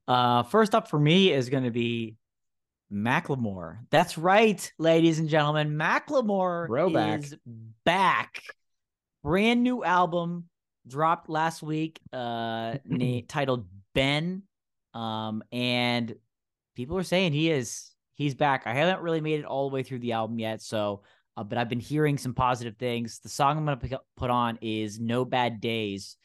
Uh, 0.07 0.43
first 0.43 0.75
up 0.75 0.89
for 0.89 0.99
me 0.99 1.31
is 1.31 1.49
going 1.49 1.63
to 1.63 1.71
be 1.71 2.15
Macklemore. 2.91 3.79
That's 3.89 4.17
right, 4.17 4.71
ladies 4.77 5.19
and 5.19 5.29
gentlemen. 5.29 5.75
Macklemore 5.75 6.67
Throwback. 6.67 7.19
is 7.23 7.35
back. 7.83 8.41
Brand 9.23 9.63
new 9.63 9.83
album 9.83 10.49
dropped 10.87 11.29
last 11.29 11.63
week, 11.63 11.99
uh, 12.13 12.75
na- 12.85 13.21
titled 13.27 13.67
Ben. 13.93 14.43
Um, 14.93 15.43
and 15.51 16.15
people 16.75 16.97
are 16.97 17.03
saying 17.03 17.33
he 17.33 17.49
is 17.49 17.91
he's 18.13 18.35
back. 18.35 18.63
I 18.65 18.73
haven't 18.73 19.01
really 19.01 19.21
made 19.21 19.39
it 19.39 19.45
all 19.45 19.69
the 19.69 19.73
way 19.73 19.83
through 19.83 19.99
the 19.99 20.13
album 20.13 20.39
yet, 20.39 20.61
so 20.61 21.01
uh, 21.35 21.43
but 21.43 21.57
I've 21.57 21.67
been 21.69 21.79
hearing 21.81 22.17
some 22.17 22.33
positive 22.33 22.77
things. 22.77 23.19
The 23.19 23.29
song 23.29 23.57
I'm 23.57 23.65
gonna 23.65 23.99
put 24.15 24.29
on 24.29 24.57
is 24.61 24.99
"No 24.99 25.25
Bad 25.25 25.59
Days," 25.59 26.15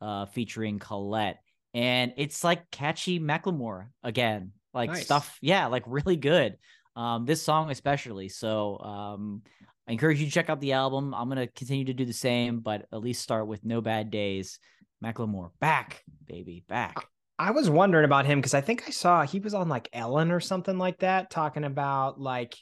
uh, 0.00 0.26
featuring 0.26 0.78
Collett 0.78 1.36
and 1.74 2.12
it's 2.16 2.44
like 2.44 2.70
catchy 2.70 3.20
Macklemore 3.20 3.88
again, 4.02 4.52
like 4.72 4.90
nice. 4.90 5.04
stuff. 5.04 5.38
Yeah, 5.40 5.66
like 5.66 5.84
really 5.86 6.16
good. 6.16 6.56
Um, 6.96 7.26
this 7.26 7.42
song 7.42 7.70
especially. 7.70 8.28
So 8.28 8.78
um, 8.78 9.42
I 9.88 9.92
encourage 9.92 10.20
you 10.20 10.26
to 10.26 10.32
check 10.32 10.50
out 10.50 10.60
the 10.60 10.72
album. 10.72 11.14
I'm 11.14 11.28
gonna 11.28 11.46
continue 11.46 11.84
to 11.86 11.94
do 11.94 12.04
the 12.04 12.12
same, 12.12 12.60
but 12.60 12.86
at 12.92 13.00
least 13.00 13.22
start 13.22 13.46
with 13.46 13.64
No 13.64 13.80
Bad 13.80 14.10
Days. 14.10 14.58
Macklemore 15.04 15.50
back, 15.60 16.02
baby, 16.26 16.64
back. 16.68 17.06
I 17.38 17.52
was 17.52 17.70
wondering 17.70 18.04
about 18.04 18.26
him 18.26 18.40
because 18.40 18.54
I 18.54 18.60
think 18.60 18.84
I 18.88 18.90
saw 18.90 19.22
he 19.22 19.38
was 19.38 19.54
on 19.54 19.68
like 19.68 19.88
Ellen 19.92 20.32
or 20.32 20.40
something 20.40 20.76
like 20.76 20.98
that, 20.98 21.30
talking 21.30 21.62
about 21.62 22.20
like 22.20 22.56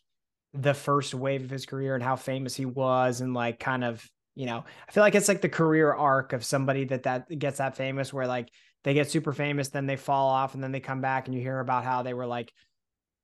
the 0.53 0.75
first 0.75 1.15
wave 1.15 1.43
of 1.45 1.51
his 1.51 1.65
career 1.65 1.95
and 1.95 2.05
how 2.05 2.17
famous 2.17 2.55
he 2.55 2.67
was, 2.67 3.23
and 3.23 3.33
like 3.33 3.59
kind 3.59 3.85
of 3.85 4.07
you 4.35 4.45
know, 4.45 4.65
I 4.87 4.93
feel 4.93 5.03
like 5.03 5.15
it's 5.15 5.29
like 5.29 5.41
the 5.41 5.49
career 5.49 5.95
arc 5.95 6.35
of 6.35 6.45
somebody 6.45 6.85
that 6.85 7.05
that 7.05 7.39
gets 7.39 7.59
that 7.59 7.77
famous, 7.77 8.13
where 8.13 8.27
like 8.27 8.51
they 8.87 8.95
get 8.95 9.11
super 9.11 9.33
famous, 9.33 9.69
then 9.69 9.85
they 9.87 9.97
fall 9.97 10.29
off, 10.31 10.55
and 10.55 10.63
then 10.63 10.71
they 10.71 10.79
come 10.79 11.01
back, 11.01 11.27
and 11.27 11.35
you 11.35 11.41
hear 11.43 11.59
about 11.59 11.83
how 11.85 12.03
they 12.03 12.15
were 12.15 12.25
like 12.27 12.53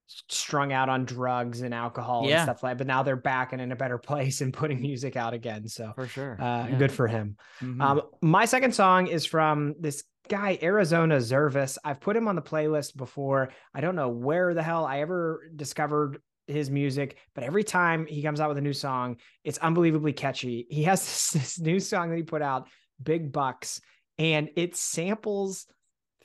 strung 0.08 0.72
out 0.72 0.88
on 0.88 1.04
drugs 1.04 1.62
and 1.62 1.72
alcohol 1.72 2.26
Yeah. 2.28 2.40
and 2.40 2.42
stuff 2.42 2.62
like. 2.64 2.78
But 2.78 2.86
now 2.88 3.02
they're 3.04 3.16
back 3.16 3.52
and 3.52 3.62
in 3.62 3.70
a 3.72 3.76
better 3.76 3.96
place 4.10 4.40
and 4.40 4.52
putting 4.52 4.80
music 4.80 5.16
out 5.16 5.32
again. 5.34 5.68
So 5.68 5.92
For 5.94 6.06
sure. 6.08 6.32
uh, 6.40 6.66
Yeah. 6.68 6.78
good 6.78 6.92
for 6.92 7.06
him. 7.06 7.36
Mhm. 7.60 7.80
Um, 7.80 8.02
my 8.20 8.44
second 8.44 8.74
song 8.74 9.06
is 9.06 9.24
from 9.24 9.74
this 9.80 10.02
guy, 10.28 10.58
Arizona 10.62 11.16
Zervas. 11.18 11.78
I've 11.84 12.00
put 12.00 12.16
him 12.16 12.28
on 12.28 12.34
the 12.36 12.42
playlist 12.42 12.96
before. 12.96 13.50
I 13.72 13.80
don't 13.80 13.96
know 13.96 14.08
where 14.08 14.52
the 14.54 14.62
hell 14.64 14.84
I 14.84 14.98
ever 15.00 15.48
discovered 15.54 16.20
his 16.48 16.70
music, 16.70 17.16
but 17.34 17.44
every 17.44 17.64
time 17.64 18.04
he 18.06 18.20
comes 18.22 18.40
out 18.40 18.48
with 18.48 18.58
a 18.58 18.62
new 18.62 18.72
song, 18.72 19.16
it's 19.44 19.58
unbelievably 19.58 20.12
catchy. 20.14 20.66
He 20.68 20.82
has 20.82 21.00
this, 21.00 21.30
this 21.56 21.60
new 21.60 21.78
song 21.80 22.10
that 22.10 22.16
he 22.16 22.22
put 22.24 22.42
out, 22.42 22.68
Big 23.02 23.32
Bucks, 23.32 23.80
and 24.18 24.50
it 24.56 24.76
samples 24.76 25.66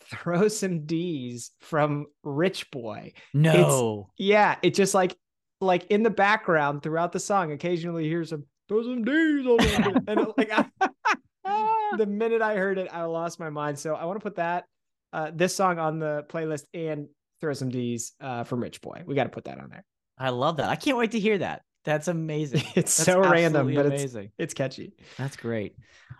Throw 0.10 0.48
Some 0.48 0.86
D's 0.86 1.52
from 1.60 2.06
Rich 2.24 2.72
Boy. 2.72 3.14
no. 3.34 4.10
Yeah, 4.18 4.56
it 4.62 4.74
just 4.74 4.94
like 4.94 5.16
like 5.60 5.86
in 5.88 6.04
the 6.04 6.10
background 6.10 6.84
throughout 6.84 7.12
the 7.12 7.20
song, 7.20 7.52
occasionally 7.52 8.06
you 8.06 8.12
hear 8.12 8.24
some 8.24 8.46
throw 8.70 8.84
some 8.84 9.04
D's 9.04 9.46
on 9.46 9.60
it. 9.60 10.04
and 10.08 10.20
it, 10.22 10.30
like 10.38 10.52
I, 10.52 11.96
the 11.98 12.06
minute 12.06 12.42
I 12.42 12.56
heard 12.56 12.78
it, 12.78 12.90
I 12.92 13.04
lost 13.04 13.40
my 13.40 13.50
mind. 13.50 13.80
So 13.80 13.96
I 13.96 14.06
want 14.06 14.20
to 14.20 14.24
put 14.24 14.36
that 14.36 14.66
uh 15.14 15.32
this 15.34 15.56
song 15.56 15.80
on 15.80 16.00
the 16.00 16.26
playlist 16.30 16.66
and 16.74 17.08
throw 17.42 17.54
some 17.54 17.70
D's 17.70 18.14
uh 18.22 18.44
from 18.44 18.62
Rich 18.62 18.82
Boy. 18.82 19.04
We 19.06 19.16
got 19.16 19.24
to 19.26 19.30
put 19.30 19.46
that 19.46 19.60
on 19.60 19.70
there. 19.70 19.84
I 20.18 20.30
love 20.30 20.58
that. 20.58 20.70
I 20.70 20.76
can't 20.76 20.98
wait 20.98 21.12
to 21.12 21.20
hear 21.20 21.38
that. 21.40 21.62
That's 21.88 22.10
amazing. 22.10 22.64
It's 22.76 22.98
That's 22.98 23.06
so 23.06 23.22
random, 23.22 23.74
but 23.74 23.86
it's 23.86 24.02
amazing. 24.02 24.32
it's 24.38 24.54
catchy. 24.54 24.92
That's 25.18 25.38
great. 25.38 25.78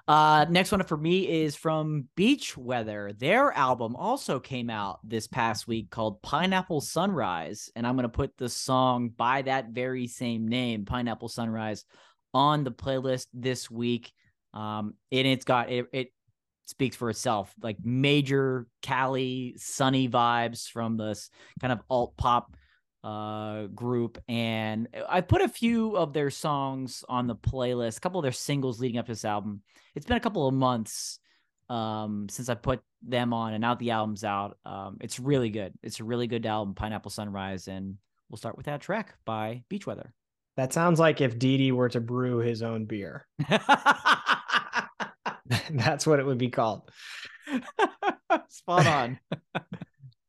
Uh, 0.08 0.46
next 0.50 0.72
one 0.72 0.82
for 0.84 0.96
me 0.96 1.44
is 1.44 1.58
from 1.58 2.06
Beach 2.16 2.56
Weather. 2.56 3.12
Their 3.18 3.52
album 3.52 3.98
also 3.98 4.40
came 4.40 4.70
out 4.70 5.00
this 5.04 5.28
past 5.28 5.68
week 5.68 5.90
called 5.90 6.22
Pineapple 6.22 6.80
Sunrise, 6.80 7.70
and 7.76 7.86
I'm 7.86 7.96
going 7.96 8.04
to 8.04 8.10
put 8.10 8.38
the 8.38 8.48
song 8.48 9.10
by 9.10 9.42
that 9.42 9.72
very 9.72 10.08
same 10.08 10.48
name, 10.48 10.86
Pineapple 10.86 11.28
Sunrise, 11.28 11.84
on 12.34 12.64
the 12.64 12.72
playlist 12.72 13.28
this 13.34 13.70
week. 13.70 14.14
Um, 14.54 14.94
and 15.12 15.28
it's 15.28 15.44
got 15.44 15.70
it. 15.70 15.88
It 15.92 16.14
speaks 16.68 16.96
for 16.96 17.10
itself, 17.10 17.54
like 17.62 17.76
major 17.84 18.68
Cali 18.82 19.56
sunny 19.58 20.08
vibes 20.08 20.70
from 20.70 20.96
this 20.96 21.30
kind 21.60 21.74
of 21.74 21.82
alt 21.90 22.16
pop 22.16 22.56
uh 23.08 23.68
group 23.68 24.22
and 24.28 24.90
i 25.08 25.22
put 25.22 25.42
a 25.42 25.48
few 25.48 25.96
of 25.96 26.12
their 26.12 26.30
songs 26.30 27.06
on 27.08 27.26
the 27.26 27.36
playlist 27.36 27.98
a 27.98 28.02
couple 28.02 28.20
of 28.20 28.24
their 28.24 28.34
singles 28.34 28.82
leading 28.82 28.98
up 28.98 29.06
to 29.06 29.14
this 29.14 29.24
album 29.24 29.62
it's 29.96 30.06
been 30.06 30.18
a 30.18 30.22
couple 30.22 30.46
of 30.46 30.54
months 30.54 31.20
um 31.70 32.28
since 32.30 32.50
i 32.50 32.54
put 32.54 32.82
them 33.02 33.32
on 33.34 33.54
and 33.54 33.62
now 33.62 33.76
the 33.76 33.92
album's 33.92 34.26
out 34.26 34.58
um 34.66 34.98
it's 35.00 35.22
really 35.22 35.50
good 35.50 35.72
it's 35.84 36.02
a 36.02 36.04
really 36.04 36.28
good 36.28 36.46
album 36.46 36.76
pineapple 36.76 37.10
sunrise 37.12 37.70
and 37.70 37.96
we'll 38.30 38.38
start 38.38 38.58
with 38.58 38.66
that 38.66 38.82
track 38.82 39.16
by 39.26 39.64
beach 39.70 39.88
weather 39.88 40.14
That 40.58 40.74
sounds 40.74 41.00
like 41.00 41.22
if 41.22 41.40
Didi 41.40 41.72
were 41.72 41.90
to 41.90 42.02
brew 42.02 42.40
his 42.40 42.62
own 42.64 42.86
beer. 42.86 43.28
That's 45.70 46.06
what 46.06 46.20
it 46.20 46.26
would 46.26 46.40
be 46.40 46.50
called. 46.50 46.90
spot 48.50 48.88
on 48.88 49.20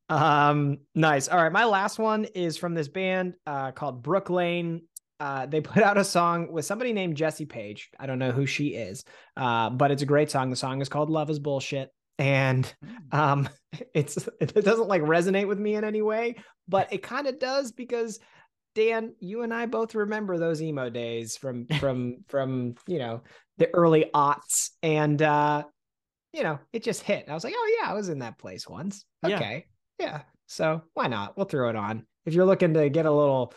Um, 0.09 0.79
nice. 0.95 1.29
All 1.29 1.43
right, 1.43 1.53
my 1.53 1.65
last 1.65 1.99
one 1.99 2.25
is 2.25 2.57
from 2.57 2.75
this 2.75 2.89
band 2.89 3.35
uh, 3.47 3.73
called 3.73 4.03
Brooklane. 4.03 4.83
Uh, 5.21 5.47
they 5.47 5.61
put 5.63 5.83
out 5.83 5.99
a 5.99 6.05
song 6.05 6.53
with 6.53 6.65
somebody 6.65 6.93
named 6.93 7.17
Jesse 7.17 7.47
Page. 7.47 7.91
I 7.99 8.07
don't 8.07 8.19
know 8.19 8.33
who 8.33 8.47
she 8.47 8.69
is, 8.69 9.05
uh, 9.37 9.71
but 9.71 9.91
it's 9.91 10.03
a 10.03 10.07
great 10.07 10.31
song. 10.31 10.51
The 10.51 10.57
song 10.57 10.81
is 10.81 10.89
called 10.89 11.11
"Love 11.11 11.31
Is 11.31 11.39
Bullshit," 11.39 11.91
and 12.19 12.73
um, 13.13 13.49
it's 13.95 14.29
it 14.41 14.65
doesn't 14.65 14.89
like 14.89 15.03
resonate 15.03 15.49
with 15.49 15.59
me 15.59 15.75
in 15.75 15.85
any 15.85 16.03
way, 16.03 16.37
but 16.69 16.93
it 16.93 17.03
kind 17.03 17.27
of 17.27 17.39
does 17.39 17.73
because 17.73 18.19
Dan, 18.75 19.15
you 19.19 19.43
and 19.43 19.53
I 19.53 19.67
both 19.67 19.97
remember 19.97 20.39
those 20.39 20.63
emo 20.63 20.89
days 20.89 21.37
from 21.37 21.67
from 21.81 22.25
from 22.29 22.75
you 22.87 22.99
know 22.99 23.23
the 23.57 23.69
early 23.75 24.07
aughts, 24.15 24.71
and 24.83 25.21
uh, 25.21 25.65
you 26.33 26.45
know 26.45 26.59
it 26.73 26.85
just 26.85 27.03
hit. 27.03 27.27
I 27.29 27.35
was 27.35 27.45
like, 27.45 27.55
oh 27.57 27.79
yeah, 27.81 27.91
I 27.91 27.95
was 27.95 28.09
in 28.09 28.21
that 28.21 28.39
place 28.39 28.69
once. 28.69 29.05
Okay, 29.25 29.65
yeah. 29.67 29.75
Yeah, 29.99 30.23
so 30.47 30.83
why 30.95 31.09
not? 31.09 31.37
We'll 31.37 31.47
throw 31.47 31.69
it 31.69 31.77
on. 31.77 32.07
If 32.27 32.35
you're 32.35 32.47
looking 32.47 32.75
to 32.75 32.89
get 32.89 33.07
a 33.07 33.11
little 33.13 33.53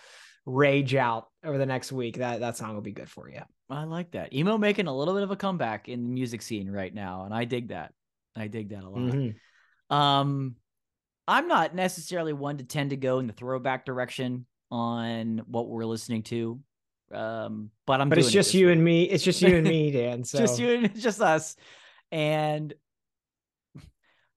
rage 0.46 0.96
out 0.96 1.28
over 1.44 1.58
the 1.58 1.66
next 1.66 1.92
week, 1.92 2.18
that 2.18 2.40
that 2.40 2.58
song 2.58 2.74
will 2.74 2.82
be 2.82 2.94
good 2.94 3.10
for 3.10 3.30
you. 3.30 3.42
I 3.70 3.84
like 3.84 4.12
that. 4.12 4.34
Emo 4.34 4.58
making 4.58 4.88
a 4.88 4.96
little 4.96 5.14
bit 5.14 5.24
of 5.24 5.32
a 5.32 5.36
comeback 5.36 5.88
in 5.88 6.04
the 6.04 6.10
music 6.10 6.42
scene 6.42 6.70
right 6.70 6.94
now, 6.94 7.24
and 7.26 7.34
I 7.34 7.46
dig 7.46 7.70
that. 7.70 7.94
I 8.36 8.48
dig 8.48 8.70
that 8.70 8.84
a 8.84 8.90
lot. 8.90 9.14
Mhm. 9.14 9.36
Um, 9.90 10.56
I'm 11.28 11.48
not 11.48 11.76
necessarily 11.76 12.34
one 12.34 12.58
to 12.58 12.64
tend 12.64 12.90
to 12.90 12.98
go 12.98 13.20
in 13.20 13.28
the 13.28 13.34
throwback 13.34 13.86
direction 13.86 14.46
on 14.72 15.40
what 15.48 15.68
we're 15.68 15.86
listening 15.86 16.24
to. 16.24 16.60
Um, 17.14 17.72
but 17.86 18.02
I'm. 18.02 18.10
But 18.10 18.18
it's 18.18 18.30
it 18.30 18.32
just 18.32 18.50
this 18.50 18.56
you 18.56 18.68
week. 18.68 18.76
and 18.76 18.84
me. 18.86 19.04
It's 19.04 19.24
just 19.24 19.42
you 19.42 19.56
and 19.58 19.68
me, 19.68 19.92
Dan. 19.92 20.24
So 20.26 20.40
just 20.40 20.60
you 20.60 20.70
and 20.70 21.00
just 21.00 21.22
us. 21.22 21.56
And 22.12 22.74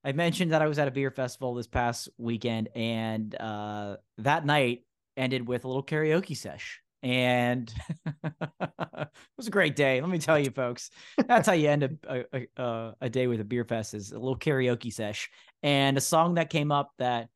I 0.04 0.12
mentioned 0.12 0.52
that 0.52 0.60
I 0.60 0.66
was 0.66 0.78
at 0.78 0.86
a 0.86 0.90
beer 0.90 1.10
festival 1.10 1.54
this 1.54 1.66
past 1.66 2.10
weekend, 2.18 2.68
and 2.74 3.34
uh, 3.36 3.96
that 4.18 4.44
night 4.44 4.84
ended 5.16 5.48
with 5.48 5.64
a 5.64 5.68
little 5.68 5.82
karaoke 5.82 6.36
sesh. 6.36 6.80
And 7.02 7.72
it 8.24 9.08
was 9.36 9.46
a 9.46 9.50
great 9.50 9.76
day. 9.76 10.00
Let 10.00 10.10
me 10.10 10.18
tell 10.18 10.38
you, 10.38 10.50
folks. 10.50 10.90
That's 11.26 11.46
how 11.46 11.52
you 11.52 11.68
end 11.68 11.98
a, 12.08 12.24
a, 12.58 12.94
a, 13.00 13.10
day 13.10 13.26
with 13.26 13.40
a 13.40 13.44
beer 13.44 13.64
fest 13.64 13.92
is 13.92 14.12
a 14.12 14.18
little 14.18 14.38
karaoke 14.38 14.92
sesh. 14.92 15.30
And 15.62 15.98
a 15.98 16.00
song 16.00 16.34
that 16.34 16.48
came 16.48 16.72
up 16.72 16.92
that 16.98 17.28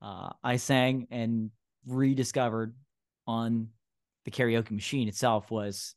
uh, 0.00 0.30
I 0.42 0.56
sang 0.56 1.06
and 1.10 1.50
rediscovered 1.86 2.74
on 3.26 3.68
the 4.24 4.32
karaoke 4.32 4.72
machine 4.72 5.08
itself 5.08 5.50
was 5.50 5.94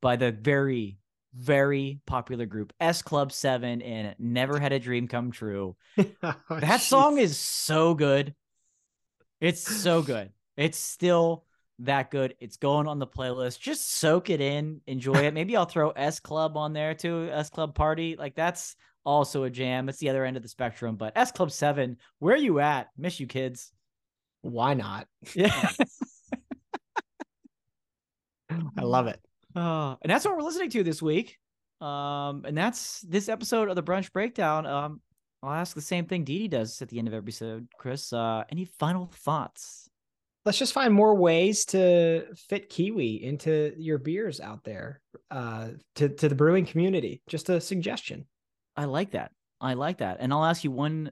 by 0.00 0.16
the 0.16 0.32
very, 0.32 0.98
very 1.34 2.00
popular 2.06 2.46
group 2.46 2.72
S 2.80 3.02
Club 3.02 3.32
7 3.32 3.82
and 3.82 4.14
Never 4.18 4.58
Had 4.58 4.72
a 4.72 4.78
Dream 4.78 5.08
Come 5.08 5.30
True. 5.32 5.76
Oh, 6.22 6.34
That 6.60 6.80
song 6.80 7.18
is 7.18 7.38
so 7.38 7.94
good. 7.94 8.34
It's 9.40 9.60
so 9.62 10.02
good. 10.02 10.30
It's 10.56 10.78
still 10.78 11.44
that 11.80 12.10
good. 12.10 12.34
It's 12.38 12.56
going 12.58 12.86
on 12.86 12.98
the 12.98 13.06
playlist. 13.06 13.58
Just 13.58 13.96
soak 13.96 14.30
it 14.30 14.40
in, 14.40 14.80
enjoy 14.86 15.14
it. 15.24 15.34
Maybe 15.34 15.56
I'll 15.56 15.64
throw 15.64 15.90
S 15.90 16.20
Club 16.20 16.56
on 16.56 16.72
there 16.72 16.94
too. 16.94 17.28
S 17.32 17.50
Club 17.50 17.74
Party. 17.74 18.14
Like 18.16 18.34
that's 18.36 18.76
also 19.04 19.44
a 19.44 19.50
jam. 19.50 19.88
It's 19.88 19.98
the 19.98 20.10
other 20.10 20.24
end 20.24 20.36
of 20.36 20.42
the 20.44 20.48
spectrum. 20.48 20.96
But 20.96 21.14
S 21.16 21.32
Club 21.32 21.50
7, 21.50 21.96
where 22.20 22.34
are 22.34 22.38
you 22.38 22.60
at? 22.60 22.90
Miss 22.96 23.18
you 23.18 23.26
kids. 23.26 23.72
why 24.42 24.74
not? 24.74 25.08
Yeah. 25.34 25.70
I 28.50 28.82
love 28.82 29.06
it. 29.06 29.18
Uh, 29.54 29.96
and 30.02 30.10
that's 30.10 30.24
what 30.24 30.36
we're 30.36 30.42
listening 30.42 30.70
to 30.70 30.82
this 30.82 31.02
week. 31.02 31.38
Um, 31.80 32.44
and 32.44 32.56
that's 32.56 33.00
this 33.00 33.28
episode 33.28 33.68
of 33.68 33.76
the 33.76 33.82
brunch 33.82 34.12
breakdown. 34.12 34.66
Um, 34.66 35.00
I'll 35.42 35.52
ask 35.52 35.74
the 35.74 35.80
same 35.80 36.06
thing 36.06 36.24
Dee 36.24 36.38
Dee 36.38 36.48
does 36.48 36.80
at 36.80 36.88
the 36.88 36.98
end 36.98 37.08
of 37.08 37.14
every 37.14 37.30
episode. 37.30 37.66
Chris, 37.76 38.12
uh, 38.12 38.44
any 38.50 38.64
final 38.64 39.10
thoughts? 39.12 39.88
Let's 40.44 40.58
just 40.58 40.72
find 40.72 40.94
more 40.94 41.16
ways 41.16 41.64
to 41.66 42.24
fit 42.48 42.68
kiwi 42.68 43.24
into 43.24 43.72
your 43.76 43.98
beers 43.98 44.40
out 44.40 44.64
there. 44.64 45.00
Uh, 45.30 45.70
to 45.96 46.08
to 46.08 46.28
the 46.28 46.34
brewing 46.34 46.66
community. 46.66 47.22
Just 47.28 47.48
a 47.48 47.60
suggestion. 47.60 48.26
I 48.76 48.84
like 48.84 49.12
that. 49.12 49.32
I 49.60 49.74
like 49.74 49.98
that. 49.98 50.18
And 50.20 50.32
I'll 50.32 50.44
ask 50.44 50.64
you 50.64 50.70
one 50.70 51.10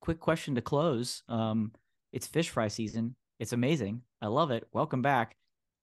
quick 0.00 0.20
question 0.20 0.54
to 0.56 0.60
close. 0.60 1.22
Um, 1.28 1.72
it's 2.12 2.26
fish 2.26 2.50
fry 2.50 2.68
season. 2.68 3.16
It's 3.38 3.52
amazing. 3.52 4.02
I 4.20 4.26
love 4.26 4.50
it. 4.50 4.66
Welcome 4.72 5.02
back. 5.02 5.36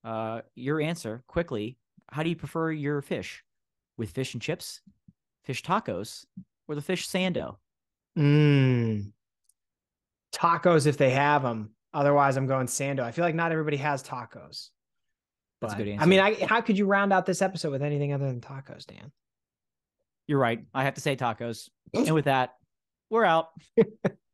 Uh, 0.03 0.41
your 0.55 0.81
answer 0.81 1.23
quickly. 1.27 1.77
How 2.15 2.23
do 2.23 2.29
you 2.29 2.35
prefer 2.37 2.71
your 2.71 3.01
fish? 3.01 3.43
With 3.97 4.11
fish 4.11 4.33
and 4.35 4.41
chips, 4.41 4.79
fish 5.43 5.61
tacos, 5.61 6.23
or 6.65 6.75
the 6.75 6.81
fish 6.81 7.09
sando? 7.09 7.57
Mm. 8.17 9.11
Tacos 10.33 10.87
if 10.87 10.95
they 10.95 11.09
have 11.09 11.43
them. 11.43 11.71
Otherwise, 11.93 12.37
I'm 12.37 12.47
going 12.47 12.67
sando. 12.67 13.01
I 13.01 13.11
feel 13.11 13.25
like 13.25 13.35
not 13.35 13.51
everybody 13.51 13.75
has 13.77 14.01
tacos. 14.01 14.69
That's 15.59 15.73
a 15.73 15.75
But, 15.75 15.77
good 15.77 15.97
I 15.99 16.05
mean, 16.05 16.21
I, 16.21 16.35
how 16.45 16.61
could 16.61 16.77
you 16.77 16.85
round 16.85 17.11
out 17.11 17.25
this 17.25 17.41
episode 17.41 17.71
with 17.71 17.83
anything 17.83 18.13
other 18.13 18.27
than 18.27 18.39
tacos, 18.39 18.85
Dan? 18.85 19.11
You're 20.25 20.39
right. 20.39 20.63
I 20.73 20.85
have 20.85 20.93
to 20.93 21.01
say 21.01 21.17
tacos. 21.17 21.67
and 21.93 22.15
with 22.15 22.25
that, 22.25 22.53
we're 23.09 23.25
out. 23.25 23.49